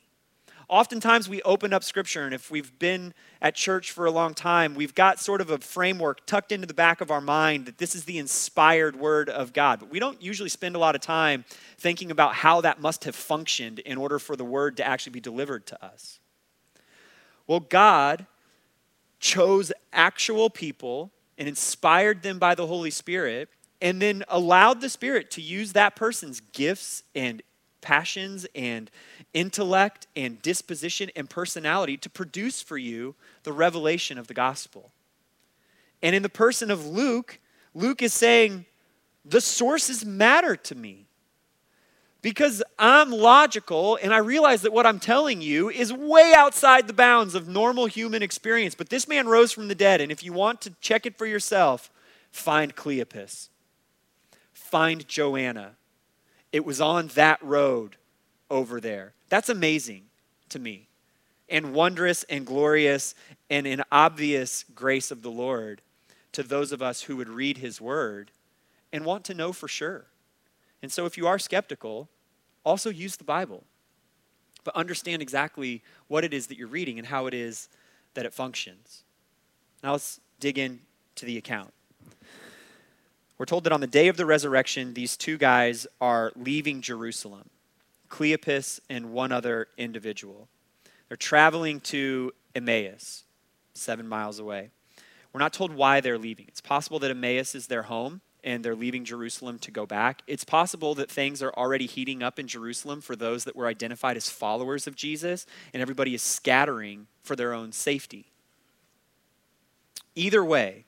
Oftentimes 0.71 1.29
we 1.29 1.43
open 1.43 1.73
up 1.73 1.83
scripture, 1.83 2.25
and 2.25 2.33
if 2.33 2.49
we've 2.49 2.79
been 2.79 3.13
at 3.43 3.57
church 3.57 3.91
for 3.91 4.07
a 4.07 4.11
long 4.13 4.35
time, 4.35 4.77
we've 4.77 4.95
got 4.95 5.19
sort 5.19 5.41
of 5.41 5.51
a 5.51 5.59
framework 5.59 6.25
tucked 6.27 6.53
into 6.53 6.65
the 6.65 6.75
back 6.75 7.01
of 7.01 7.11
our 7.11 7.21
mind 7.21 7.67
that 7.67 7.79
this 7.79 7.97
is 7.97 8.05
the 8.05 8.19
inspired 8.19 8.95
word 8.95 9.29
of 9.29 9.53
God. 9.53 9.81
But 9.81 9.91
we 9.91 9.99
don't 9.99 10.23
usually 10.23 10.49
spend 10.49 10.77
a 10.77 10.79
lot 10.79 10.95
of 10.95 11.01
time 11.01 11.45
thinking 11.77 12.13
about 12.13 12.37
how 12.37 12.61
that 12.61 12.81
must 12.81 13.03
have 13.03 13.17
functioned 13.17 13.81
in 13.81 13.99
order 13.99 14.21
for 14.21 14.37
the 14.37 14.45
word 14.45 14.77
to 14.77 14.87
actually 14.87 15.11
be 15.11 15.21
delivered 15.21 15.67
to 15.67 15.85
us. 15.85 16.21
Well, 17.49 17.61
God 17.61 18.27
chose 19.19 19.73
actual 19.93 20.51
people 20.51 21.11
and 21.37 21.49
inspired 21.49 22.23
them 22.23 22.39
by 22.39 22.55
the 22.55 22.69
Holy 22.69 22.93
Spirit, 22.93 23.49
and 23.83 24.01
then 24.01 24.23
allowed 24.29 24.81
the 24.81 24.89
Spirit 24.89 25.33
to 25.33 25.43
use 25.43 25.73
that 25.73 25.97
person's 25.97 26.39
gifts 26.53 27.03
and 27.13 27.43
passions 27.81 28.47
and 28.55 28.91
intellect 29.35 30.07
and 30.17 30.41
disposition 30.43 31.11
and 31.17 31.29
personality 31.29 31.97
to 31.99 32.11
produce 32.11 32.63
for 32.63 32.79
you 32.79 33.15
the 33.43 33.53
revelation 33.53 34.19
of 34.19 34.27
the 34.27 34.35
gospel. 34.35 34.91
And 36.03 36.15
in 36.15 36.23
the 36.23 36.29
person 36.29 36.71
of 36.71 36.87
Luke, 36.87 37.39
Luke 37.75 38.03
is 38.03 38.15
saying, 38.15 38.65
the 39.25 39.41
sources 39.41 40.05
matter 40.05 40.57
to 40.57 40.75
me. 40.75 41.07
Because 42.23 42.63
I'm 42.79 43.11
logical 43.11 43.99
and 44.03 44.13
I 44.13 44.19
realize 44.19 44.63
that 44.63 44.73
what 44.75 44.87
I'm 44.87 45.01
telling 45.01 45.41
you 45.41 45.71
is 45.71 45.91
way 45.91 46.35
outside 46.37 46.87
the 46.87 46.93
bounds 46.93 47.35
of 47.35 47.49
normal 47.49 47.87
human 47.87 48.23
experience. 48.23 48.75
But 48.75 48.91
this 48.91 49.09
man 49.09 49.27
rose 49.27 49.53
from 49.53 49.69
the 49.69 49.75
dead, 49.75 50.03
and 50.03 50.13
if 50.13 50.23
you 50.23 50.33
want 50.35 50.61
to 50.63 50.75
check 50.83 51.07
it 51.07 51.17
for 51.17 51.25
yourself, 51.25 51.91
find 52.31 52.77
Cleopas, 52.77 53.49
find 54.53 55.09
Joanna, 55.09 55.77
it 56.53 56.65
was 56.65 56.81
on 56.81 57.09
that 57.09 57.43
road 57.43 57.97
over 58.51 58.81
there. 58.81 59.15
That's 59.29 59.49
amazing 59.49 60.05
to 60.49 60.59
me 60.59 60.89
and 61.49 61.75
wondrous 61.75 62.23
and 62.25 62.47
glorious 62.47 63.15
and 63.49 63.67
an 63.67 63.83
obvious 63.91 64.65
grace 64.75 65.11
of 65.11 65.23
the 65.23 65.31
Lord 65.31 65.83
to 66.33 66.43
those 66.43 66.73
of 66.73 66.81
us 66.81 67.03
who 67.03 67.17
would 67.17 67.29
read 67.29 67.59
his 67.59 67.81
word 67.81 68.31
and 68.93 69.05
want 69.05 69.25
to 69.25 69.35
know 69.35 69.53
for 69.53 69.69
sure. 69.69 70.07
And 70.83 70.91
so 70.91 71.07
if 71.07 71.19
you 71.19 71.27
are 71.27 71.39
skeptical, 71.39 72.09
also 72.65 72.91
use 72.91 73.17
the 73.17 73.25
Bible. 73.25 73.65
But 74.63 74.77
understand 74.77 75.23
exactly 75.23 75.83
what 76.09 76.25
it 76.25 76.33
is 76.33 76.47
that 76.49 76.59
you're 76.59 76.69
reading 76.69 76.99
and 76.99 77.09
how 77.09 77.27
it 77.27 77.35
is 77.35 77.69
that 78.15 78.27
it 78.27 78.35
functions. 78.35 79.05
Now 79.83 79.93
let's 79.93 80.21
dig 80.39 80.59
into 80.59 81.25
the 81.25 81.39
account. 81.39 81.73
We're 83.41 83.47
told 83.47 83.65
that 83.65 83.73
on 83.73 83.81
the 83.81 83.87
day 83.87 84.09
of 84.09 84.19
the 84.19 84.27
resurrection, 84.27 84.93
these 84.93 85.17
two 85.17 85.39
guys 85.39 85.87
are 85.99 86.31
leaving 86.37 86.83
Jerusalem 86.83 87.49
Cleopas 88.11 88.81
and 88.91 89.13
one 89.13 89.33
other 89.33 89.69
individual. 89.79 90.47
They're 91.09 91.17
traveling 91.17 91.81
to 91.81 92.33
Emmaus, 92.55 93.25
seven 93.73 94.07
miles 94.07 94.39
away. 94.39 94.69
We're 95.33 95.39
not 95.39 95.55
told 95.55 95.73
why 95.73 96.03
they're 96.03 96.19
leaving. 96.19 96.45
It's 96.49 96.61
possible 96.61 96.99
that 96.99 97.11
Emmaus 97.11 97.55
is 97.55 97.69
their 97.69 97.85
home 97.85 98.21
and 98.45 98.63
they're 98.63 98.75
leaving 98.75 99.07
Jerusalem 99.07 99.59
to 99.61 99.71
go 99.71 99.87
back. 99.87 100.21
It's 100.27 100.45
possible 100.45 100.95
that 100.97 101.11
things 101.11 101.43
are 101.43 101.55
already 101.55 101.87
heating 101.87 102.23
up 102.23 102.39
in 102.39 102.47
Jerusalem 102.47 103.01
for 103.01 103.17
those 103.17 103.45
that 103.45 103.57
were 103.57 103.69
identified 103.69 104.19
as 104.19 104.29
followers 104.29 104.87
of 104.87 104.97
Jesus, 104.97 105.47
and 105.73 105.81
everybody 105.81 106.13
is 106.13 106.21
scattering 106.21 107.07
for 107.23 107.37
their 107.37 107.55
own 107.55 107.73
safety. 107.73 108.27
Either 110.15 110.45
way, 110.45 110.85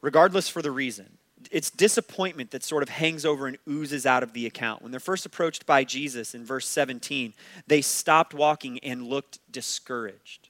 regardless 0.00 0.48
for 0.48 0.62
the 0.62 0.70
reason. 0.70 1.18
It's 1.50 1.70
disappointment 1.70 2.50
that 2.50 2.64
sort 2.64 2.82
of 2.82 2.88
hangs 2.88 3.24
over 3.24 3.46
and 3.46 3.58
oozes 3.68 4.04
out 4.04 4.22
of 4.22 4.32
the 4.32 4.46
account. 4.46 4.82
When 4.82 4.90
they're 4.90 5.00
first 5.00 5.24
approached 5.24 5.66
by 5.66 5.84
Jesus 5.84 6.34
in 6.34 6.44
verse 6.44 6.68
17, 6.68 7.32
they 7.66 7.80
stopped 7.80 8.34
walking 8.34 8.78
and 8.80 9.06
looked 9.06 9.38
discouraged. 9.50 10.48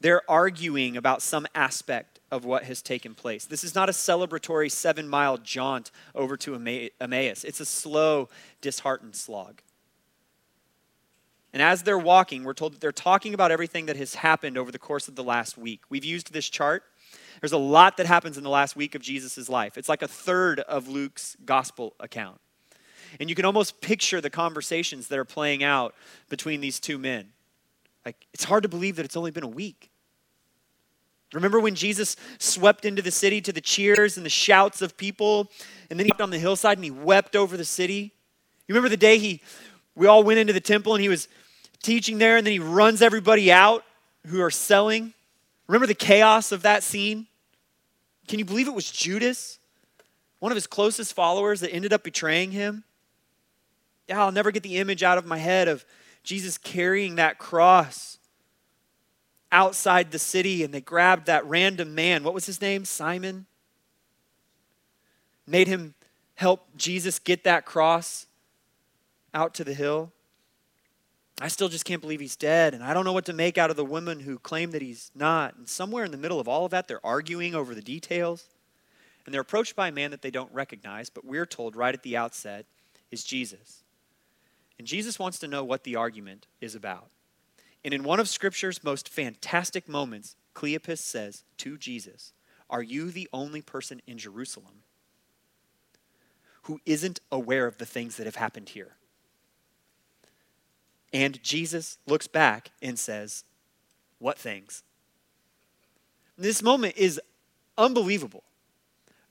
They're 0.00 0.28
arguing 0.30 0.96
about 0.96 1.22
some 1.22 1.46
aspect 1.54 2.20
of 2.30 2.44
what 2.44 2.64
has 2.64 2.82
taken 2.82 3.14
place. 3.14 3.44
This 3.44 3.64
is 3.64 3.74
not 3.74 3.88
a 3.88 3.92
celebratory 3.92 4.70
seven 4.70 5.08
mile 5.08 5.38
jaunt 5.38 5.90
over 6.14 6.36
to 6.38 6.54
Emmaus, 7.00 7.44
it's 7.44 7.60
a 7.60 7.66
slow, 7.66 8.28
disheartened 8.60 9.16
slog. 9.16 9.62
And 11.52 11.62
as 11.62 11.84
they're 11.84 11.98
walking, 11.98 12.44
we're 12.44 12.52
told 12.52 12.74
that 12.74 12.80
they're 12.82 12.92
talking 12.92 13.32
about 13.32 13.50
everything 13.50 13.86
that 13.86 13.96
has 13.96 14.16
happened 14.16 14.58
over 14.58 14.70
the 14.70 14.78
course 14.78 15.08
of 15.08 15.14
the 15.14 15.24
last 15.24 15.56
week. 15.56 15.80
We've 15.88 16.04
used 16.04 16.34
this 16.34 16.50
chart 16.50 16.82
there's 17.40 17.52
a 17.52 17.58
lot 17.58 17.96
that 17.98 18.06
happens 18.06 18.36
in 18.38 18.44
the 18.44 18.50
last 18.50 18.76
week 18.76 18.94
of 18.94 19.02
Jesus' 19.02 19.48
life. 19.48 19.76
It's 19.76 19.88
like 19.88 20.02
a 20.02 20.08
third 20.08 20.60
of 20.60 20.88
Luke's 20.88 21.36
gospel 21.44 21.94
account. 22.00 22.40
And 23.20 23.28
you 23.28 23.36
can 23.36 23.44
almost 23.44 23.80
picture 23.80 24.20
the 24.20 24.30
conversations 24.30 25.08
that 25.08 25.18
are 25.18 25.24
playing 25.24 25.62
out 25.62 25.94
between 26.28 26.60
these 26.60 26.80
two 26.80 26.98
men. 26.98 27.28
Like, 28.04 28.26
it's 28.32 28.44
hard 28.44 28.62
to 28.62 28.68
believe 28.68 28.96
that 28.96 29.04
it's 29.04 29.16
only 29.16 29.30
been 29.30 29.44
a 29.44 29.48
week. 29.48 29.90
Remember 31.32 31.58
when 31.58 31.74
Jesus 31.74 32.16
swept 32.38 32.84
into 32.84 33.02
the 33.02 33.10
city 33.10 33.40
to 33.40 33.52
the 33.52 33.60
cheers 33.60 34.16
and 34.16 34.24
the 34.24 34.30
shouts 34.30 34.80
of 34.80 34.96
people, 34.96 35.50
and 35.90 35.98
then 35.98 36.06
he 36.06 36.12
went 36.12 36.20
on 36.20 36.30
the 36.30 36.38
hillside 36.38 36.78
and 36.78 36.84
he 36.84 36.90
wept 36.90 37.34
over 37.34 37.56
the 37.56 37.64
city? 37.64 38.12
You 38.68 38.74
remember 38.74 38.88
the 38.88 38.96
day 38.96 39.18
he 39.18 39.42
we 39.94 40.06
all 40.06 40.22
went 40.22 40.38
into 40.38 40.52
the 40.52 40.60
temple 40.60 40.94
and 40.94 41.02
he 41.02 41.08
was 41.08 41.26
teaching 41.82 42.18
there, 42.18 42.36
and 42.36 42.46
then 42.46 42.52
he 42.52 42.58
runs 42.58 43.02
everybody 43.02 43.50
out 43.50 43.84
who 44.26 44.40
are 44.40 44.50
selling 44.50 45.14
Remember 45.66 45.86
the 45.86 45.94
chaos 45.94 46.52
of 46.52 46.62
that 46.62 46.82
scene? 46.82 47.26
Can 48.28 48.38
you 48.38 48.44
believe 48.44 48.68
it 48.68 48.74
was 48.74 48.90
Judas, 48.90 49.58
one 50.38 50.52
of 50.52 50.56
his 50.56 50.66
closest 50.66 51.14
followers, 51.14 51.60
that 51.60 51.72
ended 51.72 51.92
up 51.92 52.02
betraying 52.02 52.52
him? 52.52 52.84
Yeah, 54.08 54.20
I'll 54.22 54.32
never 54.32 54.50
get 54.50 54.62
the 54.62 54.76
image 54.76 55.02
out 55.02 55.18
of 55.18 55.26
my 55.26 55.38
head 55.38 55.68
of 55.68 55.84
Jesus 56.22 56.58
carrying 56.58 57.16
that 57.16 57.38
cross 57.38 58.18
outside 59.50 60.10
the 60.10 60.18
city 60.18 60.62
and 60.62 60.72
they 60.72 60.80
grabbed 60.80 61.26
that 61.26 61.44
random 61.46 61.94
man. 61.94 62.24
What 62.24 62.34
was 62.34 62.46
his 62.46 62.60
name? 62.60 62.84
Simon? 62.84 63.46
Made 65.46 65.68
him 65.68 65.94
help 66.34 66.66
Jesus 66.76 67.18
get 67.18 67.44
that 67.44 67.64
cross 67.64 68.26
out 69.32 69.54
to 69.54 69.64
the 69.64 69.74
hill. 69.74 70.12
I 71.40 71.48
still 71.48 71.68
just 71.68 71.84
can't 71.84 72.00
believe 72.00 72.20
he's 72.20 72.36
dead, 72.36 72.72
and 72.72 72.82
I 72.82 72.94
don't 72.94 73.04
know 73.04 73.12
what 73.12 73.26
to 73.26 73.34
make 73.34 73.58
out 73.58 73.68
of 73.68 73.76
the 73.76 73.84
women 73.84 74.20
who 74.20 74.38
claim 74.38 74.70
that 74.70 74.80
he's 74.80 75.10
not. 75.14 75.54
And 75.56 75.68
somewhere 75.68 76.04
in 76.04 76.10
the 76.10 76.16
middle 76.16 76.40
of 76.40 76.48
all 76.48 76.64
of 76.64 76.70
that, 76.70 76.88
they're 76.88 77.04
arguing 77.04 77.54
over 77.54 77.74
the 77.74 77.82
details. 77.82 78.46
And 79.26 79.34
they're 79.34 79.42
approached 79.42 79.76
by 79.76 79.88
a 79.88 79.92
man 79.92 80.12
that 80.12 80.22
they 80.22 80.30
don't 80.30 80.52
recognize, 80.54 81.10
but 81.10 81.24
we're 81.24 81.46
told 81.46 81.76
right 81.76 81.94
at 81.94 82.02
the 82.02 82.16
outset 82.16 82.64
is 83.10 83.24
Jesus. 83.24 83.82
And 84.78 84.86
Jesus 84.86 85.18
wants 85.18 85.38
to 85.40 85.48
know 85.48 85.64
what 85.64 85.84
the 85.84 85.96
argument 85.96 86.46
is 86.60 86.74
about. 86.74 87.08
And 87.84 87.92
in 87.92 88.02
one 88.02 88.20
of 88.20 88.28
Scripture's 88.28 88.84
most 88.84 89.08
fantastic 89.08 89.88
moments, 89.88 90.36
Cleopas 90.54 90.98
says 90.98 91.44
to 91.58 91.76
Jesus, 91.76 92.32
Are 92.70 92.82
you 92.82 93.10
the 93.10 93.28
only 93.32 93.62
person 93.62 94.00
in 94.06 94.16
Jerusalem 94.16 94.84
who 96.62 96.80
isn't 96.86 97.20
aware 97.30 97.66
of 97.66 97.78
the 97.78 97.86
things 97.86 98.16
that 98.16 98.26
have 98.26 98.36
happened 98.36 98.70
here? 98.70 98.96
And 101.12 101.42
Jesus 101.42 101.98
looks 102.06 102.26
back 102.26 102.70
and 102.82 102.98
says, 102.98 103.44
What 104.18 104.38
things? 104.38 104.82
This 106.36 106.62
moment 106.62 106.96
is 106.96 107.20
unbelievable. 107.78 108.42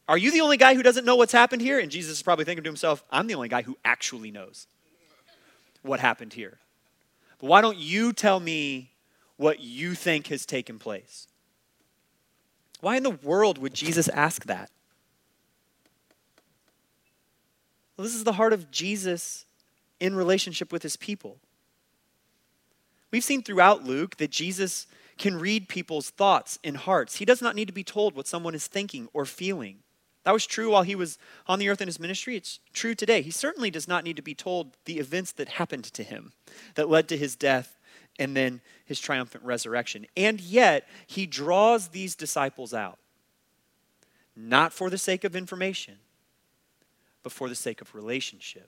Are 0.08 0.18
you 0.18 0.32
the 0.32 0.42
only 0.42 0.58
guy 0.58 0.76
who 0.76 0.84
doesn't 0.84 1.06
know 1.06 1.16
what's 1.16 1.32
happened 1.32 1.62
here? 1.62 1.80
And 1.80 1.92
Jesus 1.92 2.18
is 2.18 2.24
probably 2.24 2.46
thinking 2.46 2.64
to 2.64 2.70
himself, 2.70 3.04
I'm 3.12 3.28
the 3.28 3.36
only 3.36 3.50
guy 3.50 3.64
who 3.64 3.78
actually 3.84 4.32
knows 4.32 4.68
what 5.82 6.00
happened 6.00 6.34
here. 6.34 6.60
But 7.40 7.48
why 7.48 7.62
don't 7.62 7.78
you 7.78 8.14
tell 8.14 8.40
me 8.40 8.92
what 9.38 9.60
you 9.60 9.96
think 9.96 10.28
has 10.28 10.46
taken 10.46 10.80
place? 10.80 11.28
Why 12.82 12.98
in 12.98 13.04
the 13.04 13.10
world 13.10 13.58
would 13.58 13.74
Jesus 13.74 14.08
ask 14.10 14.46
that? 14.46 14.70
Well, 17.98 18.04
this 18.04 18.16
is 18.16 18.24
the 18.24 18.34
heart 18.34 18.54
of 18.54 18.70
Jesus 18.72 19.46
in 20.00 20.16
relationship 20.16 20.72
with 20.72 20.84
his 20.84 20.98
people. 20.98 21.38
We've 23.16 23.24
seen 23.24 23.44
throughout 23.44 23.86
Luke 23.86 24.18
that 24.18 24.30
Jesus 24.30 24.88
can 25.18 25.40
read 25.40 25.70
people's 25.70 26.10
thoughts 26.10 26.60
and 26.66 26.76
hearts. 26.76 27.16
He 27.16 27.24
does 27.24 27.42
not 27.42 27.56
need 27.56 27.68
to 27.68 27.74
be 27.74 27.82
told 27.82 28.14
what 28.14 28.28
someone 28.28 28.54
is 28.54 28.68
thinking 28.68 29.08
or 29.14 29.26
feeling. 29.26 29.78
That 30.26 30.34
was 30.34 30.46
true 30.46 30.72
while 30.72 30.84
he 30.84 30.96
was 30.96 31.18
on 31.48 31.58
the 31.58 31.70
earth 31.70 31.80
in 31.80 31.88
his 31.88 31.98
ministry. 31.98 32.36
It's 32.36 32.60
true 32.74 32.94
today. 32.94 33.22
He 33.22 33.32
certainly 33.32 33.72
does 33.72 33.88
not 33.88 34.04
need 34.04 34.18
to 34.18 34.22
be 34.22 34.36
told 34.36 34.76
the 34.84 35.00
events 35.00 35.32
that 35.32 35.48
happened 35.48 35.86
to 35.86 36.04
him 36.04 36.34
that 36.74 36.90
led 36.90 37.08
to 37.08 37.16
his 37.16 37.38
death 37.38 37.80
and 38.20 38.36
then 38.36 38.60
his 38.84 39.00
triumphant 39.00 39.46
resurrection. 39.46 40.08
And 40.18 40.42
yet, 40.42 40.86
he 41.08 41.26
draws 41.26 41.88
these 41.88 42.18
disciples 42.18 42.74
out, 42.74 43.00
not 44.36 44.74
for 44.74 44.90
the 44.90 44.98
sake 44.98 45.24
of 45.24 45.38
information, 45.38 46.00
but 47.24 47.32
for 47.32 47.48
the 47.48 47.56
sake 47.56 47.80
of 47.80 47.96
relationship. 47.96 48.68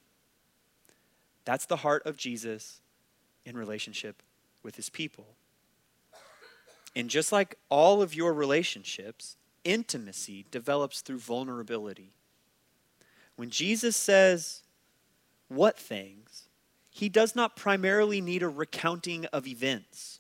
That's 1.44 1.66
the 1.66 1.76
heart 1.76 2.06
of 2.06 2.16
Jesus 2.16 2.80
in 3.44 3.58
relationship 3.58 4.24
with 4.68 4.76
his 4.76 4.90
people. 4.90 5.26
And 6.94 7.10
just 7.10 7.32
like 7.32 7.56
all 7.70 8.02
of 8.02 8.14
your 8.14 8.34
relationships, 8.34 9.38
intimacy 9.64 10.46
develops 10.52 11.00
through 11.00 11.20
vulnerability. 11.20 12.12
When 13.38 13.50
Jesus 13.50 13.96
says, 13.96 14.62
What 15.48 15.80
things? 15.80 16.44
he 16.98 17.10
does 17.10 17.36
not 17.36 17.56
primarily 17.56 18.22
need 18.22 18.42
a 18.42 18.50
recounting 18.50 19.28
of 19.28 19.46
events. 19.46 20.20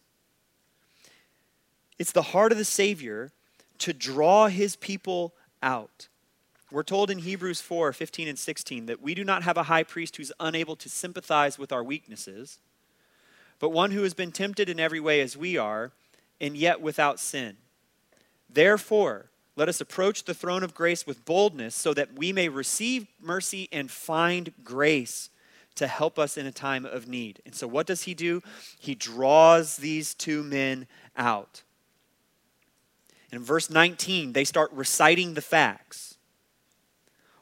It's 1.98 2.12
the 2.12 2.22
heart 2.22 2.52
of 2.52 2.60
the 2.60 2.66
Savior 2.66 3.32
to 3.80 3.94
draw 3.94 4.46
his 4.46 4.76
people 4.76 5.34
out. 5.64 6.08
We're 6.72 6.84
told 6.84 7.10
in 7.10 7.18
Hebrews 7.20 7.62
4 7.62 7.94
15 7.94 8.28
and 8.28 8.38
16 8.38 8.86
that 8.86 9.02
we 9.02 9.16
do 9.16 9.24
not 9.24 9.42
have 9.42 9.58
a 9.58 9.64
high 9.64 9.82
priest 9.82 10.18
who's 10.18 10.32
unable 10.40 10.76
to 10.76 10.88
sympathize 10.88 11.58
with 11.58 11.72
our 11.72 11.84
weaknesses 11.84 12.60
but 13.60 13.70
one 13.70 13.92
who 13.92 14.04
has 14.04 14.14
been 14.14 14.32
tempted 14.32 14.70
in 14.70 14.80
every 14.80 15.00
way 15.00 15.22
as 15.22 15.38
we 15.38 15.58
are, 15.58 15.92
and 16.40 16.56
yet 16.56 16.82
without 16.82 17.20
sin. 17.20 17.58
Therefore, 18.50 19.30
let 19.56 19.68
us 19.68 19.82
approach 19.82 20.24
the 20.24 20.36
throne 20.36 20.64
of 20.64 20.76
grace 20.76 21.08
with 21.08 21.26
boldness 21.26 21.76
so 21.76 21.94
that 21.96 22.14
we 22.14 22.32
may 22.32 22.48
receive 22.48 23.08
mercy 23.20 23.68
and 23.72 23.90
find 23.90 24.54
grace 24.64 25.30
to 25.76 25.88
help 25.88 26.20
us 26.20 26.38
in 26.38 26.46
a 26.46 26.52
time 26.52 26.86
of 26.86 27.08
need. 27.08 27.42
And 27.46 27.56
so, 27.56 27.68
what 27.68 27.88
does 27.88 28.04
he 28.04 28.14
do? 28.14 28.42
He 28.80 28.96
draws 28.96 29.78
these 29.78 30.14
two 30.14 30.44
men 30.44 30.88
out. 31.16 31.64
In 33.32 33.44
verse 33.44 33.70
19, 33.70 34.34
they 34.34 34.44
start 34.44 34.72
reciting 34.72 35.34
the 35.34 35.42
facts. 35.42 36.07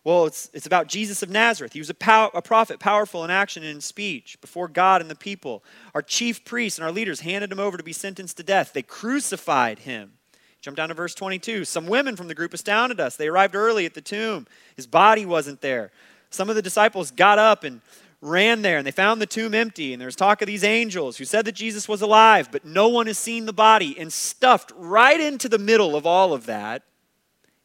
Well, 0.05 0.27
it's, 0.27 0.51
it's 0.53 0.67
about 0.67 0.87
Jesus 0.87 1.23
of 1.23 1.31
Nazareth. 1.31 1.73
He 1.73 1.79
was 1.79 1.89
a, 1.89 1.95
pow- 1.95 2.29
a 2.35 2.41
prophet, 2.41 2.79
powerful 2.79 3.23
in 3.25 3.31
action 3.31 3.63
and 3.63 3.71
in 3.71 3.81
speech 3.81 4.39
before 4.39 4.67
God 4.67 5.01
and 5.01 5.09
the 5.09 5.15
people. 5.15 5.63
Our 5.95 6.03
chief 6.03 6.45
priests 6.45 6.77
and 6.77 6.85
our 6.85 6.91
leaders 6.91 7.21
handed 7.21 7.51
him 7.51 7.59
over 7.59 7.75
to 7.75 7.83
be 7.83 7.91
sentenced 7.91 8.37
to 8.37 8.43
death. 8.43 8.71
They 8.71 8.83
crucified 8.83 9.79
him. 9.79 10.13
Jump 10.61 10.77
down 10.77 10.89
to 10.89 10.95
verse 10.95 11.15
22. 11.15 11.65
Some 11.65 11.87
women 11.87 12.15
from 12.15 12.27
the 12.27 12.35
group 12.35 12.53
astounded 12.53 12.99
us. 12.99 13.15
They 13.15 13.27
arrived 13.27 13.55
early 13.55 13.87
at 13.87 13.95
the 13.95 14.01
tomb. 14.01 14.45
His 14.75 14.85
body 14.85 15.25
wasn't 15.25 15.61
there. 15.61 15.91
Some 16.29 16.51
of 16.51 16.55
the 16.55 16.61
disciples 16.61 17.09
got 17.09 17.39
up 17.39 17.63
and 17.63 17.81
ran 18.21 18.61
there, 18.61 18.77
and 18.77 18.85
they 18.85 18.91
found 18.91 19.19
the 19.19 19.25
tomb 19.25 19.55
empty. 19.55 19.91
And 19.91 19.99
there 19.99 20.07
was 20.07 20.15
talk 20.15 20.39
of 20.43 20.47
these 20.47 20.63
angels 20.63 21.17
who 21.17 21.25
said 21.25 21.45
that 21.45 21.55
Jesus 21.55 21.89
was 21.89 22.03
alive, 22.03 22.49
but 22.51 22.63
no 22.63 22.89
one 22.89 23.07
has 23.07 23.17
seen 23.17 23.47
the 23.47 23.53
body. 23.53 23.97
And 23.97 24.13
stuffed 24.13 24.71
right 24.75 25.19
into 25.19 25.49
the 25.49 25.57
middle 25.57 25.95
of 25.95 26.05
all 26.05 26.31
of 26.31 26.45
that 26.45 26.83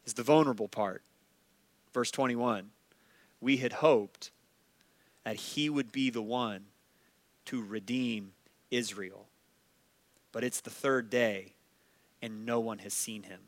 is 0.05 0.15
the 0.15 0.23
vulnerable 0.23 0.67
part 0.67 1.03
Verse 1.93 2.11
21 2.11 2.69
We 3.39 3.57
had 3.57 3.73
hoped 3.73 4.31
that 5.23 5.35
he 5.35 5.69
would 5.69 5.91
be 5.91 6.09
the 6.09 6.21
one 6.21 6.65
to 7.45 7.63
redeem 7.63 8.33
Israel. 8.69 9.27
But 10.31 10.43
it's 10.43 10.61
the 10.61 10.69
third 10.69 11.09
day, 11.09 11.53
and 12.21 12.45
no 12.45 12.59
one 12.59 12.79
has 12.79 12.93
seen 12.93 13.23
him. 13.23 13.39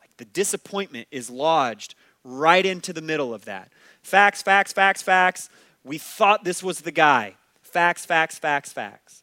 Like 0.00 0.16
the 0.16 0.24
disappointment 0.24 1.08
is 1.10 1.28
lodged 1.28 1.94
right 2.24 2.64
into 2.64 2.92
the 2.92 3.02
middle 3.02 3.34
of 3.34 3.44
that. 3.44 3.70
Facts, 4.02 4.42
facts, 4.42 4.72
facts, 4.72 5.02
facts. 5.02 5.50
We 5.84 5.98
thought 5.98 6.44
this 6.44 6.62
was 6.62 6.80
the 6.80 6.90
guy. 6.90 7.34
Facts, 7.62 8.06
facts, 8.06 8.38
facts, 8.38 8.72
facts. 8.72 9.22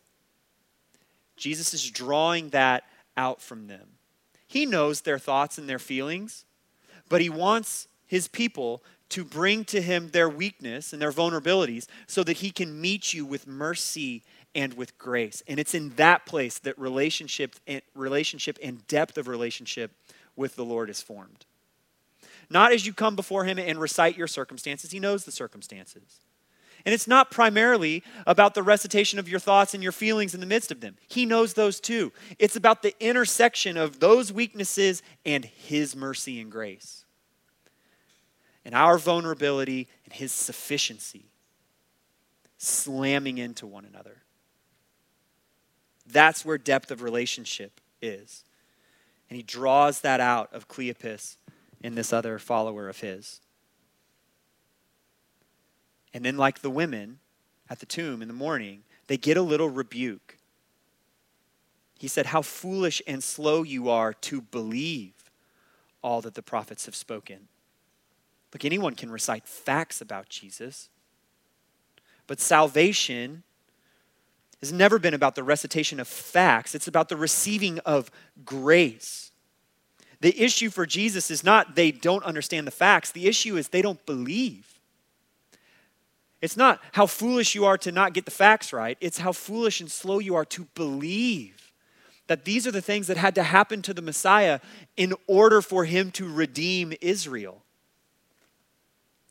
Jesus 1.35 1.73
is 1.73 1.89
drawing 1.89 2.49
that 2.49 2.83
out 3.17 3.41
from 3.41 3.67
them. 3.67 3.87
He 4.47 4.65
knows 4.65 5.01
their 5.01 5.19
thoughts 5.19 5.57
and 5.57 5.67
their 5.67 5.79
feelings, 5.79 6.45
but 7.09 7.21
he 7.21 7.29
wants 7.29 7.87
his 8.07 8.27
people 8.27 8.83
to 9.09 9.23
bring 9.23 9.63
to 9.65 9.81
him 9.81 10.09
their 10.09 10.29
weakness 10.29 10.93
and 10.93 11.01
their 11.01 11.11
vulnerabilities 11.11 11.87
so 12.07 12.23
that 12.23 12.37
he 12.37 12.51
can 12.51 12.79
meet 12.79 13.13
you 13.13 13.25
with 13.25 13.47
mercy 13.47 14.23
and 14.53 14.73
with 14.73 14.97
grace. 14.97 15.43
And 15.47 15.59
it's 15.59 15.73
in 15.73 15.89
that 15.91 16.25
place 16.25 16.59
that 16.59 16.77
relationship 16.79 17.55
and 17.67 17.81
relationship 17.93 18.57
and 18.63 18.85
depth 18.87 19.17
of 19.17 19.27
relationship 19.27 19.91
with 20.35 20.55
the 20.55 20.65
Lord 20.65 20.89
is 20.89 21.01
formed. 21.01 21.45
Not 22.49 22.71
as 22.71 22.85
you 22.85 22.93
come 22.93 23.15
before 23.15 23.45
him 23.45 23.57
and 23.57 23.79
recite 23.79 24.17
your 24.17 24.27
circumstances, 24.27 24.91
he 24.91 24.99
knows 24.99 25.25
the 25.25 25.31
circumstances. 25.31 26.21
And 26.85 26.93
it's 26.93 27.07
not 27.07 27.31
primarily 27.31 28.03
about 28.27 28.53
the 28.53 28.61
recitation 28.61 29.17
of 29.17 29.27
your 29.27 29.39
thoughts 29.39 29.73
and 29.73 29.81
your 29.81 29.91
feelings 29.91 30.35
in 30.35 30.39
the 30.39 30.45
midst 30.45 30.71
of 30.71 30.81
them. 30.81 30.97
He 31.07 31.25
knows 31.25 31.55
those 31.55 31.79
too. 31.79 32.11
It's 32.37 32.55
about 32.55 32.83
the 32.83 32.93
intersection 32.99 33.75
of 33.75 33.99
those 33.99 34.31
weaknesses 34.31 35.01
and 35.25 35.45
his 35.45 35.95
mercy 35.95 36.39
and 36.39 36.51
grace 36.51 37.04
and 38.65 38.73
our 38.73 38.97
vulnerability 38.97 39.87
and 40.03 40.13
his 40.13 40.31
sufficiency 40.31 41.25
slamming 42.57 43.37
into 43.37 43.67
one 43.67 43.85
another. 43.85 44.23
That's 46.07 46.43
where 46.43 46.57
depth 46.57 46.91
of 46.91 47.01
relationship 47.01 47.79
is. 48.01 48.43
And 49.29 49.37
he 49.37 49.43
draws 49.43 50.01
that 50.01 50.19
out 50.19 50.51
of 50.53 50.67
Cleopas 50.67 51.37
and 51.83 51.95
this 51.95 52.11
other 52.11 52.39
follower 52.39 52.89
of 52.89 52.99
his. 52.99 53.41
And 56.13 56.23
then, 56.23 56.37
like 56.37 56.61
the 56.61 56.69
women 56.69 57.19
at 57.69 57.79
the 57.79 57.85
tomb 57.85 58.21
in 58.21 58.27
the 58.27 58.33
morning, 58.33 58.83
they 59.07 59.17
get 59.17 59.37
a 59.37 59.41
little 59.41 59.69
rebuke. 59.69 60.37
He 61.99 62.07
said, 62.07 62.27
How 62.27 62.41
foolish 62.41 63.01
and 63.05 63.23
slow 63.23 63.63
you 63.63 63.89
are 63.89 64.13
to 64.13 64.41
believe 64.41 65.13
all 66.01 66.21
that 66.21 66.35
the 66.35 66.41
prophets 66.41 66.85
have 66.85 66.95
spoken. 66.95 67.47
Look, 68.53 68.65
anyone 68.65 68.95
can 68.95 69.11
recite 69.11 69.47
facts 69.47 70.01
about 70.01 70.29
Jesus, 70.29 70.89
but 72.27 72.39
salvation 72.39 73.43
has 74.61 74.71
never 74.71 74.97
been 74.97 75.13
about 75.13 75.35
the 75.35 75.43
recitation 75.43 75.99
of 75.99 76.07
facts, 76.07 76.73
it's 76.73 76.87
about 76.87 77.09
the 77.09 77.17
receiving 77.17 77.79
of 77.79 78.09
grace. 78.45 79.31
The 80.21 80.41
issue 80.41 80.69
for 80.69 80.85
Jesus 80.85 81.29
is 81.29 81.43
not 81.43 81.75
they 81.75 81.91
don't 81.91 82.23
understand 82.23 82.65
the 82.65 82.71
facts, 82.71 83.11
the 83.11 83.27
issue 83.27 83.57
is 83.57 83.67
they 83.67 83.81
don't 83.81 84.03
believe. 84.05 84.79
It's 86.41 86.57
not 86.57 86.79
how 86.93 87.05
foolish 87.07 87.55
you 87.55 87.65
are 87.65 87.77
to 87.79 87.91
not 87.91 88.13
get 88.13 88.25
the 88.25 88.31
facts 88.31 88.71
right, 88.71 88.97
it's 89.01 89.19
how 89.19 89.31
foolish 89.31 89.81
and 89.81 89.91
slow 89.91 90.19
you 90.19 90.35
are 90.35 90.45
to 90.45 90.65
believe 90.75 91.65
that 92.27 92.45
these 92.45 92.65
are 92.65 92.71
the 92.71 92.81
things 92.81 93.07
that 93.07 93.17
had 93.17 93.35
to 93.35 93.43
happen 93.43 93.81
to 93.83 93.93
the 93.93 94.01
Messiah 94.01 94.59
in 94.97 95.13
order 95.27 95.61
for 95.61 95.85
him 95.85 96.11
to 96.11 96.31
redeem 96.31 96.93
Israel. 97.01 97.64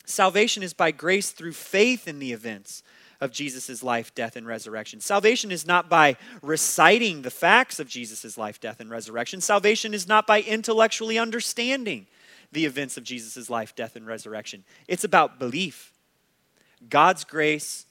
Salvation 0.05 0.63
is 0.63 0.75
by 0.75 0.91
grace 0.91 1.31
through 1.31 1.53
faith 1.53 2.07
in 2.07 2.19
the 2.19 2.33
events 2.33 2.83
of 3.21 3.31
Jesus' 3.31 3.83
life, 3.83 4.15
death, 4.15 4.37
and 4.37 4.47
resurrection. 4.47 5.01
Salvation 5.01 5.51
is 5.51 5.67
not 5.67 5.89
by 5.89 6.17
reciting 6.43 7.23
the 7.23 7.31
facts 7.31 7.81
of 7.81 7.89
Jesus' 7.89 8.37
life, 8.37 8.61
death, 8.61 8.81
and 8.81 8.91
resurrection. 8.91 9.41
Salvation 9.41 9.95
is 9.95 10.07
not 10.07 10.27
by 10.27 10.43
intellectually 10.43 11.19
understanding 11.19 12.07
the 12.53 12.67
events 12.67 12.97
of 12.97 13.05
Jesus' 13.05 13.49
life, 13.49 13.75
death, 13.75 13.97
and 13.97 14.07
resurrection. 14.07 14.65
It's 14.87 15.05
about 15.05 15.39
belief. 15.39 15.93
God's 16.89 17.25
grace 17.25 17.87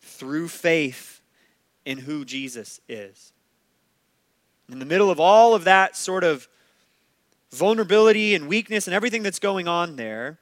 through 0.00 0.48
faith 0.48 1.20
in 1.84 1.98
who 1.98 2.24
Jesus 2.24 2.80
is. 2.88 3.32
In 4.70 4.78
the 4.78 4.84
middle 4.84 5.10
of 5.10 5.18
all 5.18 5.54
of 5.54 5.64
that 5.64 5.96
sort 5.96 6.22
of 6.22 6.48
vulnerability 7.50 8.34
and 8.34 8.46
weakness 8.46 8.86
and 8.86 8.94
everything 8.94 9.22
that's 9.22 9.38
going 9.40 9.66
on 9.66 9.96
there, 9.96 10.38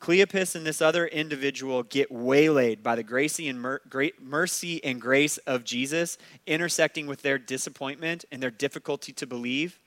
Cleopas 0.00 0.54
and 0.54 0.64
this 0.64 0.80
other 0.80 1.06
individual 1.06 1.82
get 1.82 2.10
waylaid 2.10 2.82
by 2.82 2.94
the 2.94 3.02
gracie 3.02 3.48
and 3.48 3.60
mer- 3.60 3.80
mercy 4.20 4.82
and 4.84 5.00
grace 5.00 5.38
of 5.38 5.64
Jesus, 5.64 6.18
intersecting 6.46 7.06
with 7.06 7.22
their 7.22 7.38
disappointment 7.38 8.24
and 8.30 8.42
their 8.42 8.50
difficulty 8.50 9.12
to 9.12 9.26
believe. 9.26 9.80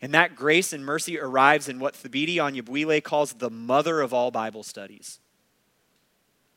And 0.00 0.12
that 0.14 0.34
grace 0.34 0.72
and 0.72 0.84
mercy 0.84 1.18
arrives 1.18 1.68
in 1.68 1.78
what 1.78 1.94
Thabiti 1.94 2.36
Anyabwile 2.36 3.04
calls 3.04 3.34
the 3.34 3.50
mother 3.50 4.00
of 4.00 4.12
all 4.12 4.32
Bible 4.32 4.64
studies. 4.64 5.20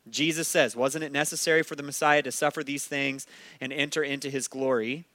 Jesus 0.10 0.48
says, 0.48 0.76
Wasn't 0.76 1.04
it 1.04 1.12
necessary 1.12 1.62
for 1.62 1.76
the 1.76 1.84
Messiah 1.84 2.24
to 2.24 2.32
suffer 2.32 2.64
these 2.64 2.86
things 2.86 3.28
and 3.62 3.72
enter 3.72 4.04
into 4.04 4.32
his 4.32 4.48
glory? 4.48 5.06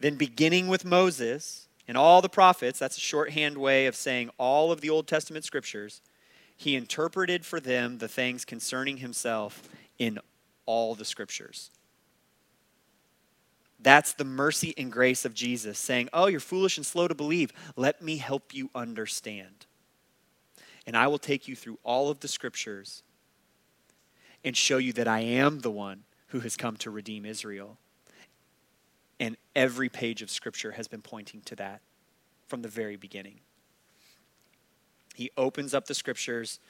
Then, 0.00 0.16
beginning 0.16 0.68
with 0.68 0.84
Moses, 0.84 1.65
and 1.88 1.96
all 1.96 2.20
the 2.20 2.28
prophets, 2.28 2.78
that's 2.78 2.96
a 2.96 3.00
shorthand 3.00 3.58
way 3.58 3.86
of 3.86 3.94
saying 3.94 4.30
all 4.38 4.72
of 4.72 4.80
the 4.80 4.90
Old 4.90 5.06
Testament 5.06 5.44
scriptures, 5.44 6.00
he 6.56 6.74
interpreted 6.74 7.44
for 7.44 7.60
them 7.60 7.98
the 7.98 8.08
things 8.08 8.44
concerning 8.44 8.98
himself 8.98 9.68
in 9.98 10.18
all 10.64 10.94
the 10.94 11.04
scriptures. 11.04 11.70
That's 13.78 14.14
the 14.14 14.24
mercy 14.24 14.74
and 14.76 14.90
grace 14.90 15.24
of 15.24 15.34
Jesus 15.34 15.78
saying, 15.78 16.08
Oh, 16.12 16.26
you're 16.26 16.40
foolish 16.40 16.76
and 16.76 16.86
slow 16.86 17.08
to 17.08 17.14
believe. 17.14 17.52
Let 17.76 18.02
me 18.02 18.16
help 18.16 18.54
you 18.54 18.70
understand. 18.74 19.66
And 20.86 20.96
I 20.96 21.06
will 21.08 21.18
take 21.18 21.46
you 21.46 21.54
through 21.54 21.78
all 21.84 22.10
of 22.10 22.20
the 22.20 22.28
scriptures 22.28 23.02
and 24.44 24.56
show 24.56 24.78
you 24.78 24.92
that 24.94 25.08
I 25.08 25.20
am 25.20 25.60
the 25.60 25.70
one 25.70 26.04
who 26.28 26.40
has 26.40 26.56
come 26.56 26.76
to 26.78 26.90
redeem 26.90 27.26
Israel. 27.26 27.78
And 29.18 29.36
every 29.54 29.88
page 29.88 30.22
of 30.22 30.30
Scripture 30.30 30.72
has 30.72 30.88
been 30.88 31.02
pointing 31.02 31.40
to 31.42 31.56
that 31.56 31.80
from 32.46 32.62
the 32.62 32.68
very 32.68 32.96
beginning. 32.96 33.40
He 35.14 35.30
opens 35.36 35.72
up 35.72 35.86
the 35.86 35.94
Scriptures, 35.94 36.60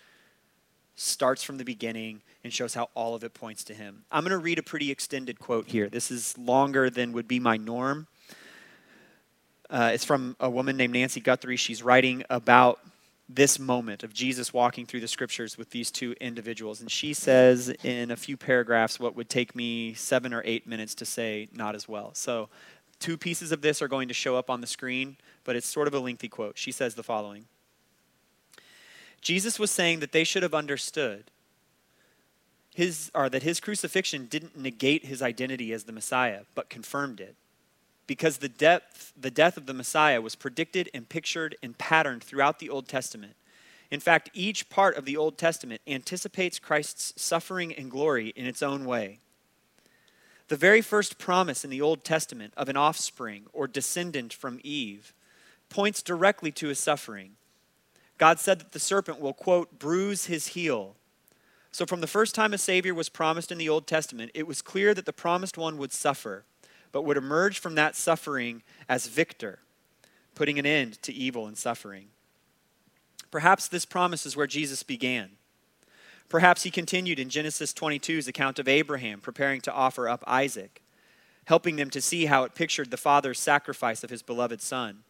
starts 0.95 1.43
from 1.43 1.59
the 1.59 1.65
beginning, 1.65 2.23
and 2.45 2.53
shows 2.53 2.75
how 2.75 2.89
all 2.95 3.15
of 3.15 3.25
it 3.25 3.35
points 3.35 3.65
to 3.65 3.75
him. 3.75 4.05
I'm 4.13 4.23
going 4.23 4.31
to 4.31 4.39
read 4.39 4.59
a 4.59 4.63
pretty 4.63 4.91
extended 4.91 5.41
quote 5.41 5.67
here. 5.67 5.89
This 5.89 6.11
is 6.11 6.39
longer 6.39 6.89
than 6.89 7.13
would 7.13 7.27
be 7.27 7.41
my 7.41 7.57
norm. 7.57 8.07
Uh, 9.69 9.91
it's 9.93 10.05
from 10.05 10.37
a 10.39 10.49
woman 10.49 10.77
named 10.77 10.93
Nancy 10.93 11.21
Guthrie. 11.21 11.57
She's 11.57 11.83
writing 11.83 12.23
about 12.31 12.79
this 13.29 13.59
moment 13.59 14.03
of 14.03 14.15
Jesus 14.15 14.53
walking 14.53 14.87
through 14.87 15.01
the 15.01 15.09
scriptures 15.09 15.59
with 15.59 15.71
these 15.71 15.91
two 15.91 16.15
individuals. 16.21 16.81
And 16.81 16.91
she 16.91 17.13
says 17.13 17.69
in 17.83 18.11
a 18.11 18.17
few 18.17 18.37
paragraphs 18.37 19.01
what 19.01 19.17
would 19.17 19.29
take 19.29 19.57
me 19.57 19.95
seven 19.95 20.33
or 20.33 20.43
eight 20.45 20.67
minutes 20.67 20.95
to 20.97 21.05
say, 21.05 21.49
not 21.53 21.75
as 21.75 21.89
well. 21.89 22.15
So, 22.15 22.49
two 22.99 23.17
pieces 23.17 23.53
of 23.53 23.61
this 23.61 23.83
are 23.83 23.89
going 23.89 24.09
to 24.09 24.15
show 24.15 24.37
up 24.37 24.49
on 24.49 24.61
the 24.61 24.67
screen, 24.67 25.17
but 25.45 25.57
it's 25.57 25.67
sort 25.67 25.89
of 25.89 25.95
a 25.95 25.99
lengthy 25.99 26.29
quote. 26.29 26.57
She 26.57 26.73
says 26.73 26.95
the 26.95 27.03
following 27.03 27.47
Jesus 29.21 29.59
was 29.59 29.71
saying 29.71 30.01
that 30.01 30.13
they 30.13 30.25
should 30.25 30.45
have 30.45 30.55
understood 30.55 31.31
his, 32.75 33.11
or 33.15 33.29
that 33.29 33.43
his 33.43 33.59
crucifixion 33.59 34.27
didn't 34.27 34.57
negate 34.57 35.07
his 35.07 35.21
identity 35.21 35.73
as 35.73 35.85
the 35.85 35.93
Messiah, 35.93 36.43
but 36.55 36.69
confirmed 36.69 37.21
it 37.21 37.35
because 38.07 38.39
the, 38.39 38.49
depth, 38.49 39.13
the 39.19 39.31
death 39.31 39.57
of 39.57 39.67
the 39.67 39.75
Messiah 39.75 40.21
was 40.21 40.35
predicted 40.35 40.89
and 40.95 41.09
pictured 41.09 41.57
and 41.63 41.77
patterned 41.77 42.23
throughout 42.23 42.59
the 42.59 42.71
Old 42.71 42.89
Testament. 42.89 43.35
In 43.91 44.01
fact, 44.01 44.31
each 44.35 44.69
part 44.69 44.97
of 44.97 45.05
the 45.05 45.17
Old 45.17 45.39
Testament 45.39 45.81
anticipates 45.87 46.59
Christ's 46.59 47.21
suffering 47.21 47.73
and 47.73 47.91
glory 47.91 48.29
in 48.37 48.47
its 48.47 48.63
own 48.63 48.85
way. 48.85 49.21
The 50.49 50.57
very 50.57 50.81
first 50.81 51.19
promise 51.19 51.65
in 51.65 51.71
the 51.71 51.81
Old 51.81 52.05
Testament 52.05 52.55
of 52.57 52.69
an 52.69 52.77
offspring 52.77 53.47
or 53.53 53.67
descendant 53.67 54.33
from 54.33 54.61
Eve 54.63 55.13
points 55.69 56.03
directly 56.03 56.53
to 56.53 56.69
his 56.69 56.79
suffering. 56.79 57.33
God 58.19 58.39
said 58.39 58.61
that 58.61 58.73
the 58.73 58.79
serpent 58.79 59.21
will, 59.21 59.35
quote, 59.35 59.79
bruise 59.79 60.27
his 60.27 60.49
heel. 60.49 60.95
So, 61.73 61.85
from 61.85 62.01
the 62.01 62.07
first 62.07 62.35
time 62.35 62.55
a 62.55 62.59
Savior 62.59 62.95
was 62.95 63.09
promised 63.09 63.53
in 63.53 63.59
the 63.59 63.69
Old 63.69 63.87
Testament, 63.87 64.31
it 64.35 64.47
was 64.47 64.63
clear 64.63 64.95
that 64.95 65.05
the 65.05 65.13
promised 65.13 65.59
one 65.59 65.77
would 65.79 65.93
suffer 65.93 66.45
but 66.97 67.05
would 67.05 67.19
emerge 67.19 67.59
from 67.59 67.75
that 67.75 67.95
suffering 67.95 68.63
as 68.89 69.07
victor, 69.07 69.59
putting 70.35 70.59
an 70.59 70.65
end 70.65 70.95
to 71.03 71.13
evil 71.13 71.47
and 71.47 71.59
suffering. 71.59 72.07
Perhaps 73.31 73.69
this 73.69 73.85
promise 73.85 74.25
is 74.25 74.35
where 74.35 74.47
Jesus 74.47 74.83
began. 74.83 75.33
Perhaps 76.31 76.63
he 76.63 76.71
continued 76.71 77.19
in 77.19 77.29
Genesis 77.29 77.75
22's 77.75 78.29
account 78.29 78.59
of 78.59 78.67
Abraham 78.67 79.21
preparing 79.21 79.61
to 79.61 79.73
offer 79.75 80.09
up 80.09 80.25
Isaac, 80.27 80.81
helping 81.45 81.77
them 81.77 81.91
to 81.91 82.01
see 82.01 82.25
how 82.25 82.45
it 82.45 82.55
pictured 82.55 82.91
the 82.91 82.97
father's 82.97 83.39
sacrifice 83.39 84.03
of 84.03 84.09
his 84.09 84.23
beloved 84.23 84.63
son. 84.63 85.01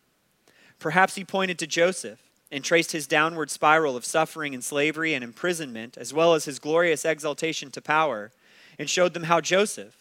Perhaps 0.80 1.14
he 1.14 1.22
pointed 1.22 1.56
to 1.60 1.68
Joseph 1.68 2.18
and 2.50 2.64
traced 2.64 2.90
his 2.90 3.06
downward 3.06 3.48
spiral 3.48 3.96
of 3.96 4.04
suffering 4.04 4.54
and 4.54 4.64
slavery 4.64 5.14
and 5.14 5.22
imprisonment, 5.22 5.96
as 5.96 6.12
well 6.12 6.34
as 6.34 6.46
his 6.46 6.58
glorious 6.58 7.04
exaltation 7.04 7.70
to 7.70 7.80
power, 7.80 8.32
and 8.76 8.90
showed 8.90 9.14
them 9.14 9.22
how 9.22 9.40
Joseph, 9.40 9.96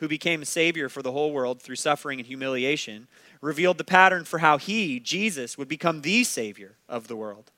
who 0.00 0.08
became 0.08 0.40
a 0.40 0.46
savior 0.46 0.88
for 0.88 1.02
the 1.02 1.12
whole 1.12 1.30
world 1.30 1.60
through 1.60 1.76
suffering 1.76 2.18
and 2.18 2.26
humiliation, 2.26 3.06
revealed 3.42 3.76
the 3.76 3.84
pattern 3.84 4.24
for 4.24 4.38
how 4.38 4.56
he, 4.56 4.98
Jesus, 4.98 5.58
would 5.58 5.68
become 5.68 6.00
the 6.00 6.24
savior 6.24 6.76
of 6.88 7.06
the 7.06 7.16
world. 7.16 7.50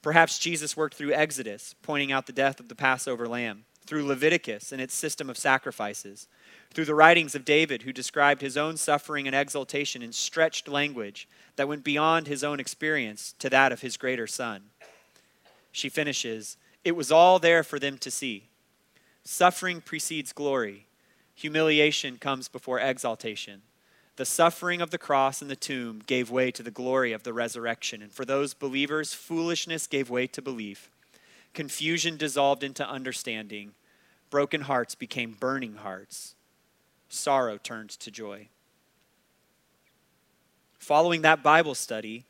Perhaps 0.00 0.38
Jesus 0.38 0.76
worked 0.76 0.94
through 0.94 1.12
Exodus, 1.12 1.74
pointing 1.82 2.12
out 2.12 2.26
the 2.26 2.32
death 2.32 2.60
of 2.60 2.68
the 2.68 2.76
Passover 2.76 3.26
lamb, 3.26 3.64
through 3.84 4.06
Leviticus 4.06 4.70
and 4.70 4.80
its 4.80 4.94
system 4.94 5.28
of 5.28 5.36
sacrifices, 5.36 6.28
through 6.72 6.84
the 6.84 6.94
writings 6.94 7.34
of 7.34 7.44
David, 7.44 7.82
who 7.82 7.92
described 7.92 8.42
his 8.42 8.56
own 8.56 8.76
suffering 8.76 9.26
and 9.26 9.34
exaltation 9.34 10.02
in 10.02 10.12
stretched 10.12 10.68
language 10.68 11.28
that 11.56 11.66
went 11.66 11.82
beyond 11.82 12.28
his 12.28 12.44
own 12.44 12.60
experience 12.60 13.34
to 13.40 13.50
that 13.50 13.72
of 13.72 13.80
his 13.80 13.96
greater 13.96 14.28
son. 14.28 14.62
She 15.72 15.88
finishes, 15.88 16.56
It 16.84 16.92
was 16.92 17.10
all 17.10 17.40
there 17.40 17.64
for 17.64 17.80
them 17.80 17.98
to 17.98 18.10
see. 18.10 18.50
Suffering 19.24 19.80
precedes 19.80 20.32
glory 20.32 20.86
humiliation 21.40 22.18
comes 22.18 22.48
before 22.48 22.78
exaltation. 22.78 23.62
The 24.16 24.26
suffering 24.26 24.82
of 24.82 24.90
the 24.90 24.98
cross 24.98 25.40
and 25.40 25.50
the 25.50 25.56
tomb 25.56 26.02
gave 26.06 26.30
way 26.30 26.50
to 26.50 26.62
the 26.62 26.70
glory 26.70 27.12
of 27.12 27.22
the 27.22 27.32
resurrection. 27.32 28.02
And 28.02 28.12
for 28.12 28.26
those 28.26 28.52
believers, 28.52 29.14
foolishness 29.14 29.86
gave 29.86 30.10
way 30.10 30.26
to 30.26 30.42
belief. 30.42 30.90
Confusion 31.54 32.18
dissolved 32.18 32.62
into 32.62 32.86
understanding. 32.86 33.72
Broken 34.28 34.62
hearts 34.62 34.94
became 34.94 35.36
burning 35.40 35.76
hearts. 35.76 36.34
Sorrow 37.08 37.56
turned 37.56 37.90
to 37.90 38.10
joy. 38.10 38.48
Following 40.78 41.22
that 41.22 41.42
Bible 41.42 41.74
study, 41.74 42.26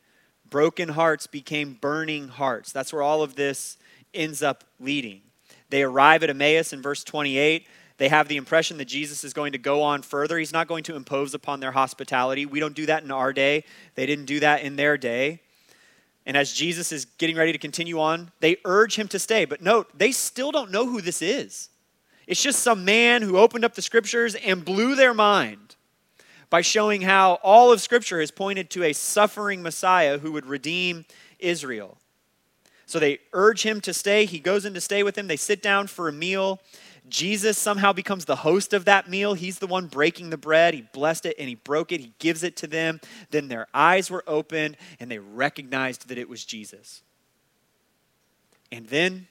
broken 0.49 0.89
hearts 0.89 1.27
became 1.27 1.77
burning 1.81 2.29
hearts. 2.29 2.71
That's 2.71 2.93
where 2.93 3.03
all 3.03 3.21
of 3.21 3.35
this 3.35 3.77
ends 4.13 4.41
up 4.41 4.63
leading. 4.79 5.21
They 5.69 5.83
arrive 5.83 6.23
at 6.23 6.29
Emmaus 6.29 6.71
in 6.71 6.81
verse 6.81 7.03
28. 7.03 7.67
They 8.01 8.09
have 8.09 8.27
the 8.27 8.37
impression 8.37 8.79
that 8.79 8.85
Jesus 8.85 9.23
is 9.23 9.31
going 9.31 9.51
to 9.51 9.59
go 9.59 9.83
on 9.83 10.01
further. 10.01 10.39
He's 10.39 10.51
not 10.51 10.67
going 10.67 10.83
to 10.85 10.95
impose 10.95 11.35
upon 11.35 11.59
their 11.59 11.71
hospitality. 11.71 12.47
We 12.47 12.59
don't 12.59 12.73
do 12.73 12.87
that 12.87 13.03
in 13.03 13.11
our 13.11 13.31
day, 13.31 13.63
they 13.93 14.07
didn't 14.07 14.25
do 14.25 14.39
that 14.39 14.63
in 14.63 14.75
their 14.75 14.97
day. 14.97 15.39
And 16.25 16.35
as 16.35 16.51
Jesus 16.51 16.91
is 16.91 17.05
getting 17.05 17.35
ready 17.35 17.51
to 17.51 17.59
continue 17.59 17.99
on, 17.99 18.31
they 18.39 18.57
urge 18.65 18.95
him 18.95 19.07
to 19.09 19.19
stay. 19.19 19.45
But 19.45 19.61
note, 19.61 19.95
they 19.95 20.11
still 20.11 20.51
don't 20.51 20.71
know 20.71 20.87
who 20.87 20.99
this 20.99 21.21
is. 21.21 21.69
It's 22.25 22.41
just 22.41 22.63
some 22.63 22.85
man 22.85 23.21
who 23.21 23.37
opened 23.37 23.63
up 23.63 23.75
the 23.75 23.83
scriptures 23.83 24.33
and 24.33 24.65
blew 24.65 24.95
their 24.95 25.13
mind 25.13 25.75
by 26.49 26.61
showing 26.61 27.03
how 27.03 27.33
all 27.43 27.71
of 27.71 27.81
scripture 27.81 28.19
has 28.19 28.31
pointed 28.31 28.71
to 28.71 28.83
a 28.83 28.93
suffering 28.93 29.61
Messiah 29.61 30.17
who 30.17 30.31
would 30.31 30.47
redeem 30.47 31.05
Israel. 31.37 31.99
So 32.87 32.97
they 32.97 33.19
urge 33.31 33.61
him 33.61 33.79
to 33.81 33.93
stay. 33.93 34.25
He 34.25 34.39
goes 34.39 34.65
in 34.65 34.73
to 34.73 34.81
stay 34.81 35.03
with 35.03 35.13
them. 35.13 35.27
They 35.27 35.37
sit 35.37 35.61
down 35.61 35.85
for 35.85 36.09
a 36.09 36.11
meal. 36.11 36.59
Jesus 37.09 37.57
somehow 37.57 37.93
becomes 37.93 38.25
the 38.25 38.37
host 38.37 38.73
of 38.73 38.85
that 38.85 39.09
meal. 39.09 39.33
He's 39.33 39.59
the 39.59 39.67
one 39.67 39.87
breaking 39.87 40.29
the 40.29 40.37
bread. 40.37 40.73
He 40.73 40.81
blessed 40.81 41.25
it 41.25 41.35
and 41.39 41.49
he 41.49 41.55
broke 41.55 41.91
it. 41.91 41.99
He 41.99 42.13
gives 42.19 42.43
it 42.43 42.55
to 42.57 42.67
them. 42.67 43.01
Then 43.31 43.47
their 43.47 43.67
eyes 43.73 44.11
were 44.11 44.23
opened 44.27 44.77
and 44.99 45.09
they 45.09 45.19
recognized 45.19 46.07
that 46.09 46.17
it 46.17 46.29
was 46.29 46.45
Jesus. 46.45 47.01
And 48.71 48.87
then 48.87 49.27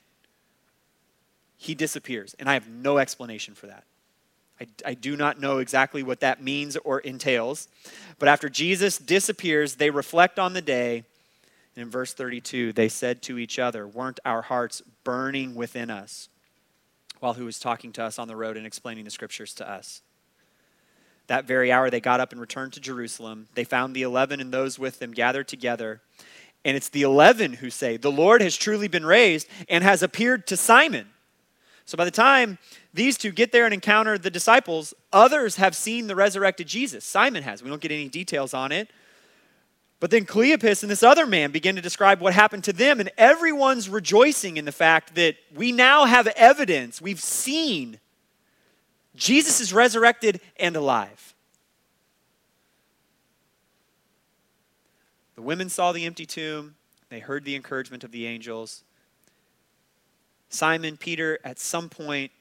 he 1.57 1.75
disappears. 1.75 2.35
And 2.39 2.49
I 2.49 2.55
have 2.55 2.69
no 2.69 2.99
explanation 2.99 3.55
for 3.55 3.67
that. 3.69 3.85
I, 4.61 4.67
I, 4.85 4.95
do 4.95 5.17
not 5.17 5.41
know 5.41 5.59
exactly 5.59 6.03
what 6.03 6.21
that 6.21 6.43
means 6.43 6.77
or 6.79 7.01
entails. 7.01 7.69
But 8.19 8.29
after 8.29 8.51
Jesus 8.51 8.99
disappears, 8.99 9.77
they 9.77 9.89
reflect 9.89 10.39
on 10.39 10.53
the 10.53 10.61
day. 10.61 11.05
And 11.75 11.85
in 11.85 11.91
verse 11.91 12.13
32, 12.13 12.73
they 12.73 12.89
said 12.89 13.23
to 13.23 13.39
each 13.39 13.59
other, 13.59 13.87
Weren't 13.87 14.21
our 14.25 14.43
hearts 14.43 14.83
burning 15.03 15.55
within 15.55 15.89
us? 15.89 16.29
While 17.21 17.35
he 17.35 17.43
was 17.43 17.59
talking 17.59 17.93
to 17.93 18.03
us 18.03 18.19
on 18.19 18.29
the 18.29 18.37
road 18.37 18.57
and 18.57 18.67
explaining 18.67 19.05
the 19.05 19.11
scriptures 19.11 19.55
to 19.55 19.71
us. 19.71 20.03
That 21.29 21.45
very 21.45 21.71
hour, 21.71 21.91
they 21.91 22.01
got 22.01 22.19
up 22.19 22.33
and 22.33 22.41
returned 22.41 22.73
to 22.73 22.81
Jerusalem. 22.81 23.47
They 23.55 23.65
found 23.65 23.95
the 23.95 24.03
eleven 24.03 24.41
and 24.41 24.53
those 24.53 24.79
with 24.79 24.99
them 24.99 25.13
gathered 25.13 25.47
together. 25.47 26.01
And 26.65 26.77
it's 26.77 26.89
the 26.89 27.03
eleven 27.03 27.55
who 27.55 27.71
say, 27.71 27.97
The 27.97 28.11
Lord 28.11 28.43
has 28.43 28.57
truly 28.57 28.89
been 28.89 29.07
raised 29.07 29.47
and 29.69 29.85
has 29.85 30.03
appeared 30.03 30.47
to 30.49 30.57
Simon. 30.57 31.09
So 31.85 31.97
by 31.97 32.05
the 32.05 32.11
time 32.11 32.59
these 32.93 33.17
two 33.17 33.31
get 33.31 33.53
there 33.53 33.65
and 33.65 33.75
encounter 33.75 34.19
the 34.19 34.31
disciples, 34.31 34.95
others 35.13 35.57
have 35.57 35.77
seen 35.77 36.07
the 36.07 36.17
resurrected 36.17 36.67
Jesus. 36.67 37.05
Simon 37.05 37.43
has. 37.43 37.63
We 37.63 37.71
don't 37.71 37.81
get 37.81 37.93
any 37.93 38.09
details 38.09 38.55
on 38.55 38.73
it. 38.73 38.91
But 40.01 40.11
then 40.11 40.25
Cleopas 40.25 40.83
and 40.83 40.91
this 40.91 41.03
other 41.03 41.27
man 41.27 41.51
begin 41.51 41.77
to 41.77 41.83
describe 41.83 42.21
what 42.21 42.33
happened 42.33 42.65
to 42.65 42.73
them, 42.73 43.01
and 43.01 43.11
everyone's 43.19 43.89
rejoicing 43.89 44.57
in 44.57 44.65
the 44.65 44.73
fact 44.73 45.15
that 45.15 45.37
we 45.55 45.73
now 45.73 46.07
have 46.07 46.27
evidence. 46.29 47.03
We've 47.03 47.21
seen 47.21 48.01
Jesus 49.15 49.61
is 49.61 49.73
resurrected 49.75 50.41
and 50.59 50.75
alive. 50.75 51.35
The 55.35 55.43
women 55.43 55.69
saw 55.69 55.93
the 55.93 56.07
empty 56.07 56.27
tomb, 56.27 56.77
they 57.11 57.21
heard 57.21 57.45
the 57.45 57.57
encouragement 57.57 58.03
of 58.03 58.13
the 58.13 58.27
angels. 58.27 58.85
Simon 60.49 60.97
Peter, 60.97 61.39
at 61.45 61.59
some 61.59 61.89
point, 61.89 62.33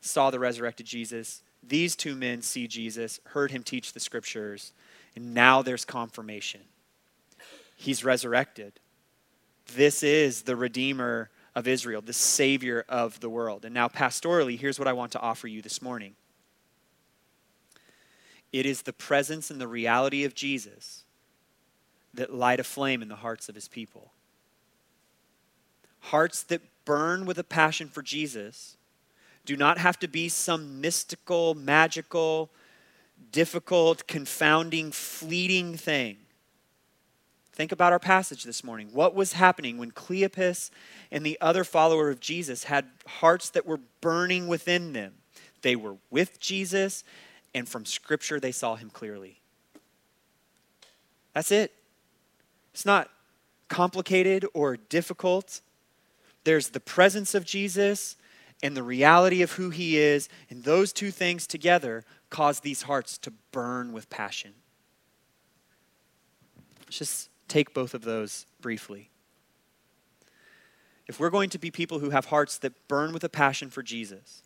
saw 0.00 0.30
the 0.30 0.38
resurrected 0.38 0.86
Jesus. 0.86 1.42
These 1.66 1.96
two 1.96 2.14
men 2.14 2.42
see 2.42 2.66
Jesus, 2.66 3.20
heard 3.26 3.50
him 3.50 3.62
teach 3.62 3.92
the 3.92 4.00
scriptures. 4.00 4.72
And 5.16 5.34
now 5.34 5.62
there's 5.62 5.84
confirmation. 5.84 6.60
He's 7.76 8.04
resurrected. 8.04 8.78
This 9.74 10.02
is 10.02 10.42
the 10.42 10.56
Redeemer 10.56 11.30
of 11.54 11.66
Israel, 11.66 12.02
the 12.02 12.12
Savior 12.12 12.84
of 12.88 13.20
the 13.20 13.30
world. 13.30 13.64
And 13.64 13.74
now, 13.74 13.88
pastorally, 13.88 14.58
here's 14.58 14.78
what 14.78 14.88
I 14.88 14.92
want 14.92 15.12
to 15.12 15.20
offer 15.20 15.48
you 15.48 15.62
this 15.62 15.82
morning 15.82 16.14
it 18.52 18.66
is 18.66 18.82
the 18.82 18.92
presence 18.92 19.50
and 19.50 19.60
the 19.60 19.68
reality 19.68 20.24
of 20.24 20.34
Jesus 20.34 21.04
that 22.14 22.34
light 22.34 22.58
a 22.58 22.64
flame 22.64 23.02
in 23.02 23.08
the 23.08 23.16
hearts 23.16 23.48
of 23.48 23.54
his 23.54 23.68
people. 23.68 24.12
Hearts 26.00 26.42
that 26.44 26.62
burn 26.84 27.26
with 27.26 27.38
a 27.38 27.44
passion 27.44 27.88
for 27.88 28.02
Jesus 28.02 28.76
do 29.44 29.56
not 29.56 29.78
have 29.78 29.98
to 30.00 30.08
be 30.08 30.28
some 30.28 30.80
mystical, 30.80 31.54
magical, 31.54 32.50
difficult, 33.32 34.06
confounding, 34.06 34.92
fleeting 34.92 35.76
thing. 35.76 36.16
Think 37.52 37.72
about 37.72 37.92
our 37.92 37.98
passage 37.98 38.44
this 38.44 38.64
morning. 38.64 38.88
What 38.92 39.14
was 39.14 39.34
happening 39.34 39.76
when 39.76 39.90
Cleopas 39.90 40.70
and 41.10 41.26
the 41.26 41.36
other 41.40 41.64
follower 41.64 42.08
of 42.08 42.20
Jesus 42.20 42.64
had 42.64 42.86
hearts 43.06 43.50
that 43.50 43.66
were 43.66 43.80
burning 44.00 44.48
within 44.48 44.92
them? 44.92 45.14
They 45.62 45.76
were 45.76 45.96
with 46.10 46.40
Jesus, 46.40 47.04
and 47.54 47.68
from 47.68 47.84
Scripture 47.84 48.40
they 48.40 48.52
saw 48.52 48.76
him 48.76 48.88
clearly. 48.88 49.40
That's 51.34 51.52
it. 51.52 51.72
It's 52.72 52.86
not 52.86 53.10
complicated 53.68 54.46
or 54.54 54.76
difficult. 54.76 55.60
There's 56.44 56.70
the 56.70 56.80
presence 56.80 57.34
of 57.34 57.44
Jesus 57.44 58.16
and 58.62 58.76
the 58.76 58.82
reality 58.82 59.42
of 59.42 59.52
who 59.52 59.70
he 59.70 59.98
is, 59.98 60.28
and 60.48 60.64
those 60.64 60.92
two 60.92 61.10
things 61.10 61.46
together 61.46 62.04
cause 62.28 62.60
these 62.60 62.82
hearts 62.82 63.18
to 63.18 63.32
burn 63.52 63.92
with 63.92 64.10
passion. 64.10 64.52
Let's 66.80 66.98
just 66.98 67.30
take 67.48 67.74
both 67.74 67.94
of 67.94 68.02
those 68.02 68.46
briefly. 68.60 69.10
If 71.06 71.18
we're 71.18 71.30
going 71.30 71.50
to 71.50 71.58
be 71.58 71.70
people 71.70 71.98
who 71.98 72.10
have 72.10 72.26
hearts 72.26 72.58
that 72.58 72.86
burn 72.86 73.12
with 73.12 73.24
a 73.24 73.28
passion 73.28 73.70
for 73.70 73.82
Jesus, 73.82 74.42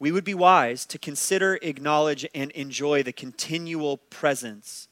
we 0.00 0.10
would 0.10 0.24
be 0.24 0.34
wise 0.34 0.86
to 0.86 0.98
consider, 0.98 1.58
acknowledge, 1.62 2.26
and 2.34 2.50
enjoy 2.52 3.02
the 3.02 3.12
continual 3.12 3.98
presence 3.98 4.88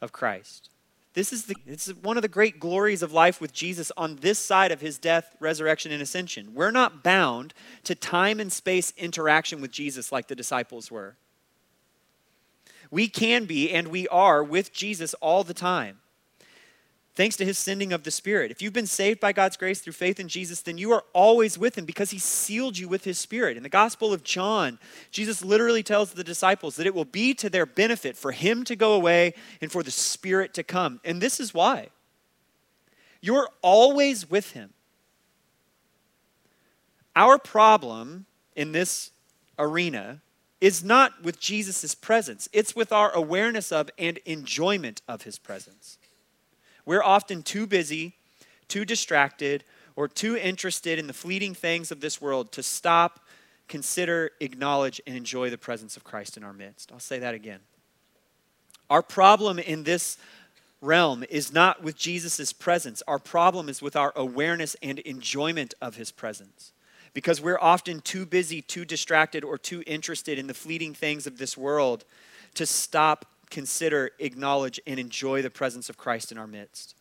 of 0.00 0.10
Christ. 0.10 0.70
This 1.18 1.32
is, 1.32 1.46
the, 1.46 1.56
this 1.66 1.88
is 1.88 1.96
one 1.96 2.16
of 2.16 2.22
the 2.22 2.28
great 2.28 2.60
glories 2.60 3.02
of 3.02 3.12
life 3.12 3.40
with 3.40 3.52
Jesus 3.52 3.90
on 3.96 4.18
this 4.20 4.38
side 4.38 4.70
of 4.70 4.80
his 4.80 4.98
death, 4.98 5.34
resurrection, 5.40 5.90
and 5.90 6.00
ascension. 6.00 6.54
We're 6.54 6.70
not 6.70 7.02
bound 7.02 7.54
to 7.82 7.96
time 7.96 8.38
and 8.38 8.52
space 8.52 8.92
interaction 8.96 9.60
with 9.60 9.72
Jesus 9.72 10.12
like 10.12 10.28
the 10.28 10.36
disciples 10.36 10.92
were. 10.92 11.16
We 12.92 13.08
can 13.08 13.46
be 13.46 13.72
and 13.72 13.88
we 13.88 14.06
are 14.06 14.44
with 14.44 14.72
Jesus 14.72 15.12
all 15.14 15.42
the 15.42 15.54
time. 15.54 15.98
Thanks 17.18 17.36
to 17.38 17.44
his 17.44 17.58
sending 17.58 17.92
of 17.92 18.04
the 18.04 18.12
Spirit. 18.12 18.52
If 18.52 18.62
you've 18.62 18.72
been 18.72 18.86
saved 18.86 19.18
by 19.18 19.32
God's 19.32 19.56
grace 19.56 19.80
through 19.80 19.94
faith 19.94 20.20
in 20.20 20.28
Jesus, 20.28 20.62
then 20.62 20.78
you 20.78 20.92
are 20.92 21.02
always 21.12 21.58
with 21.58 21.76
him 21.76 21.84
because 21.84 22.12
he 22.12 22.18
sealed 22.20 22.78
you 22.78 22.86
with 22.86 23.02
his 23.02 23.18
Spirit. 23.18 23.56
In 23.56 23.64
the 23.64 23.68
Gospel 23.68 24.12
of 24.12 24.22
John, 24.22 24.78
Jesus 25.10 25.42
literally 25.42 25.82
tells 25.82 26.12
the 26.12 26.22
disciples 26.22 26.76
that 26.76 26.86
it 26.86 26.94
will 26.94 27.04
be 27.04 27.34
to 27.34 27.50
their 27.50 27.66
benefit 27.66 28.16
for 28.16 28.30
him 28.30 28.62
to 28.62 28.76
go 28.76 28.92
away 28.92 29.34
and 29.60 29.72
for 29.72 29.82
the 29.82 29.90
Spirit 29.90 30.54
to 30.54 30.62
come. 30.62 31.00
And 31.04 31.20
this 31.20 31.40
is 31.40 31.52
why. 31.52 31.88
You're 33.20 33.48
always 33.62 34.30
with 34.30 34.52
him. 34.52 34.72
Our 37.16 37.36
problem 37.36 38.26
in 38.54 38.70
this 38.70 39.10
arena 39.58 40.20
is 40.60 40.84
not 40.84 41.24
with 41.24 41.40
Jesus' 41.40 41.96
presence, 41.96 42.48
it's 42.52 42.76
with 42.76 42.92
our 42.92 43.10
awareness 43.10 43.72
of 43.72 43.90
and 43.98 44.18
enjoyment 44.18 45.02
of 45.08 45.22
his 45.22 45.36
presence. 45.36 45.98
We're 46.88 47.04
often 47.04 47.42
too 47.42 47.66
busy, 47.66 48.14
too 48.66 48.86
distracted, 48.86 49.62
or 49.94 50.08
too 50.08 50.38
interested 50.38 50.98
in 50.98 51.06
the 51.06 51.12
fleeting 51.12 51.52
things 51.52 51.90
of 51.90 52.00
this 52.00 52.18
world 52.18 52.50
to 52.52 52.62
stop, 52.62 53.20
consider, 53.68 54.30
acknowledge, 54.40 54.98
and 55.06 55.14
enjoy 55.14 55.50
the 55.50 55.58
presence 55.58 55.98
of 55.98 56.04
Christ 56.04 56.38
in 56.38 56.44
our 56.44 56.54
midst. 56.54 56.90
I'll 56.90 56.98
say 56.98 57.18
that 57.18 57.34
again. 57.34 57.60
Our 58.88 59.02
problem 59.02 59.58
in 59.58 59.82
this 59.82 60.16
realm 60.80 61.26
is 61.28 61.52
not 61.52 61.82
with 61.82 61.94
Jesus' 61.94 62.54
presence. 62.54 63.02
Our 63.06 63.18
problem 63.18 63.68
is 63.68 63.82
with 63.82 63.94
our 63.94 64.14
awareness 64.16 64.74
and 64.82 64.98
enjoyment 65.00 65.74
of 65.82 65.96
his 65.96 66.10
presence 66.10 66.72
because 67.12 67.38
we're 67.38 67.60
often 67.60 68.00
too 68.00 68.24
busy, 68.24 68.62
too 68.62 68.86
distracted, 68.86 69.44
or 69.44 69.58
too 69.58 69.82
interested 69.86 70.38
in 70.38 70.46
the 70.46 70.54
fleeting 70.54 70.94
things 70.94 71.26
of 71.26 71.36
this 71.36 71.54
world 71.54 72.06
to 72.54 72.64
stop, 72.64 73.26
consider, 73.50 74.10
acknowledge, 74.18 74.80
and 74.86 74.98
enjoy 74.98 75.42
the 75.42 75.50
presence 75.50 75.88
of 75.88 75.96
Christ 75.96 76.32
in 76.32 76.38
our 76.38 76.46
midst. 76.46 76.94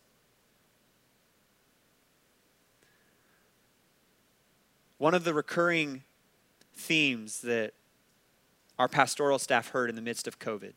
One 4.98 5.14
of 5.14 5.24
the 5.24 5.34
recurring 5.34 6.04
themes 6.74 7.41
that 7.41 7.74
our 8.80 8.88
pastoral 8.88 9.39
staff 9.39 9.70
heard 9.70 9.89
in 9.89 9.95
the 9.95 10.02
midst 10.02 10.28
of 10.28 10.39
COVID, 10.39 10.74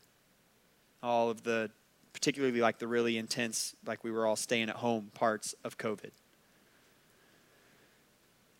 all 1.01 1.29
of 1.29 1.43
the, 1.43 1.71
particularly 2.13 2.59
like 2.59 2.79
the 2.79 2.87
really 2.87 3.17
intense, 3.17 3.75
like 3.85 4.03
we 4.03 4.11
were 4.11 4.25
all 4.25 4.35
staying 4.35 4.69
at 4.69 4.77
home 4.77 5.11
parts 5.13 5.55
of 5.63 5.77
COVID 5.77 6.11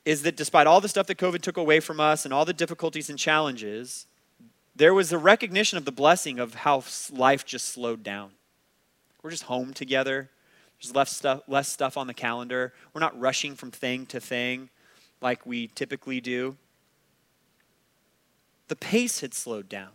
is 0.05 0.23
that 0.23 0.35
despite 0.35 0.67
all 0.67 0.81
the 0.81 0.89
stuff 0.89 1.07
that 1.07 1.17
COVID 1.17 1.41
took 1.41 1.57
away 1.57 1.79
from 1.79 1.99
us 1.99 2.25
and 2.25 2.33
all 2.33 2.45
the 2.45 2.53
difficulties 2.53 3.09
and 3.09 3.19
challenges, 3.19 4.07
there 4.75 4.93
was 4.93 5.11
a 5.11 5.17
recognition 5.17 5.77
of 5.77 5.85
the 5.85 5.91
blessing 5.91 6.39
of 6.39 6.53
how 6.53 6.83
life 7.11 7.45
just 7.45 7.67
slowed 7.67 8.03
down. 8.03 8.31
We're 9.21 9.31
just 9.31 9.43
home 9.43 9.73
together. 9.73 10.29
There's 10.81 10.95
less 10.95 11.15
stuff, 11.15 11.41
less 11.47 11.67
stuff 11.67 11.97
on 11.97 12.07
the 12.07 12.13
calendar. 12.13 12.73
We're 12.93 13.01
not 13.01 13.19
rushing 13.19 13.55
from 13.55 13.71
thing 13.71 14.05
to 14.07 14.19
thing 14.19 14.69
like 15.21 15.45
we 15.45 15.67
typically 15.67 16.19
do. 16.19 16.57
The 18.67 18.75
pace 18.75 19.19
had 19.19 19.33
slowed 19.33 19.69
down. 19.69 19.89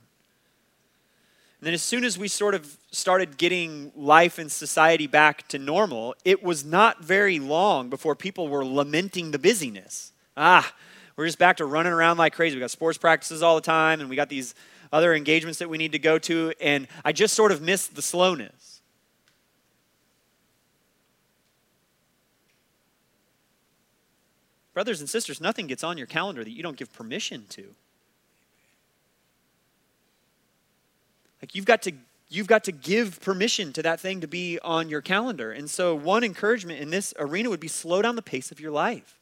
And 1.59 1.67
then, 1.67 1.75
as 1.75 1.83
soon 1.83 2.05
as 2.05 2.19
we 2.19 2.29
sort 2.29 2.55
of 2.55 2.77
started 2.91 3.39
getting 3.39 3.91
life 3.97 4.39
and 4.39 4.53
society 4.53 5.07
back 5.07 5.49
to 5.49 5.59
normal, 5.59 6.15
it 6.25 6.43
was 6.43 6.65
not 6.65 7.03
very 7.03 7.39
long 7.39 7.89
before 7.89 8.15
people 8.15 8.49
were 8.49 8.65
lamenting 8.65 9.31
the 9.31 9.39
busyness. 9.39 10.13
Ah, 10.37 10.75
we're 11.17 11.27
just 11.27 11.39
back 11.39 11.57
to 11.59 11.65
running 11.65 11.93
around 11.93 12.19
like 12.19 12.35
crazy. 12.35 12.57
We 12.57 12.61
got 12.61 12.71
sports 12.71 12.99
practices 12.99 13.43
all 13.43 13.55
the 13.55 13.63
time, 13.63 14.01
and 14.01 14.11
we 14.11 14.17
got 14.17 14.29
these 14.29 14.55
other 14.93 15.15
engagements 15.15 15.59
that 15.59 15.69
we 15.69 15.79
need 15.79 15.93
to 15.93 15.99
go 15.99 16.19
to, 16.19 16.53
and 16.61 16.87
I 17.05 17.13
just 17.13 17.35
sort 17.35 17.53
of 17.53 17.61
missed 17.63 17.97
the 17.97 18.03
slowness. 18.03 18.81
Brothers 24.75 25.01
and 25.01 25.09
sisters, 25.09 25.41
nothing 25.41 25.67
gets 25.67 25.83
on 25.83 25.97
your 25.97 26.07
calendar 26.07 26.45
that 26.45 26.51
you 26.51 26.63
don't 26.63 26.77
give 26.77 26.93
permission 26.93 27.47
to. 27.49 27.75
Like 31.41 31.55
you've 31.55 31.65
got 31.65 31.81
to 31.83 31.93
you've 32.29 32.47
got 32.47 32.65
to 32.65 32.73
give 32.73 33.21
permission 33.21 33.73
to 33.73 33.83
that 33.83 34.01
thing 34.01 34.21
to 34.21 34.27
be 34.27 34.59
on 34.63 34.91
your 34.91 35.01
calendar. 35.01 35.53
And 35.53 35.71
so 35.71 35.95
one 35.95 36.25
encouragement 36.25 36.81
in 36.81 36.91
this 36.91 37.15
arena 37.19 37.49
would 37.49 37.61
be 37.61 37.69
slow 37.69 38.03
down 38.03 38.17
the 38.17 38.23
pace 38.23 38.51
of 38.51 38.61
your 38.61 38.71
life. 38.71 39.19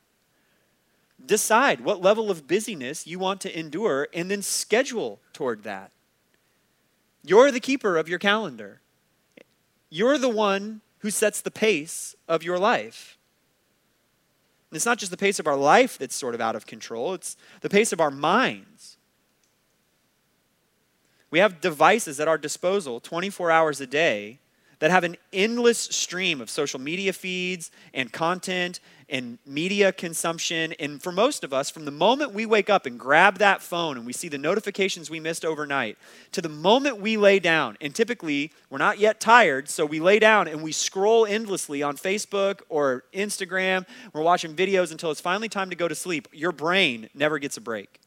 Decide 1.26 1.80
what 1.80 2.02
level 2.02 2.30
of 2.30 2.46
busyness 2.46 3.06
you 3.06 3.18
want 3.18 3.40
to 3.42 3.58
endure 3.58 4.08
and 4.12 4.30
then 4.30 4.42
schedule 4.42 5.20
toward 5.32 5.62
that. 5.62 5.90
You're 7.24 7.50
the 7.50 7.60
keeper 7.60 7.96
of 7.96 8.08
your 8.08 8.18
calendar. 8.18 8.80
You're 9.88 10.18
the 10.18 10.28
one 10.28 10.82
who 10.98 11.10
sets 11.10 11.40
the 11.40 11.50
pace 11.50 12.14
of 12.28 12.42
your 12.42 12.58
life. 12.58 13.16
And 14.70 14.76
it's 14.76 14.86
not 14.86 14.98
just 14.98 15.10
the 15.10 15.16
pace 15.16 15.38
of 15.38 15.46
our 15.46 15.56
life 15.56 15.98
that's 15.98 16.16
sort 16.16 16.34
of 16.34 16.40
out 16.40 16.56
of 16.56 16.66
control, 16.66 17.14
it's 17.14 17.36
the 17.60 17.70
pace 17.70 17.92
of 17.92 18.00
our 18.00 18.10
minds. 18.10 18.96
We 21.30 21.38
have 21.38 21.60
devices 21.60 22.20
at 22.20 22.28
our 22.28 22.38
disposal 22.38 23.00
24 23.00 23.50
hours 23.50 23.80
a 23.80 23.86
day 23.86 24.40
that 24.78 24.90
have 24.90 25.04
an 25.04 25.16
endless 25.32 25.78
stream 25.78 26.40
of 26.40 26.50
social 26.50 26.80
media 26.80 27.12
feeds 27.12 27.70
and 27.92 28.12
content 28.12 28.80
and 29.14 29.38
media 29.46 29.92
consumption. 29.92 30.74
And 30.80 31.00
for 31.00 31.12
most 31.12 31.44
of 31.44 31.52
us, 31.52 31.70
from 31.70 31.84
the 31.84 31.92
moment 31.92 32.32
we 32.32 32.46
wake 32.46 32.68
up 32.68 32.84
and 32.84 32.98
grab 32.98 33.38
that 33.38 33.62
phone 33.62 33.96
and 33.96 34.04
we 34.04 34.12
see 34.12 34.26
the 34.26 34.38
notifications 34.38 35.08
we 35.08 35.20
missed 35.20 35.44
overnight 35.44 35.96
to 36.32 36.42
the 36.42 36.48
moment 36.48 37.00
we 37.00 37.16
lay 37.16 37.38
down, 37.38 37.76
and 37.80 37.94
typically 37.94 38.50
we're 38.70 38.78
not 38.78 38.98
yet 38.98 39.20
tired, 39.20 39.68
so 39.68 39.86
we 39.86 40.00
lay 40.00 40.18
down 40.18 40.48
and 40.48 40.64
we 40.64 40.72
scroll 40.72 41.24
endlessly 41.26 41.80
on 41.80 41.96
Facebook 41.96 42.62
or 42.68 43.04
Instagram. 43.14 43.86
We're 44.12 44.22
watching 44.22 44.56
videos 44.56 44.90
until 44.90 45.12
it's 45.12 45.20
finally 45.20 45.48
time 45.48 45.70
to 45.70 45.76
go 45.76 45.86
to 45.86 45.94
sleep. 45.94 46.26
Your 46.32 46.50
brain 46.50 47.08
never 47.14 47.38
gets 47.38 47.56
a 47.56 47.60
break 47.60 48.00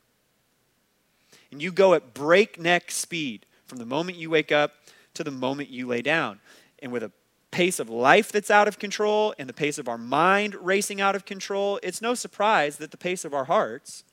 and 1.53 1.61
you 1.61 1.71
go 1.71 1.93
at 1.93 2.13
breakneck 2.13 2.91
speed 2.91 3.45
from 3.65 3.77
the 3.77 3.85
moment 3.85 4.17
you 4.17 4.29
wake 4.29 4.51
up 4.51 4.73
to 5.13 5.23
the 5.23 5.31
moment 5.31 5.69
you 5.69 5.87
lay 5.87 6.01
down. 6.01 6.41
And 6.79 6.91
with 6.91 7.03
a 7.03 7.11
pace 7.51 7.79
of 7.79 7.89
life 7.89 8.31
that's 8.31 8.51
out 8.51 8.67
of 8.67 8.79
control 8.79 9.33
and 9.39 9.47
the 9.47 9.53
pace 9.53 9.77
of 9.77 9.87
our 9.87 9.97
mind 9.97 10.55
racing 10.55 10.99
out 11.01 11.15
of 11.15 11.25
control, 11.25 11.79
it's 11.81 12.01
no 12.01 12.13
surprise 12.13 12.77
that 12.77 12.91
the 12.91 12.97
pace 12.97 13.23
of 13.25 13.33
our 13.33 13.45
hearts 13.45 14.03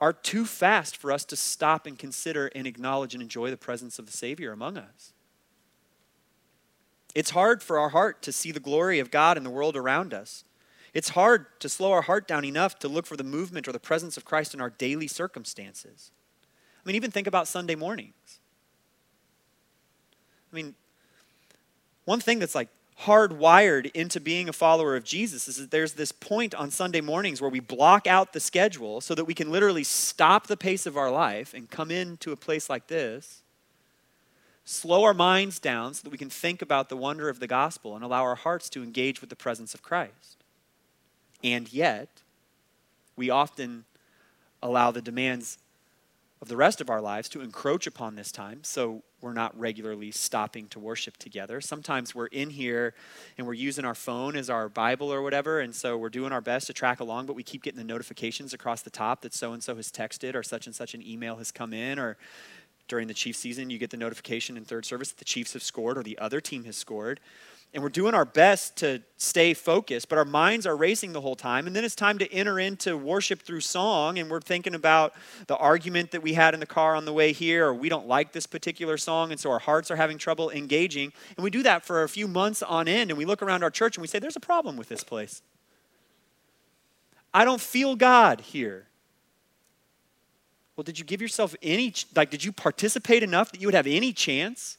are 0.00 0.12
too 0.12 0.44
fast 0.44 0.96
for 0.96 1.12
us 1.12 1.24
to 1.24 1.36
stop 1.36 1.86
and 1.86 1.98
consider 1.98 2.48
and 2.56 2.66
acknowledge 2.66 3.14
and 3.14 3.22
enjoy 3.22 3.50
the 3.50 3.56
presence 3.56 4.00
of 4.00 4.06
the 4.06 4.12
Savior 4.12 4.50
among 4.50 4.76
us. 4.76 5.12
It's 7.14 7.30
hard 7.30 7.62
for 7.62 7.78
our 7.78 7.90
heart 7.90 8.20
to 8.22 8.32
see 8.32 8.50
the 8.50 8.58
glory 8.58 8.98
of 8.98 9.10
God 9.10 9.36
in 9.36 9.44
the 9.44 9.50
world 9.50 9.76
around 9.76 10.12
us. 10.12 10.44
It's 10.94 11.10
hard 11.10 11.46
to 11.60 11.68
slow 11.68 11.92
our 11.92 12.02
heart 12.02 12.26
down 12.26 12.44
enough 12.44 12.78
to 12.80 12.88
look 12.88 13.06
for 13.06 13.16
the 13.16 13.24
movement 13.24 13.68
or 13.68 13.72
the 13.72 13.78
presence 13.78 14.16
of 14.16 14.24
Christ 14.24 14.54
in 14.54 14.60
our 14.60 14.70
daily 14.70 15.06
circumstances. 15.06 16.10
I 16.84 16.88
mean, 16.88 16.96
even 16.96 17.10
think 17.10 17.26
about 17.26 17.46
Sunday 17.46 17.76
mornings. 17.76 18.40
I 20.52 20.56
mean, 20.56 20.74
one 22.04 22.20
thing 22.20 22.38
that's 22.38 22.54
like 22.54 22.68
hardwired 23.02 23.90
into 23.92 24.20
being 24.20 24.48
a 24.48 24.52
follower 24.52 24.94
of 24.96 25.04
Jesus 25.04 25.48
is 25.48 25.56
that 25.56 25.70
there's 25.70 25.94
this 25.94 26.12
point 26.12 26.54
on 26.54 26.70
Sunday 26.70 27.00
mornings 27.00 27.40
where 27.40 27.50
we 27.50 27.60
block 27.60 28.06
out 28.06 28.32
the 28.32 28.40
schedule 28.40 29.00
so 29.00 29.14
that 29.14 29.24
we 29.24 29.34
can 29.34 29.50
literally 29.50 29.84
stop 29.84 30.46
the 30.46 30.56
pace 30.56 30.86
of 30.86 30.96
our 30.96 31.10
life 31.10 31.54
and 31.54 31.70
come 31.70 31.90
into 31.90 32.32
a 32.32 32.36
place 32.36 32.68
like 32.68 32.86
this, 32.86 33.42
slow 34.64 35.02
our 35.04 35.14
minds 35.14 35.58
down 35.58 35.94
so 35.94 36.02
that 36.04 36.10
we 36.10 36.18
can 36.18 36.30
think 36.30 36.62
about 36.62 36.88
the 36.88 36.96
wonder 36.96 37.28
of 37.28 37.40
the 37.40 37.46
gospel 37.46 37.96
and 37.96 38.04
allow 38.04 38.22
our 38.22 38.36
hearts 38.36 38.68
to 38.70 38.82
engage 38.82 39.20
with 39.20 39.30
the 39.30 39.36
presence 39.36 39.74
of 39.74 39.82
Christ. 39.82 40.36
And 41.42 41.72
yet, 41.72 42.08
we 43.16 43.30
often 43.30 43.84
allow 44.62 44.92
the 44.92 45.02
demands 45.02 45.58
of 46.40 46.48
the 46.48 46.56
rest 46.56 46.80
of 46.80 46.88
our 46.88 47.00
lives 47.00 47.28
to 47.30 47.40
encroach 47.40 47.86
upon 47.86 48.14
this 48.14 48.30
time. 48.30 48.60
So 48.62 49.02
we're 49.22 49.32
not 49.32 49.58
regularly 49.58 50.10
stopping 50.10 50.66
to 50.68 50.78
worship 50.78 51.16
together. 51.16 51.60
Sometimes 51.60 52.14
we're 52.14 52.26
in 52.26 52.50
here 52.50 52.94
and 53.38 53.46
we're 53.46 53.54
using 53.54 53.84
our 53.84 53.94
phone 53.94 54.36
as 54.36 54.50
our 54.50 54.68
Bible 54.68 55.12
or 55.12 55.22
whatever, 55.22 55.60
and 55.60 55.74
so 55.74 55.96
we're 55.96 56.10
doing 56.10 56.32
our 56.32 56.40
best 56.40 56.66
to 56.66 56.72
track 56.72 57.00
along, 57.00 57.26
but 57.26 57.36
we 57.36 57.42
keep 57.42 57.62
getting 57.62 57.78
the 57.78 57.84
notifications 57.84 58.52
across 58.52 58.82
the 58.82 58.90
top 58.90 59.22
that 59.22 59.32
so 59.32 59.52
and 59.52 59.62
so 59.62 59.76
has 59.76 59.90
texted 59.90 60.34
or 60.34 60.42
such 60.42 60.66
and 60.66 60.74
such 60.74 60.94
an 60.94 61.06
email 61.06 61.36
has 61.36 61.50
come 61.50 61.72
in 61.72 61.98
or 61.98 62.16
during 62.88 63.08
the 63.08 63.14
Chiefs 63.14 63.38
season, 63.38 63.70
you 63.70 63.78
get 63.78 63.90
the 63.90 63.96
notification 63.96 64.56
in 64.56 64.64
third 64.64 64.84
service 64.84 65.10
that 65.10 65.18
the 65.18 65.24
Chiefs 65.24 65.52
have 65.54 65.62
scored 65.62 65.96
or 65.96 66.02
the 66.02 66.18
other 66.18 66.40
team 66.40 66.64
has 66.64 66.76
scored 66.76 67.20
and 67.74 67.82
we're 67.82 67.88
doing 67.88 68.12
our 68.12 68.26
best 68.26 68.76
to 68.78 69.02
stay 69.16 69.54
focused, 69.54 70.10
but 70.10 70.18
our 70.18 70.26
minds 70.26 70.66
are 70.66 70.76
racing 70.76 71.12
the 71.12 71.22
whole 71.22 71.34
time. 71.34 71.66
And 71.66 71.74
then 71.74 71.84
it's 71.84 71.94
time 71.94 72.18
to 72.18 72.30
enter 72.30 72.60
into 72.60 72.98
worship 72.98 73.42
through 73.42 73.62
song, 73.62 74.18
and 74.18 74.30
we're 74.30 74.40
thinking 74.40 74.74
about 74.74 75.14
the 75.46 75.56
argument 75.56 76.10
that 76.10 76.22
we 76.22 76.34
had 76.34 76.52
in 76.52 76.60
the 76.60 76.66
car 76.66 76.94
on 76.94 77.06
the 77.06 77.14
way 77.14 77.32
here, 77.32 77.66
or 77.66 77.74
we 77.74 77.88
don't 77.88 78.06
like 78.06 78.32
this 78.32 78.46
particular 78.46 78.98
song, 78.98 79.30
and 79.30 79.40
so 79.40 79.50
our 79.50 79.58
hearts 79.58 79.90
are 79.90 79.96
having 79.96 80.18
trouble 80.18 80.50
engaging. 80.50 81.12
And 81.36 81.44
we 81.44 81.50
do 81.50 81.62
that 81.62 81.82
for 81.82 82.02
a 82.02 82.08
few 82.08 82.28
months 82.28 82.62
on 82.62 82.88
end, 82.88 83.10
and 83.10 83.16
we 83.16 83.24
look 83.24 83.40
around 83.42 83.62
our 83.62 83.70
church 83.70 83.96
and 83.96 84.02
we 84.02 84.08
say, 84.08 84.18
There's 84.18 84.36
a 84.36 84.40
problem 84.40 84.76
with 84.76 84.88
this 84.88 85.02
place. 85.02 85.40
I 87.32 87.46
don't 87.46 87.60
feel 87.60 87.96
God 87.96 88.42
here. 88.42 88.88
Well, 90.76 90.84
did 90.84 90.98
you 90.98 91.04
give 91.04 91.22
yourself 91.22 91.54
any, 91.62 91.94
like, 92.14 92.30
did 92.30 92.44
you 92.44 92.52
participate 92.52 93.22
enough 93.22 93.52
that 93.52 93.60
you 93.60 93.66
would 93.66 93.74
have 93.74 93.86
any 93.86 94.12
chance? 94.12 94.78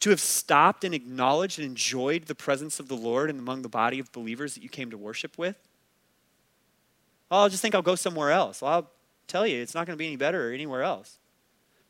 To 0.00 0.10
have 0.10 0.20
stopped 0.20 0.84
and 0.84 0.94
acknowledged 0.94 1.58
and 1.58 1.66
enjoyed 1.66 2.26
the 2.26 2.34
presence 2.34 2.78
of 2.78 2.88
the 2.88 2.96
Lord 2.96 3.30
and 3.30 3.38
among 3.38 3.62
the 3.62 3.68
body 3.68 3.98
of 3.98 4.12
believers 4.12 4.54
that 4.54 4.62
you 4.62 4.68
came 4.68 4.90
to 4.90 4.98
worship 4.98 5.38
with? 5.38 5.56
Oh, 7.30 7.36
well, 7.36 7.40
I'll 7.42 7.48
just 7.48 7.62
think 7.62 7.74
I'll 7.74 7.82
go 7.82 7.94
somewhere 7.94 8.30
else. 8.30 8.62
Well, 8.62 8.72
I'll 8.72 8.90
tell 9.26 9.46
you, 9.46 9.60
it's 9.60 9.74
not 9.74 9.86
going 9.86 9.96
to 9.96 9.98
be 9.98 10.06
any 10.06 10.16
better 10.16 10.52
anywhere 10.52 10.82
else. 10.82 11.18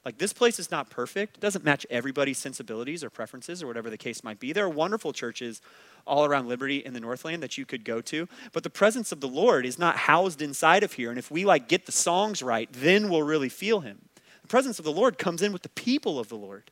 Like, 0.06 0.18
this 0.18 0.32
place 0.32 0.60
is 0.60 0.70
not 0.70 0.88
perfect. 0.88 1.38
It 1.38 1.40
doesn't 1.40 1.64
match 1.64 1.84
everybody's 1.90 2.38
sensibilities 2.38 3.02
or 3.02 3.10
preferences 3.10 3.60
or 3.60 3.66
whatever 3.66 3.90
the 3.90 3.98
case 3.98 4.22
might 4.22 4.38
be. 4.38 4.52
There 4.52 4.64
are 4.64 4.70
wonderful 4.70 5.12
churches 5.12 5.60
all 6.06 6.24
around 6.24 6.46
Liberty 6.46 6.76
in 6.76 6.94
the 6.94 7.00
Northland 7.00 7.42
that 7.42 7.58
you 7.58 7.66
could 7.66 7.84
go 7.84 8.00
to, 8.02 8.28
but 8.52 8.62
the 8.62 8.70
presence 8.70 9.10
of 9.10 9.20
the 9.20 9.26
Lord 9.26 9.66
is 9.66 9.80
not 9.80 9.96
housed 9.96 10.40
inside 10.40 10.84
of 10.84 10.92
here. 10.92 11.10
And 11.10 11.18
if 11.18 11.28
we, 11.28 11.44
like, 11.44 11.66
get 11.66 11.86
the 11.86 11.92
songs 11.92 12.40
right, 12.40 12.68
then 12.72 13.10
we'll 13.10 13.24
really 13.24 13.48
feel 13.48 13.80
Him. 13.80 13.98
The 14.42 14.48
presence 14.48 14.78
of 14.78 14.84
the 14.84 14.92
Lord 14.92 15.18
comes 15.18 15.42
in 15.42 15.52
with 15.52 15.62
the 15.62 15.68
people 15.70 16.20
of 16.20 16.28
the 16.28 16.36
Lord. 16.36 16.70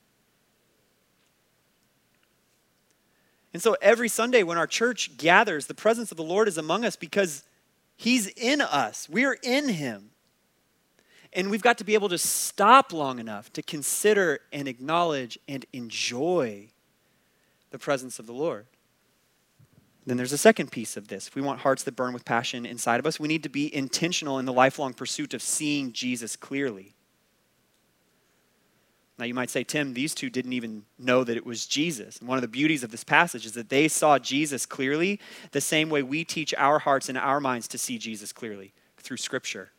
And 3.55 3.63
so 3.63 3.77
every 3.81 4.09
Sunday 4.09 4.43
when 4.43 4.59
our 4.59 4.67
church 4.67 5.17
gathers, 5.17 5.67
the 5.67 5.75
presence 5.75 6.11
of 6.11 6.17
the 6.17 6.25
Lord 6.25 6.49
is 6.49 6.59
among 6.59 6.85
us 6.85 6.97
because 6.97 7.45
He's 7.97 8.27
in 8.27 8.61
us. 8.61 9.09
We're 9.09 9.39
in 9.43 9.69
Him. 9.69 10.11
And 11.33 11.51
we've 11.51 11.63
got 11.63 11.79
to 11.79 11.85
be 11.85 11.95
able 11.95 12.09
to 12.09 12.19
stop 12.19 12.93
long 12.93 13.19
enough 13.19 13.53
to 13.55 13.63
consider 13.63 14.41
and 14.53 14.67
acknowledge 14.67 15.39
and 15.49 15.65
enjoy 15.73 16.69
the 17.71 17.79
presence 17.79 18.19
of 18.19 18.27
the 18.27 18.33
Lord. 18.33 18.67
Then 20.07 20.17
there's 20.17 20.33
a 20.33 20.39
second 20.39 20.71
piece 20.71 20.97
of 20.97 21.09
this. 21.09 21.29
If 21.29 21.35
we 21.35 21.43
want 21.43 21.61
hearts 21.61 21.85
that 21.85 21.97
burn 21.97 22.13
with 22.13 22.25
passion 22.25 22.67
inside 22.67 23.01
of 23.01 23.07
us, 23.07 23.19
we 23.19 23.29
need 23.29 23.43
to 23.45 23.49
be 23.49 23.75
intentional 23.75 24.39
in 24.39 24.45
the 24.45 24.53
lifelong 24.53 24.95
pursuit 24.95 25.33
of 25.33 25.41
seeing 25.41 25.93
Jesus 25.93 26.37
clearly. 26.37 26.95
Now, 29.17 29.27
you 29.27 29.35
might 29.35 29.51
say, 29.51 29.63
Tim, 29.63 29.95
these 29.95 30.13
two 30.13 30.29
didn't 30.29 30.55
even 30.55 30.85
know 30.99 31.23
that 31.23 31.37
it 31.37 31.47
was 31.47 31.67
Jesus. 31.67 32.19
And 32.19 32.29
one 32.29 32.37
of 32.37 32.43
the 32.43 32.49
beauties 32.49 32.83
of 32.83 32.91
this 32.91 33.05
passage 33.05 33.47
is 33.47 33.53
that 33.53 33.69
they 33.69 33.87
saw 33.87 34.19
Jesus 34.19 34.67
clearly 34.67 35.21
the 35.53 35.61
same 35.61 35.89
way 35.89 36.03
we 36.03 36.25
teach 36.25 36.53
our 36.55 36.81
hearts 36.81 37.09
and 37.09 37.17
our 37.17 37.39
minds 37.39 37.69
to 37.69 37.79
see 37.79 37.97
Jesus 37.97 38.33
clearly 38.33 38.73
through 38.97 39.19
Scripture. 39.19 39.71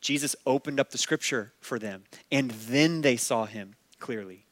Jesus 0.00 0.36
opened 0.46 0.78
up 0.78 0.92
the 0.92 0.98
Scripture 0.98 1.52
for 1.60 1.78
them, 1.80 2.04
and 2.30 2.52
then 2.52 3.00
they 3.00 3.16
saw 3.16 3.44
him 3.44 3.74
clearly. 3.98 4.46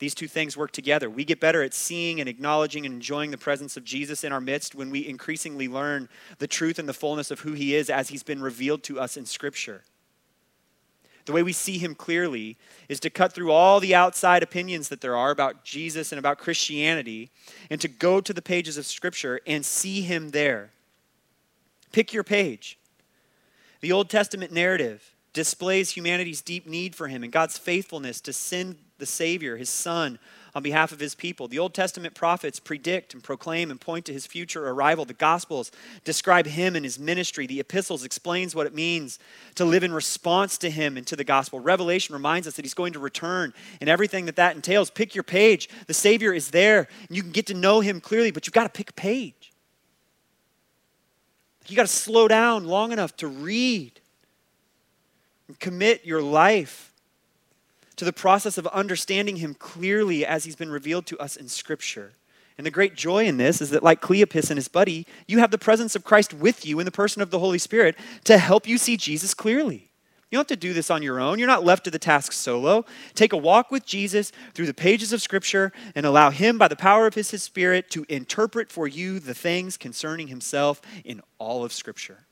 These 0.00 0.16
two 0.16 0.26
things 0.26 0.56
work 0.56 0.72
together. 0.72 1.08
We 1.08 1.24
get 1.24 1.38
better 1.38 1.62
at 1.62 1.72
seeing 1.72 2.18
and 2.18 2.28
acknowledging 2.28 2.84
and 2.84 2.92
enjoying 2.92 3.30
the 3.30 3.38
presence 3.38 3.76
of 3.76 3.84
Jesus 3.84 4.24
in 4.24 4.32
our 4.32 4.40
midst 4.40 4.74
when 4.74 4.90
we 4.90 5.06
increasingly 5.06 5.68
learn 5.68 6.08
the 6.38 6.48
truth 6.48 6.80
and 6.80 6.88
the 6.88 6.92
fullness 6.92 7.30
of 7.30 7.40
who 7.40 7.52
he 7.52 7.76
is 7.76 7.88
as 7.88 8.08
he's 8.08 8.24
been 8.24 8.42
revealed 8.42 8.82
to 8.82 8.98
us 8.98 9.16
in 9.16 9.24
Scripture 9.24 9.84
the 11.26 11.32
way 11.32 11.42
we 11.42 11.52
see 11.52 11.78
him 11.78 11.94
clearly 11.94 12.56
is 12.88 13.00
to 13.00 13.10
cut 13.10 13.32
through 13.32 13.52
all 13.52 13.80
the 13.80 13.94
outside 13.94 14.42
opinions 14.42 14.88
that 14.88 15.00
there 15.00 15.16
are 15.16 15.30
about 15.30 15.64
Jesus 15.64 16.12
and 16.12 16.18
about 16.18 16.38
Christianity 16.38 17.30
and 17.70 17.80
to 17.80 17.88
go 17.88 18.20
to 18.20 18.32
the 18.32 18.42
pages 18.42 18.76
of 18.76 18.86
Scripture 18.86 19.40
and 19.46 19.64
see 19.64 20.02
him 20.02 20.30
there. 20.30 20.70
Pick 21.92 22.12
your 22.12 22.24
page. 22.24 22.78
The 23.80 23.92
Old 23.92 24.08
Testament 24.08 24.52
narrative 24.52 25.14
displays 25.32 25.90
humanity's 25.90 26.42
deep 26.42 26.66
need 26.66 26.94
for 26.94 27.08
him 27.08 27.22
and 27.22 27.32
God's 27.32 27.58
faithfulness 27.58 28.20
to 28.22 28.32
send 28.32 28.76
the 28.98 29.06
Savior, 29.06 29.56
his 29.56 29.70
Son, 29.70 30.18
on 30.54 30.62
behalf 30.62 30.92
of 30.92 31.00
his 31.00 31.14
people. 31.14 31.48
The 31.48 31.58
Old 31.58 31.72
Testament 31.72 32.14
prophets 32.14 32.60
predict 32.60 33.14
and 33.14 33.22
proclaim 33.22 33.70
and 33.70 33.80
point 33.80 34.04
to 34.06 34.12
his 34.12 34.26
future 34.26 34.68
arrival. 34.68 35.04
The 35.04 35.14
Gospels 35.14 35.72
describe 36.04 36.46
him 36.46 36.76
and 36.76 36.84
his 36.84 36.98
ministry. 36.98 37.46
The 37.46 37.60
epistles 37.60 38.04
explains 38.04 38.54
what 38.54 38.66
it 38.66 38.74
means 38.74 39.18
to 39.54 39.64
live 39.64 39.82
in 39.82 39.92
response 39.92 40.58
to 40.58 40.70
him 40.70 40.96
and 40.96 41.06
to 41.06 41.16
the 41.16 41.24
gospel. 41.24 41.60
Revelation 41.60 42.12
reminds 42.12 42.46
us 42.46 42.54
that 42.56 42.64
he's 42.64 42.74
going 42.74 42.92
to 42.92 42.98
return 42.98 43.54
and 43.80 43.88
everything 43.88 44.26
that 44.26 44.36
that 44.36 44.54
entails. 44.54 44.90
Pick 44.90 45.14
your 45.14 45.24
page. 45.24 45.68
The 45.86 45.94
Savior 45.94 46.34
is 46.34 46.50
there 46.50 46.88
and 47.08 47.16
you 47.16 47.22
can 47.22 47.32
get 47.32 47.46
to 47.46 47.54
know 47.54 47.80
him 47.80 48.00
clearly, 48.00 48.30
but 48.30 48.46
you've 48.46 48.54
got 48.54 48.64
to 48.64 48.68
pick 48.68 48.90
a 48.90 48.94
page. 48.94 49.52
You 51.66 51.76
got 51.76 51.82
to 51.82 51.88
slow 51.88 52.28
down 52.28 52.66
long 52.66 52.92
enough 52.92 53.16
to 53.18 53.28
read 53.28 54.00
and 55.48 55.58
commit 55.58 56.04
your 56.04 56.20
life 56.20 56.91
to 58.02 58.06
the 58.06 58.12
process 58.12 58.58
of 58.58 58.66
understanding 58.66 59.36
him 59.36 59.54
clearly 59.54 60.26
as 60.26 60.42
he's 60.42 60.56
been 60.56 60.72
revealed 60.72 61.06
to 61.06 61.16
us 61.20 61.36
in 61.36 61.46
Scripture. 61.46 62.10
And 62.58 62.66
the 62.66 62.70
great 62.72 62.96
joy 62.96 63.26
in 63.26 63.36
this 63.36 63.62
is 63.62 63.70
that, 63.70 63.84
like 63.84 64.00
Cleopas 64.00 64.50
and 64.50 64.58
his 64.58 64.66
buddy, 64.66 65.06
you 65.28 65.38
have 65.38 65.52
the 65.52 65.56
presence 65.56 65.94
of 65.94 66.02
Christ 66.02 66.34
with 66.34 66.66
you 66.66 66.80
in 66.80 66.84
the 66.84 66.90
person 66.90 67.22
of 67.22 67.30
the 67.30 67.38
Holy 67.38 67.58
Spirit 67.58 67.96
to 68.24 68.38
help 68.38 68.66
you 68.66 68.76
see 68.76 68.96
Jesus 68.96 69.34
clearly. 69.34 69.92
You 70.32 70.36
don't 70.36 70.50
have 70.50 70.58
to 70.58 70.66
do 70.66 70.72
this 70.72 70.90
on 70.90 71.00
your 71.00 71.20
own. 71.20 71.38
You're 71.38 71.46
not 71.46 71.64
left 71.64 71.84
to 71.84 71.92
the 71.92 71.98
task 72.00 72.32
solo. 72.32 72.84
Take 73.14 73.32
a 73.32 73.36
walk 73.36 73.70
with 73.70 73.86
Jesus 73.86 74.32
through 74.52 74.66
the 74.66 74.74
pages 74.74 75.12
of 75.12 75.22
Scripture 75.22 75.70
and 75.94 76.04
allow 76.04 76.30
Him, 76.30 76.58
by 76.58 76.66
the 76.66 76.74
power 76.74 77.06
of 77.06 77.14
His, 77.14 77.30
His 77.30 77.44
Spirit, 77.44 77.88
to 77.90 78.04
interpret 78.08 78.72
for 78.72 78.88
you 78.88 79.20
the 79.20 79.32
things 79.32 79.76
concerning 79.76 80.26
Himself 80.26 80.82
in 81.04 81.22
all 81.38 81.64
of 81.64 81.72
Scripture. 81.72 82.26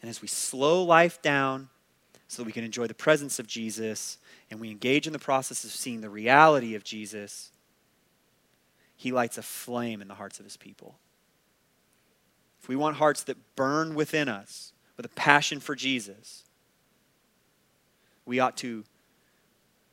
And 0.00 0.08
as 0.08 0.22
we 0.22 0.28
slow 0.28 0.84
life 0.84 1.20
down 1.20 1.70
so 2.28 2.42
that 2.42 2.46
we 2.46 2.52
can 2.52 2.64
enjoy 2.64 2.86
the 2.86 2.94
presence 2.94 3.38
of 3.38 3.46
Jesus 3.46 4.18
and 4.50 4.60
we 4.60 4.70
engage 4.70 5.06
in 5.06 5.12
the 5.12 5.18
process 5.18 5.64
of 5.64 5.70
seeing 5.70 6.02
the 6.02 6.10
reality 6.10 6.74
of 6.74 6.84
Jesus, 6.84 7.50
he 8.96 9.10
lights 9.10 9.38
a 9.38 9.42
flame 9.42 10.02
in 10.02 10.08
the 10.08 10.14
hearts 10.14 10.38
of 10.38 10.44
his 10.44 10.56
people. 10.56 10.96
If 12.62 12.68
we 12.68 12.76
want 12.76 12.96
hearts 12.96 13.22
that 13.24 13.56
burn 13.56 13.94
within 13.94 14.28
us 14.28 14.72
with 14.96 15.06
a 15.06 15.10
passion 15.10 15.58
for 15.58 15.74
Jesus, 15.74 16.44
we 18.26 18.38
ought 18.40 18.56
to 18.58 18.84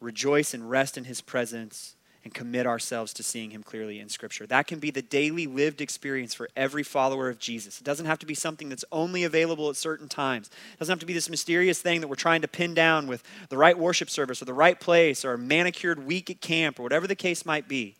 rejoice 0.02 0.54
and 0.54 0.70
rest 0.70 0.98
in 0.98 1.06
his 1.06 1.22
presence 1.22 1.96
and 2.26 2.34
commit 2.34 2.66
ourselves 2.66 3.14
to 3.14 3.24
seeing 3.24 3.52
him 3.52 3.62
clearly 3.62 4.00
in 4.00 4.10
Scripture. 4.10 4.48
That 4.48 4.66
can 4.66 4.80
be 4.80 4.90
the 4.90 5.04
daily 5.04 5.46
lived 5.46 5.80
experience 5.80 6.34
for 6.34 6.50
every 6.56 6.82
follower 6.82 7.30
of 7.30 7.38
Jesus. 7.38 7.80
It 7.80 7.84
doesn't 7.84 8.08
have 8.08 8.18
to 8.18 8.26
be 8.26 8.34
something 8.34 8.68
that's 8.68 8.84
only 8.92 9.24
available 9.24 9.70
at 9.70 9.76
certain 9.76 10.10
times. 10.10 10.50
It 10.74 10.80
doesn't 10.80 10.92
have 10.92 11.00
to 11.02 11.06
be 11.06 11.14
this 11.14 11.30
mysterious 11.30 11.80
thing 11.80 12.02
that 12.02 12.08
we're 12.08 12.16
trying 12.16 12.42
to 12.42 12.48
pin 12.48 12.74
down 12.74 13.06
with 13.06 13.24
the 13.50 13.58
right 13.58 13.78
worship 13.78 14.10
service 14.10 14.42
or 14.42 14.46
the 14.46 14.56
right 14.56 14.80
place 14.80 15.24
or 15.24 15.34
a 15.34 15.38
manicured 15.38 16.04
week 16.04 16.32
at 16.32 16.42
camp 16.42 16.80
or 16.80 16.84
whatever 16.84 17.06
the 17.06 17.16
case 17.16 17.46
might 17.46 17.68
be. 17.68 17.96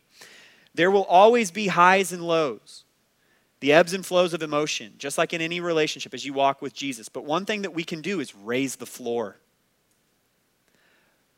There 0.74 0.90
will 0.90 1.04
always 1.04 1.52
be 1.52 1.68
highs 1.68 2.12
and 2.12 2.26
lows, 2.26 2.82
the 3.60 3.72
ebbs 3.72 3.94
and 3.94 4.04
flows 4.04 4.34
of 4.34 4.42
emotion, 4.42 4.94
just 4.98 5.18
like 5.18 5.32
in 5.34 5.40
any 5.40 5.60
relationship 5.60 6.12
as 6.12 6.26
you 6.26 6.32
walk 6.32 6.60
with 6.60 6.74
Jesus. 6.74 7.08
But 7.08 7.24
one 7.24 7.46
thing 7.46 7.62
that 7.62 7.74
we 7.74 7.84
can 7.84 8.02
do 8.02 8.18
is 8.18 8.34
raise 8.34 8.74
the 8.74 8.86
floor 8.86 9.36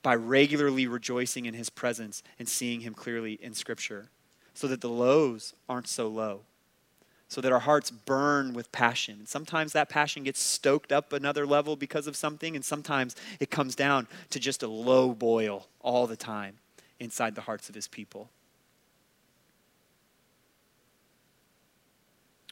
by 0.03 0.15
regularly 0.15 0.87
rejoicing 0.87 1.47
in 1.47 1.55
his 1.55 1.71
presence 1.71 2.23
and 2.39 2.49
seeing 2.49 2.81
him 2.81 2.95
clearly 2.95 3.39
in 3.43 3.55
Scripture 3.55 4.09
so 4.55 4.67
that 4.67 4.81
the 4.81 4.89
lows 4.89 5.55
aren't 5.69 5.87
so 5.87 6.09
low, 6.09 6.41
so 7.29 7.41
that 7.41 7.53
our 7.53 7.61
hearts 7.61 7.91
burn 7.91 8.53
with 8.53 8.73
passion. 8.73 9.21
And 9.21 9.29
sometimes 9.29 9.73
that 9.73 9.89
passion 9.89 10.25
gets 10.25 10.41
stoked 10.41 10.91
up 10.91 11.13
another 11.13 11.47
level 11.47 11.77
because 11.77 12.07
of 12.07 12.17
something, 12.17 12.57
and 12.57 12.65
sometimes 12.65 13.15
it 13.39 13.51
comes 13.51 13.75
down 13.75 14.09
to 14.31 14.41
just 14.41 14.63
a 14.63 14.69
low 14.69 15.15
boil 15.15 15.69
all 15.81 16.07
the 16.07 16.17
time 16.17 16.59
inside 16.99 17.35
the 17.35 17.43
hearts 17.43 17.69
of 17.69 17.75
his 17.75 17.87
people. 17.87 18.31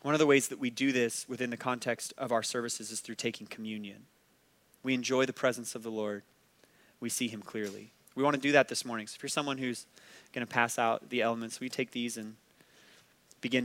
One 0.02 0.14
of 0.14 0.20
the 0.20 0.26
ways 0.26 0.46
that 0.46 0.60
we 0.60 0.70
do 0.70 0.92
this 0.92 1.28
within 1.28 1.50
the 1.50 1.56
context 1.56 2.14
of 2.16 2.30
our 2.30 2.44
services 2.44 2.92
is 2.92 3.00
through 3.00 3.16
taking 3.16 3.48
communion. 3.48 4.06
We 4.84 4.94
enjoy 4.94 5.26
the 5.26 5.32
presence 5.32 5.74
of 5.74 5.82
the 5.82 5.90
Lord, 5.90 6.22
we 7.00 7.08
see 7.08 7.28
him 7.28 7.42
clearly. 7.42 7.90
We 8.14 8.22
want 8.22 8.34
to 8.34 8.40
do 8.40 8.52
that 8.52 8.68
this 8.68 8.84
morning. 8.84 9.06
So 9.06 9.16
if 9.16 9.22
you're 9.22 9.28
someone 9.28 9.58
who's 9.58 9.86
going 10.32 10.46
to 10.46 10.52
pass 10.52 10.78
out 10.78 11.10
the 11.10 11.22
elements, 11.22 11.60
we 11.60 11.68
take 11.68 11.90
these 11.90 12.16
and 12.16 12.36
begin 13.40 13.64